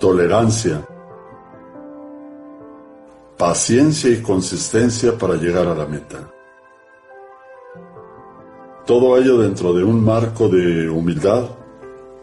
tolerancia, 0.00 0.88
paciencia 3.36 4.08
y 4.08 4.22
consistencia 4.22 5.18
para 5.18 5.34
llegar 5.34 5.66
a 5.66 5.74
la 5.74 5.84
meta. 5.84 6.30
Todo 8.86 9.18
ello 9.18 9.36
dentro 9.36 9.74
de 9.74 9.84
un 9.84 10.02
marco 10.02 10.48
de 10.48 10.88
humildad, 10.88 11.44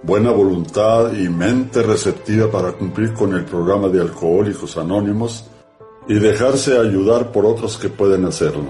buena 0.01 0.31
voluntad 0.31 1.13
y 1.13 1.29
mente 1.29 1.83
receptiva 1.83 2.49
para 2.49 2.71
cumplir 2.71 3.13
con 3.13 3.35
el 3.35 3.45
programa 3.45 3.87
de 3.89 4.01
Alcohólicos 4.01 4.77
Anónimos 4.77 5.51
y 6.07 6.15
dejarse 6.15 6.77
ayudar 6.77 7.31
por 7.31 7.45
otros 7.45 7.77
que 7.77 7.89
pueden 7.89 8.25
hacerlo. 8.25 8.69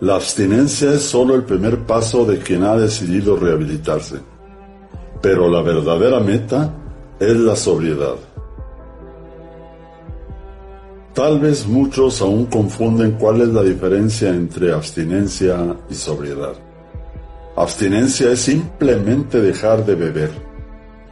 La 0.00 0.16
abstinencia 0.16 0.94
es 0.94 1.02
solo 1.02 1.34
el 1.34 1.44
primer 1.44 1.80
paso 1.80 2.24
de 2.24 2.38
quien 2.38 2.64
ha 2.64 2.76
decidido 2.76 3.36
rehabilitarse, 3.36 4.16
pero 5.20 5.48
la 5.48 5.62
verdadera 5.62 6.20
meta 6.20 6.74
es 7.18 7.36
la 7.36 7.54
sobriedad. 7.54 8.16
Tal 11.12 11.38
vez 11.38 11.66
muchos 11.66 12.22
aún 12.22 12.46
confunden 12.46 13.12
cuál 13.12 13.42
es 13.42 13.48
la 13.48 13.62
diferencia 13.62 14.30
entre 14.30 14.72
abstinencia 14.72 15.76
y 15.90 15.94
sobriedad. 15.94 16.54
Abstinencia 17.56 18.30
es 18.30 18.40
simplemente 18.40 19.40
dejar 19.40 19.84
de 19.84 19.96
beber, 19.96 20.30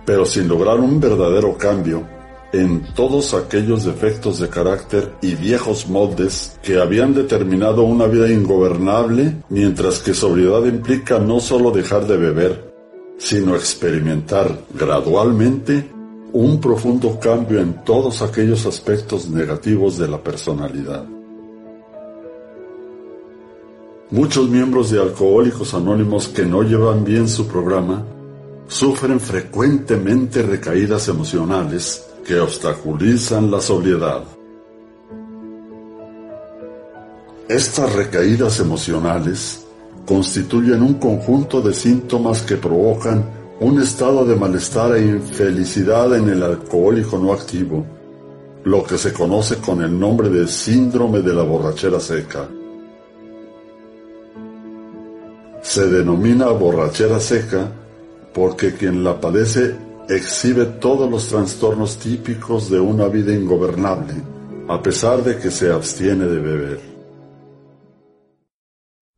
pero 0.07 0.25
sin 0.25 0.49
lograr 0.49 0.81
un 0.81 0.99
verdadero 0.99 1.59
cambio 1.59 2.18
en 2.53 2.95
todos 2.95 3.35
aquellos 3.35 3.85
defectos 3.85 4.39
de 4.39 4.49
carácter 4.49 5.15
y 5.21 5.35
viejos 5.35 5.89
moldes 5.89 6.59
que 6.63 6.81
habían 6.81 7.15
determinado 7.15 7.83
una 7.83 8.07
vida 8.07 8.31
ingobernable, 8.31 9.37
mientras 9.51 9.99
que 9.99 10.15
sobriedad 10.15 10.65
implica 10.65 11.19
no 11.19 11.41
solo 11.41 11.71
dejar 11.71 12.07
de 12.07 12.17
beber, 12.17 12.73
sino 13.19 13.55
experimentar 13.55 14.61
gradualmente 14.73 15.91
un 16.33 16.61
profundo 16.61 17.19
cambio 17.21 17.61
en 17.61 17.85
todos 17.85 18.23
aquellos 18.23 18.65
aspectos 18.67 19.29
negativos 19.29 19.99
de 19.99 20.09
la 20.09 20.23
personalidad. 20.23 21.05
Muchos 24.11 24.49
miembros 24.49 24.91
de 24.91 25.01
Alcohólicos 25.03 25.75
Anónimos 25.75 26.29
que 26.29 26.47
no 26.47 26.63
llevan 26.63 27.05
bien 27.05 27.29
su 27.29 27.47
programa 27.47 28.05
sufren 28.67 29.21
frecuentemente 29.21 30.43
recaídas 30.43 31.09
emocionales 31.09 32.08
que 32.29 32.39
obstaculizan 32.39 33.51
la 33.51 33.59
sobriedad. 33.59 34.23
Estas 37.49 37.91
recaídas 37.95 38.61
emocionales 38.61 39.65
constituyen 40.05 40.83
un 40.83 40.95
conjunto 40.95 41.63
de 41.63 41.73
síntomas 41.73 42.43
que 42.43 42.59
provocan 42.59 43.25
un 43.61 43.81
estado 43.81 44.27
de 44.27 44.37
malestar 44.37 44.95
e 44.97 45.07
infelicidad 45.07 46.15
en 46.15 46.29
el 46.29 46.43
alcohólico 46.43 47.17
no 47.17 47.33
activo, 47.33 47.87
lo 48.63 48.85
que 48.85 48.99
se 48.99 49.11
conoce 49.15 49.57
con 49.57 49.81
el 49.81 49.99
nombre 49.99 50.29
de 50.29 50.47
síndrome 50.47 51.23
de 51.23 51.33
la 51.33 51.45
borrachera 51.45 51.99
seca. 51.99 52.47
Se 55.63 55.87
denomina 55.87 56.49
borrachera 56.49 57.21
seca 57.21 57.73
porque 58.35 58.75
quien 58.75 59.03
la 59.03 59.19
padece 59.19 59.88
exhibe 60.09 60.65
todos 60.65 61.11
los 61.11 61.29
trastornos 61.29 61.99
típicos 61.99 62.71
de 62.71 62.81
una 62.81 63.09
vida 63.09 63.35
ingobernable, 63.35 64.15
a 64.67 64.83
pesar 64.83 65.23
de 65.23 65.39
que 65.39 65.51
se 65.51 65.71
abstiene 65.71 66.25
de 66.25 66.41
beber. 66.41 66.81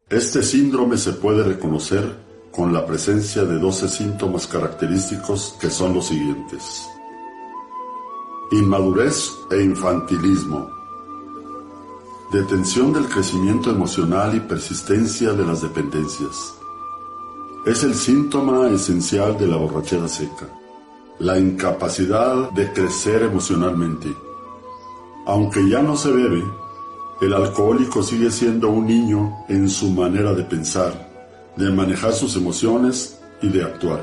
Este 0.08 0.42
síndrome 0.42 0.98
se 0.98 1.12
puede 1.12 1.44
reconocer 1.44 2.16
con 2.50 2.72
la 2.72 2.84
presencia 2.84 3.44
de 3.44 3.60
12 3.60 3.88
síntomas 3.88 4.48
característicos 4.48 5.56
que 5.60 5.70
son 5.70 5.94
los 5.94 6.08
siguientes. 6.08 6.88
Inmadurez 8.50 9.30
e 9.52 9.62
infantilismo. 9.62 10.68
Detención 12.32 12.92
del 12.92 13.06
crecimiento 13.08 13.70
emocional 13.70 14.34
y 14.34 14.40
persistencia 14.40 15.32
de 15.34 15.46
las 15.46 15.62
dependencias. 15.62 16.56
Es 17.64 17.84
el 17.84 17.94
síntoma 17.94 18.68
esencial 18.70 19.38
de 19.38 19.46
la 19.46 19.56
borrachera 19.56 20.08
seca. 20.08 20.59
La 21.20 21.38
incapacidad 21.38 22.50
de 22.52 22.72
crecer 22.72 23.22
emocionalmente. 23.24 24.08
Aunque 25.26 25.68
ya 25.68 25.82
no 25.82 25.94
se 25.94 26.10
bebe, 26.10 26.42
el 27.20 27.34
alcohólico 27.34 28.02
sigue 28.02 28.30
siendo 28.30 28.70
un 28.70 28.86
niño 28.86 29.44
en 29.50 29.68
su 29.68 29.90
manera 29.90 30.32
de 30.32 30.44
pensar, 30.44 31.10
de 31.58 31.70
manejar 31.70 32.14
sus 32.14 32.36
emociones 32.36 33.20
y 33.42 33.50
de 33.50 33.62
actuar. 33.62 34.02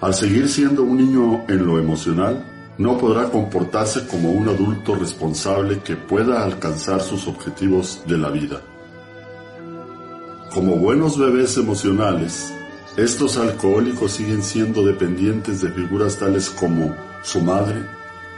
Al 0.00 0.14
seguir 0.14 0.48
siendo 0.48 0.84
un 0.84 0.98
niño 0.98 1.44
en 1.48 1.66
lo 1.66 1.80
emocional, 1.80 2.46
no 2.78 2.96
podrá 2.96 3.28
comportarse 3.28 4.06
como 4.06 4.30
un 4.30 4.48
adulto 4.48 4.94
responsable 4.94 5.80
que 5.80 5.96
pueda 5.96 6.44
alcanzar 6.44 7.00
sus 7.00 7.26
objetivos 7.26 8.04
de 8.06 8.18
la 8.18 8.30
vida. 8.30 8.62
Como 10.54 10.76
buenos 10.76 11.18
bebés 11.18 11.56
emocionales, 11.56 12.52
estos 12.96 13.36
alcohólicos 13.36 14.12
siguen 14.12 14.42
siendo 14.42 14.84
dependientes 14.84 15.60
de 15.60 15.70
figuras 15.70 16.18
tales 16.18 16.50
como 16.50 16.94
su 17.22 17.40
madre, 17.40 17.86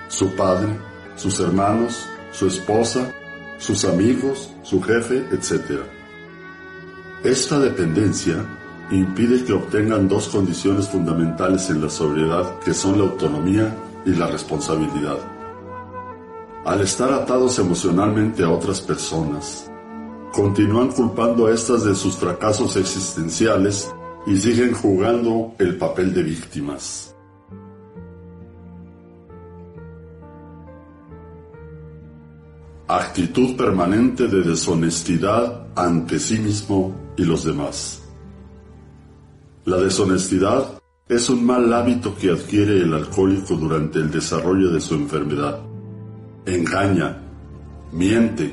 su 0.09 0.35
padre, 0.37 0.79
sus 1.17 1.41
hermanos, 1.41 2.07
su 2.33 2.47
esposa, 2.49 3.13
sus 3.59 3.85
amigos, 3.85 4.51
su 4.63 4.83
jefe, 4.83 5.27
etc. 5.33 5.81
Esta 7.25 7.59
dependencia 7.59 8.45
impide 8.91 9.43
que 9.45 9.55
obtengan 9.55 10.07
dos 10.07 10.29
condiciones 10.29 10.89
fundamentales 10.89 11.71
en 11.71 11.81
la 11.81 11.89
sobriedad 11.89 12.59
que 12.61 12.75
son 12.75 12.99
la 12.99 13.05
autonomía 13.05 13.75
y 14.05 14.11
la 14.11 14.27
responsabilidad. 14.27 15.19
Al 16.67 16.81
estar 16.83 17.11
atados 17.13 17.59
emocionalmente 17.59 18.45
a 18.45 18.51
otras 18.51 18.81
personas, 18.83 19.71
continúan 20.33 20.89
culpando 20.89 21.47
a 21.47 21.53
estas 21.53 21.85
de 21.85 21.95
sus 21.95 22.17
fracasos 22.17 22.77
existenciales 22.77 23.91
y 24.27 24.37
siguen 24.37 24.73
jugando 24.73 25.55
el 25.59 25.77
papel 25.77 26.15
de 26.15 26.23
víctimas. 26.23 27.13
actitud 32.99 33.57
permanente 33.57 34.29
de 34.29 34.43
deshonestidad 34.43 35.67
ante 35.75 36.19
sí 36.19 36.39
mismo 36.39 36.95
y 37.17 37.25
los 37.25 37.45
demás. 37.45 38.03
La 39.65 39.79
deshonestidad 39.79 40.81
es 41.09 41.31
un 41.31 41.45
mal 41.45 41.73
hábito 41.73 42.15
que 42.15 42.31
adquiere 42.31 42.83
el 42.83 42.93
alcohólico 42.93 43.55
durante 43.55 43.99
el 43.99 44.11
desarrollo 44.11 44.71
de 44.71 44.81
su 44.81 44.95
enfermedad. 44.95 45.61
Engaña, 46.45 47.23
miente, 47.93 48.53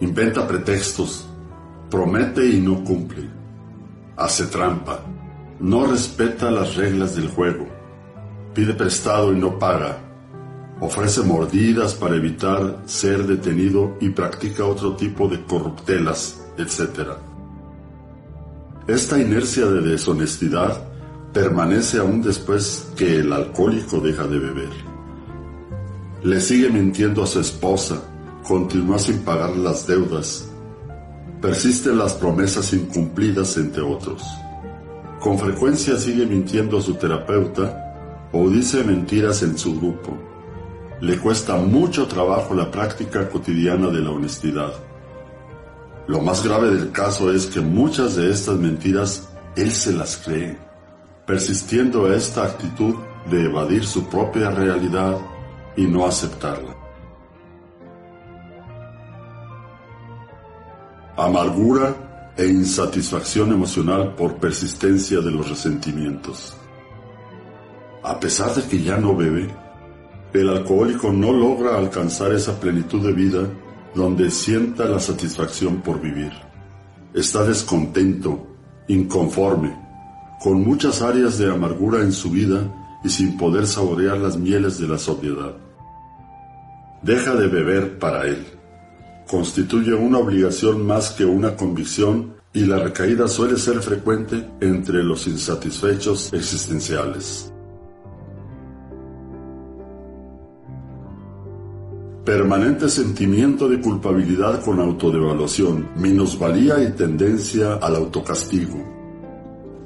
inventa 0.00 0.46
pretextos, 0.46 1.26
promete 1.90 2.46
y 2.46 2.60
no 2.60 2.84
cumple, 2.84 3.28
hace 4.16 4.46
trampa, 4.46 5.00
no 5.60 5.86
respeta 5.86 6.50
las 6.50 6.76
reglas 6.76 7.16
del 7.16 7.28
juego, 7.28 7.66
pide 8.54 8.74
prestado 8.74 9.32
y 9.32 9.36
no 9.36 9.58
paga, 9.58 9.98
ofrece 10.80 11.22
mordidas 11.22 11.94
para 11.94 12.16
evitar 12.16 12.82
ser 12.86 13.26
detenido 13.26 13.96
y 14.00 14.10
practica 14.10 14.64
otro 14.64 14.96
tipo 14.96 15.28
de 15.28 15.42
corruptelas, 15.44 16.46
etc. 16.58 17.10
Esta 18.86 19.18
inercia 19.18 19.66
de 19.66 19.80
deshonestidad 19.80 20.82
permanece 21.32 21.98
aún 21.98 22.22
después 22.22 22.92
que 22.96 23.20
el 23.20 23.32
alcohólico 23.32 24.00
deja 24.00 24.24
de 24.26 24.38
beber. 24.38 24.70
Le 26.22 26.40
sigue 26.40 26.70
mintiendo 26.70 27.22
a 27.22 27.26
su 27.26 27.40
esposa, 27.40 28.00
continúa 28.46 28.98
sin 28.98 29.18
pagar 29.20 29.56
las 29.56 29.86
deudas, 29.86 30.48
persisten 31.44 31.98
las 31.98 32.14
promesas 32.14 32.72
incumplidas, 32.72 33.56
entre 33.58 33.82
otros. 33.82 34.22
Con 35.20 35.38
frecuencia 35.38 35.98
sigue 35.98 36.24
mintiendo 36.24 36.78
a 36.78 36.80
su 36.80 36.94
terapeuta 36.94 38.30
o 38.32 38.48
dice 38.48 38.82
mentiras 38.82 39.42
en 39.42 39.58
su 39.58 39.78
grupo 39.78 40.18
le 41.00 41.18
cuesta 41.18 41.56
mucho 41.56 42.06
trabajo 42.06 42.54
la 42.54 42.70
práctica 42.70 43.28
cotidiana 43.28 43.88
de 43.88 44.00
la 44.00 44.10
honestidad. 44.10 44.72
Lo 46.06 46.22
más 46.22 46.42
grave 46.42 46.70
del 46.70 46.92
caso 46.92 47.30
es 47.30 47.44
que 47.44 47.60
muchas 47.60 48.16
de 48.16 48.30
estas 48.30 48.56
mentiras 48.56 49.28
él 49.54 49.70
se 49.70 49.92
las 49.92 50.16
cree, 50.16 50.56
persistiendo 51.26 52.10
esta 52.10 52.44
actitud 52.44 52.94
de 53.30 53.44
evadir 53.44 53.84
su 53.84 54.08
propia 54.08 54.50
realidad 54.50 55.18
y 55.76 55.82
no 55.82 56.06
aceptarla. 56.06 56.73
Amargura 61.16 62.32
e 62.36 62.46
insatisfacción 62.46 63.52
emocional 63.52 64.14
por 64.16 64.36
persistencia 64.36 65.20
de 65.20 65.30
los 65.30 65.48
resentimientos. 65.48 66.56
A 68.02 68.18
pesar 68.18 68.52
de 68.54 68.62
que 68.62 68.82
ya 68.82 68.98
no 68.98 69.14
bebe, 69.14 69.48
el 70.32 70.48
alcohólico 70.48 71.12
no 71.12 71.32
logra 71.32 71.78
alcanzar 71.78 72.32
esa 72.32 72.58
plenitud 72.58 73.00
de 73.06 73.12
vida 73.12 73.48
donde 73.94 74.30
sienta 74.30 74.86
la 74.86 74.98
satisfacción 74.98 75.80
por 75.82 76.00
vivir. 76.00 76.32
Está 77.14 77.44
descontento, 77.44 78.48
inconforme, 78.88 79.72
con 80.42 80.62
muchas 80.62 81.00
áreas 81.00 81.38
de 81.38 81.48
amargura 81.48 82.00
en 82.00 82.12
su 82.12 82.30
vida 82.30 83.00
y 83.04 83.08
sin 83.08 83.36
poder 83.36 83.68
saborear 83.68 84.18
las 84.18 84.36
mieles 84.36 84.78
de 84.80 84.88
la 84.88 84.98
sobriedad. 84.98 85.54
Deja 87.02 87.36
de 87.36 87.46
beber 87.46 88.00
para 88.00 88.24
él. 88.26 88.44
Constituye 89.28 89.94
una 89.94 90.18
obligación 90.18 90.86
más 90.86 91.10
que 91.10 91.24
una 91.24 91.56
convicción 91.56 92.34
y 92.52 92.66
la 92.66 92.78
recaída 92.78 93.26
suele 93.26 93.56
ser 93.56 93.80
frecuente 93.80 94.48
entre 94.60 95.02
los 95.02 95.26
insatisfechos 95.26 96.32
existenciales. 96.32 97.50
permanente 102.24 102.88
sentimiento 102.88 103.68
de 103.68 103.80
culpabilidad 103.80 104.64
con 104.64 104.80
autodevaluación, 104.80 105.90
minusvalía 105.96 106.82
y 106.82 106.92
tendencia 106.92 107.74
al 107.74 107.96
autocastigo. 107.96 108.82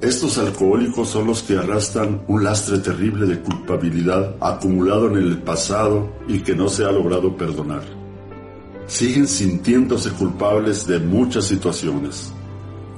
Estos 0.00 0.38
alcohólicos 0.38 1.08
son 1.08 1.26
los 1.26 1.42
que 1.42 1.58
arrastran 1.58 2.22
un 2.28 2.44
lastre 2.44 2.78
terrible 2.78 3.26
de 3.26 3.40
culpabilidad 3.40 4.36
acumulado 4.40 5.08
en 5.08 5.16
el 5.16 5.42
pasado 5.42 6.12
y 6.28 6.38
que 6.38 6.54
no 6.54 6.68
se 6.68 6.84
ha 6.84 6.92
logrado 6.92 7.36
perdonar. 7.36 7.97
Siguen 8.88 9.28
sintiéndose 9.28 10.10
culpables 10.10 10.86
de 10.86 10.98
muchas 10.98 11.44
situaciones, 11.44 12.32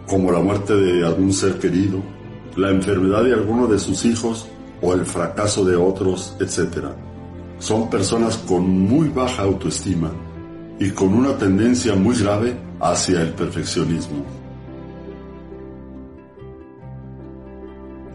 como 0.07 0.33
la 0.33 0.41
muerte 0.41 0.75
de 0.75 1.07
algún 1.07 1.35
ser 1.35 1.59
querido, 1.59 2.03
la 2.57 2.71
enfermedad 2.71 3.25
de 3.25 3.35
alguno 3.35 3.67
de 3.67 3.79
sus 3.79 4.07
hijos 4.07 4.47
o 4.81 4.95
el 4.95 5.05
fracaso 5.05 5.65
de 5.65 5.77
otros, 5.77 6.35
etc 6.41 6.89
son 7.61 7.91
personas 7.91 8.39
con 8.39 8.69
muy 8.69 9.09
baja 9.09 9.43
autoestima 9.43 10.11
y 10.79 10.91
con 10.91 11.15
una 11.15 11.37
tendencia 11.37 11.95
muy 11.95 12.17
grave 12.17 12.57
hacia 12.81 13.21
el 13.21 13.35
perfeccionismo. 13.35 14.25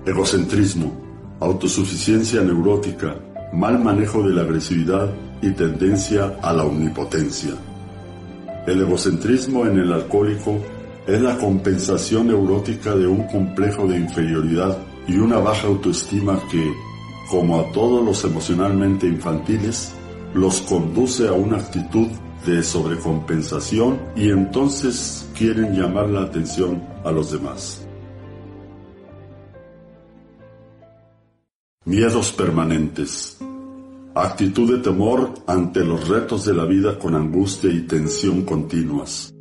Egocentrismo, 0.04 0.92
autosuficiencia 1.40 2.42
neurótica, 2.42 3.16
mal 3.54 3.80
manejo 3.84 4.24
de 4.24 4.34
la 4.34 4.42
agresividad 4.42 5.14
y 5.42 5.52
tendencia 5.52 6.38
a 6.42 6.54
la 6.54 6.64
omnipotencia. 6.64 7.52
El 8.66 8.82
egocentrismo 8.82 9.66
en 9.66 9.78
el 9.80 9.94
alcohólico 9.94 10.60
es 11.08 11.22
la 11.22 11.38
compensación 11.38 12.28
neurótica 12.28 12.96
de 12.96 13.06
un 13.06 13.28
complejo 13.28 13.88
de 13.88 13.98
inferioridad 13.98 14.78
y 15.08 15.18
una 15.18 15.38
baja 15.38 15.68
autoestima 15.68 16.40
que, 16.50 16.74
como 17.30 17.60
a 17.60 17.72
todos 17.72 18.04
los 18.04 18.24
emocionalmente 18.24 19.08
infantiles, 19.08 19.94
los 20.34 20.62
conduce 20.62 21.28
a 21.28 21.34
una 21.34 21.58
actitud 21.58 22.08
de 22.46 22.64
sobrecompensación 22.64 24.00
y 24.16 24.30
entonces 24.30 25.30
quieren 25.36 25.74
llamar 25.74 26.10
la 26.10 26.22
atención 26.22 26.84
a 27.04 27.12
los 27.12 27.32
demás. 27.32 27.86
Miedos 31.86 32.32
permanentes. 32.32 33.38
Actitud 34.18 34.72
de 34.72 34.78
temor 34.82 35.34
ante 35.46 35.84
los 35.84 36.08
retos 36.08 36.46
de 36.46 36.54
la 36.54 36.64
vida 36.64 36.98
con 36.98 37.16
angustia 37.16 37.70
y 37.70 37.82
tensión 37.82 38.44
continuas. 38.44 39.34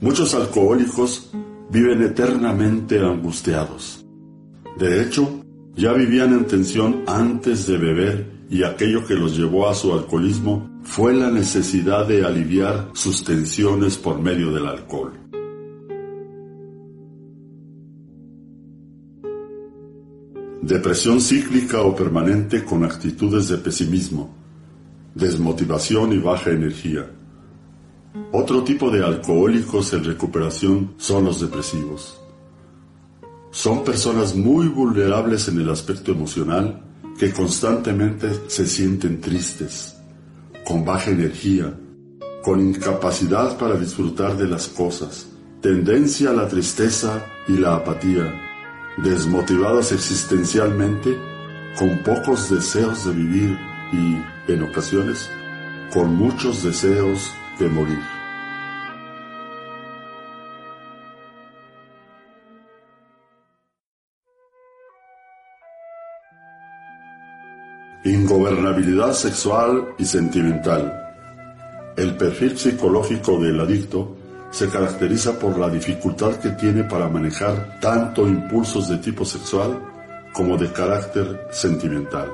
Muchos 0.00 0.34
alcohólicos 0.34 1.30
viven 1.70 2.02
eternamente 2.02 2.98
angustiados. 2.98 4.04
De 4.76 5.00
hecho, 5.00 5.44
ya 5.76 5.92
vivían 5.92 6.32
en 6.32 6.46
tensión 6.48 7.04
antes 7.06 7.68
de 7.68 7.78
beber 7.78 8.46
y 8.50 8.64
aquello 8.64 9.06
que 9.06 9.14
los 9.14 9.36
llevó 9.38 9.68
a 9.68 9.74
su 9.74 9.92
alcoholismo 9.92 10.68
fue 10.82 11.14
la 11.14 11.30
necesidad 11.30 12.04
de 12.08 12.24
aliviar 12.24 12.90
sus 12.94 13.22
tensiones 13.22 13.98
por 13.98 14.18
medio 14.18 14.50
del 14.50 14.66
alcohol. 14.66 15.21
Depresión 20.62 21.20
cíclica 21.20 21.82
o 21.82 21.94
permanente 21.94 22.64
con 22.64 22.84
actitudes 22.84 23.48
de 23.48 23.58
pesimismo, 23.58 24.32
desmotivación 25.12 26.12
y 26.12 26.18
baja 26.18 26.50
energía. 26.50 27.10
Otro 28.30 28.62
tipo 28.62 28.88
de 28.90 29.04
alcohólicos 29.04 29.92
en 29.92 30.04
recuperación 30.04 30.94
son 30.98 31.24
los 31.24 31.40
depresivos. 31.40 32.20
Son 33.50 33.82
personas 33.82 34.36
muy 34.36 34.68
vulnerables 34.68 35.48
en 35.48 35.60
el 35.60 35.68
aspecto 35.68 36.12
emocional 36.12 36.80
que 37.18 37.32
constantemente 37.32 38.28
se 38.46 38.66
sienten 38.66 39.20
tristes, 39.20 39.96
con 40.64 40.84
baja 40.84 41.10
energía, 41.10 41.74
con 42.42 42.60
incapacidad 42.60 43.58
para 43.58 43.74
disfrutar 43.74 44.36
de 44.36 44.46
las 44.46 44.68
cosas, 44.68 45.26
tendencia 45.60 46.30
a 46.30 46.32
la 46.32 46.48
tristeza 46.48 47.24
y 47.48 47.52
la 47.52 47.76
apatía, 47.76 48.41
desmotivados 48.98 49.92
existencialmente, 49.92 51.18
con 51.78 51.98
pocos 52.02 52.50
deseos 52.50 53.04
de 53.06 53.12
vivir 53.12 53.58
y, 53.92 54.52
en 54.52 54.62
ocasiones, 54.62 55.30
con 55.92 56.14
muchos 56.14 56.62
deseos 56.62 57.32
de 57.58 57.68
morir. 57.68 57.98
Ingobernabilidad 68.04 69.12
sexual 69.12 69.94
y 69.96 70.04
sentimental. 70.04 70.98
El 71.96 72.16
perfil 72.16 72.58
psicológico 72.58 73.38
del 73.38 73.60
adicto 73.60 74.16
se 74.52 74.68
caracteriza 74.68 75.38
por 75.38 75.58
la 75.58 75.68
dificultad 75.68 76.36
que 76.36 76.50
tiene 76.50 76.84
para 76.84 77.08
manejar 77.08 77.80
tanto 77.80 78.28
impulsos 78.28 78.88
de 78.88 78.98
tipo 78.98 79.24
sexual 79.24 79.82
como 80.32 80.56
de 80.56 80.70
carácter 80.70 81.48
sentimental. 81.50 82.30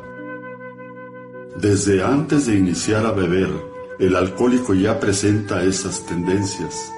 Desde 1.57 2.03
antes 2.03 2.47
de 2.47 2.57
iniciar 2.57 3.07
a 3.07 3.13
beber, 3.13 3.49
el 4.01 4.17
alcohólico 4.17 4.75
ya 4.75 4.99
presenta 4.99 5.63
esas 5.63 6.05
tendencias. 6.07 6.93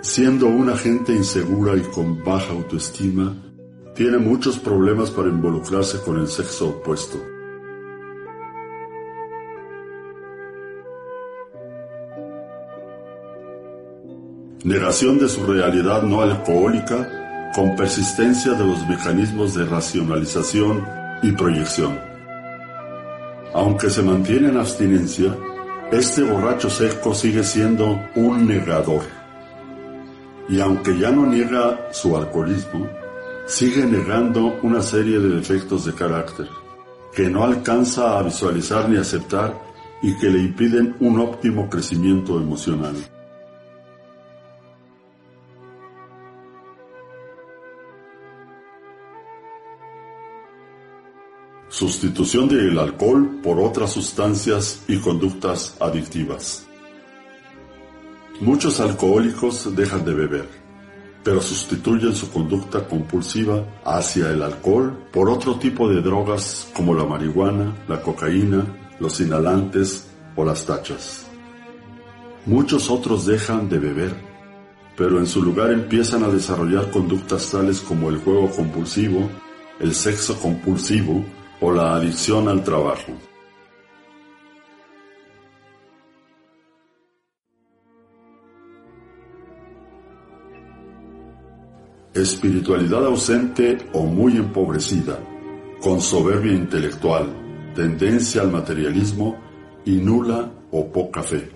Siendo 0.00 0.46
una 0.46 0.76
gente 0.76 1.12
insegura 1.12 1.76
y 1.76 1.80
con 1.80 2.22
baja 2.24 2.52
autoestima, 2.52 3.34
tiene 3.94 4.18
muchos 4.18 4.58
problemas 4.58 5.10
para 5.10 5.28
involucrarse 5.28 6.00
con 6.00 6.18
el 6.18 6.28
sexo 6.28 6.68
opuesto. 6.68 7.33
Negación 14.64 15.18
de 15.18 15.28
su 15.28 15.44
realidad 15.44 16.02
no 16.02 16.22
alcohólica 16.22 17.52
con 17.54 17.76
persistencia 17.76 18.54
de 18.54 18.64
los 18.64 18.88
mecanismos 18.88 19.54
de 19.54 19.66
racionalización 19.66 20.82
y 21.22 21.32
proyección. 21.32 22.00
Aunque 23.52 23.90
se 23.90 24.02
mantiene 24.02 24.48
en 24.48 24.56
abstinencia, 24.56 25.36
este 25.92 26.22
borracho 26.22 26.70
seco 26.70 27.14
sigue 27.14 27.44
siendo 27.44 28.00
un 28.16 28.48
negador. 28.48 29.02
Y 30.48 30.60
aunque 30.60 30.98
ya 30.98 31.10
no 31.10 31.26
niega 31.26 31.92
su 31.92 32.16
alcoholismo, 32.16 32.88
sigue 33.46 33.84
negando 33.84 34.58
una 34.62 34.80
serie 34.80 35.18
de 35.18 35.36
defectos 35.36 35.84
de 35.84 35.92
carácter 35.92 36.48
que 37.14 37.28
no 37.28 37.44
alcanza 37.44 38.18
a 38.18 38.22
visualizar 38.22 38.88
ni 38.88 38.96
aceptar 38.96 39.54
y 40.02 40.16
que 40.16 40.30
le 40.30 40.40
impiden 40.40 40.96
un 41.00 41.20
óptimo 41.20 41.68
crecimiento 41.68 42.40
emocional. 42.40 42.94
Sustitución 51.74 52.48
del 52.48 52.78
alcohol 52.78 53.40
por 53.42 53.58
otras 53.58 53.90
sustancias 53.90 54.84
y 54.86 54.98
conductas 54.98 55.76
adictivas. 55.80 56.68
Muchos 58.40 58.78
alcohólicos 58.78 59.74
dejan 59.74 60.04
de 60.04 60.14
beber, 60.14 60.48
pero 61.24 61.42
sustituyen 61.42 62.14
su 62.14 62.30
conducta 62.30 62.86
compulsiva 62.86 63.66
hacia 63.84 64.30
el 64.30 64.44
alcohol 64.44 64.96
por 65.12 65.28
otro 65.28 65.56
tipo 65.56 65.88
de 65.88 66.00
drogas 66.00 66.70
como 66.76 66.94
la 66.94 67.06
marihuana, 67.06 67.74
la 67.88 68.00
cocaína, 68.00 68.64
los 69.00 69.18
inhalantes 69.18 70.06
o 70.36 70.44
las 70.44 70.64
tachas. 70.66 71.26
Muchos 72.46 72.88
otros 72.88 73.26
dejan 73.26 73.68
de 73.68 73.80
beber, 73.80 74.14
pero 74.96 75.18
en 75.18 75.26
su 75.26 75.42
lugar 75.42 75.72
empiezan 75.72 76.22
a 76.22 76.28
desarrollar 76.28 76.92
conductas 76.92 77.50
tales 77.50 77.80
como 77.80 78.10
el 78.10 78.18
juego 78.18 78.48
compulsivo, 78.52 79.28
el 79.80 79.92
sexo 79.92 80.38
compulsivo, 80.38 81.24
o 81.60 81.72
la 81.72 81.94
adicción 81.94 82.48
al 82.48 82.62
trabajo. 82.62 83.12
Espiritualidad 92.14 93.06
ausente 93.06 93.78
o 93.92 94.04
muy 94.04 94.36
empobrecida, 94.36 95.18
con 95.82 96.00
soberbia 96.00 96.52
intelectual, 96.52 97.26
tendencia 97.74 98.42
al 98.42 98.52
materialismo 98.52 99.36
y 99.84 99.96
nula 99.96 100.48
o 100.70 100.86
poca 100.92 101.22
fe. 101.22 101.50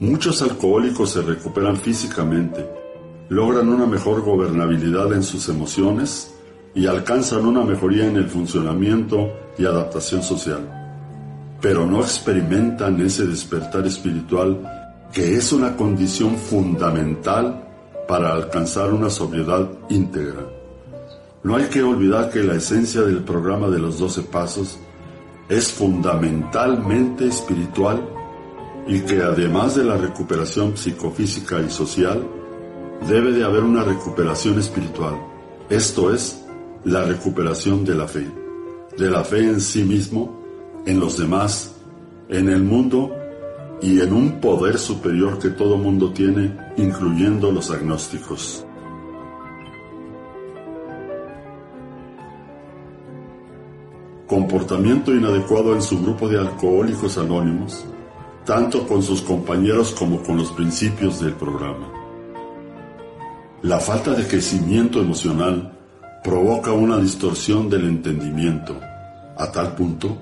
Muchos 0.00 0.42
alcohólicos 0.42 1.10
se 1.10 1.22
recuperan 1.22 1.76
físicamente, 1.76 2.68
logran 3.30 3.68
una 3.68 3.86
mejor 3.86 4.22
gobernabilidad 4.22 5.12
en 5.14 5.22
sus 5.22 5.48
emociones 5.48 6.33
y 6.74 6.86
alcanzan 6.86 7.46
una 7.46 7.64
mejoría 7.64 8.06
en 8.06 8.16
el 8.16 8.26
funcionamiento 8.26 9.32
y 9.56 9.64
adaptación 9.64 10.22
social, 10.22 10.60
pero 11.60 11.86
no 11.86 12.00
experimentan 12.00 13.00
ese 13.00 13.26
despertar 13.26 13.86
espiritual 13.86 14.60
que 15.12 15.36
es 15.36 15.52
una 15.52 15.76
condición 15.76 16.36
fundamental 16.36 17.68
para 18.08 18.32
alcanzar 18.32 18.92
una 18.92 19.08
sobriedad 19.08 19.68
íntegra. 19.88 20.44
No 21.44 21.56
hay 21.56 21.64
que 21.66 21.82
olvidar 21.82 22.30
que 22.30 22.42
la 22.42 22.54
esencia 22.54 23.02
del 23.02 23.22
programa 23.22 23.68
de 23.68 23.78
los 23.78 23.98
12 23.98 24.22
pasos 24.22 24.78
es 25.48 25.70
fundamentalmente 25.70 27.28
espiritual 27.28 28.02
y 28.86 29.00
que 29.00 29.22
además 29.22 29.76
de 29.76 29.84
la 29.84 29.96
recuperación 29.96 30.76
psicofísica 30.76 31.60
y 31.60 31.70
social, 31.70 32.26
debe 33.08 33.32
de 33.32 33.44
haber 33.44 33.62
una 33.62 33.84
recuperación 33.84 34.58
espiritual, 34.58 35.14
esto 35.68 36.12
es, 36.12 36.43
la 36.84 37.02
recuperación 37.04 37.84
de 37.84 37.94
la 37.94 38.06
fe, 38.06 38.26
de 38.98 39.10
la 39.10 39.24
fe 39.24 39.38
en 39.38 39.60
sí 39.60 39.82
mismo, 39.84 40.42
en 40.84 41.00
los 41.00 41.18
demás, 41.18 41.74
en 42.28 42.48
el 42.48 42.62
mundo 42.62 43.10
y 43.80 44.00
en 44.00 44.12
un 44.12 44.40
poder 44.40 44.78
superior 44.78 45.38
que 45.38 45.50
todo 45.50 45.78
mundo 45.78 46.12
tiene, 46.12 46.54
incluyendo 46.76 47.50
los 47.50 47.70
agnósticos. 47.70 48.66
Comportamiento 54.26 55.14
inadecuado 55.14 55.74
en 55.74 55.82
su 55.82 56.02
grupo 56.02 56.28
de 56.28 56.38
alcohólicos 56.38 57.16
anónimos, 57.18 57.84
tanto 58.44 58.86
con 58.86 59.02
sus 59.02 59.22
compañeros 59.22 59.94
como 59.98 60.22
con 60.22 60.36
los 60.36 60.50
principios 60.52 61.20
del 61.20 61.32
programa. 61.32 61.90
La 63.62 63.80
falta 63.80 64.12
de 64.12 64.26
crecimiento 64.26 65.00
emocional 65.00 65.73
provoca 66.24 66.72
una 66.72 66.98
distorsión 66.98 67.68
del 67.68 67.84
entendimiento, 67.84 68.80
a 69.36 69.52
tal 69.52 69.74
punto 69.74 70.16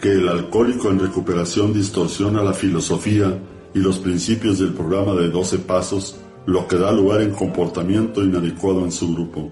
que 0.00 0.12
el 0.12 0.26
alcohólico 0.26 0.88
en 0.88 1.00
recuperación 1.00 1.74
distorsiona 1.74 2.42
la 2.42 2.54
filosofía 2.54 3.38
y 3.74 3.78
los 3.78 3.98
principios 3.98 4.58
del 4.58 4.72
programa 4.72 5.12
de 5.14 5.28
12 5.28 5.58
pasos, 5.58 6.16
lo 6.46 6.66
que 6.66 6.76
da 6.76 6.92
lugar 6.92 7.20
en 7.20 7.32
comportamiento 7.32 8.24
inadecuado 8.24 8.84
en 8.84 8.92
su 8.92 9.12
grupo. 9.12 9.50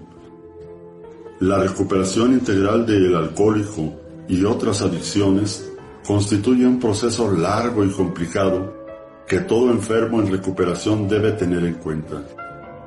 La 1.41 1.59
recuperación 1.59 2.33
integral 2.33 2.87
del 2.87 3.15
alcohólico 3.15 3.93
y 4.27 4.43
otras 4.45 4.81
adicciones 4.81 5.71
constituye 6.07 6.65
un 6.65 6.79
proceso 6.79 7.31
largo 7.31 7.85
y 7.85 7.89
complicado 7.91 8.73
que 9.27 9.41
todo 9.41 9.69
enfermo 9.69 10.21
en 10.21 10.31
recuperación 10.31 11.07
debe 11.07 11.33
tener 11.33 11.63
en 11.65 11.75
cuenta. 11.75 12.23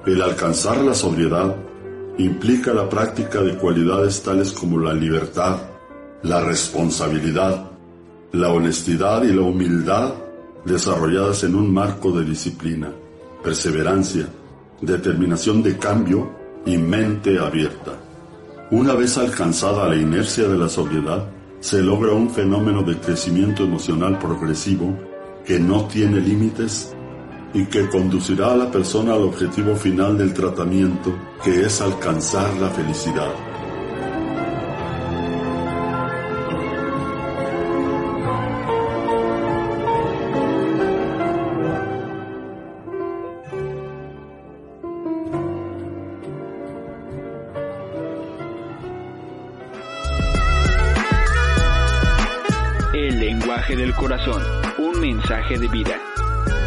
El 0.07 0.23
alcanzar 0.23 0.79
la 0.79 0.95
sobriedad 0.95 1.55
implica 2.21 2.73
la 2.73 2.89
práctica 2.89 3.41
de 3.41 3.57
cualidades 3.57 4.23
tales 4.23 4.53
como 4.53 4.79
la 4.79 4.93
libertad, 4.93 5.59
la 6.23 6.41
responsabilidad, 6.43 7.71
la 8.33 8.51
honestidad 8.51 9.23
y 9.23 9.33
la 9.33 9.43
humildad 9.43 10.15
desarrolladas 10.65 11.45
en 11.45 11.55
un 11.55 11.73
marco 11.73 12.13
de 12.13 12.25
disciplina, 12.25 12.91
perseverancia, 13.43 14.29
determinación 14.81 15.63
de 15.63 15.79
cambio 15.79 16.31
y 16.67 16.77
mente 16.77 17.39
abierta. 17.39 17.93
Una 18.71 18.95
vez 18.95 19.19
alcanzada 19.19 19.89
la 19.89 19.97
inercia 19.97 20.47
de 20.49 20.59
la 20.59 20.69
sobriedad, 20.69 21.27
se 21.61 21.83
logra 21.83 22.13
un 22.13 22.31
fenómeno 22.31 22.83
de 22.83 22.97
crecimiento 22.99 23.65
emocional 23.65 24.19
progresivo 24.19 24.97
que 25.45 25.59
no 25.59 25.87
tiene 25.87 26.21
límites 26.21 26.95
y 27.53 27.67
que 27.67 27.89
conducirá 27.89 28.53
a 28.53 28.57
la 28.57 28.71
persona 28.71 29.15
al 29.15 29.23
objetivo 29.23 29.75
final 29.75 30.17
del 30.17 30.33
tratamiento, 30.33 31.13
que 31.43 31.63
es 31.63 31.81
alcanzar 31.81 32.53
la 32.59 32.71
felicidad. 32.71 33.33
El 52.95 53.19
lenguaje 53.19 53.77
del 53.77 53.93
corazón, 53.95 54.43
un 54.79 55.01
mensaje 55.01 55.59
de 55.59 55.69
vida. 55.69 56.00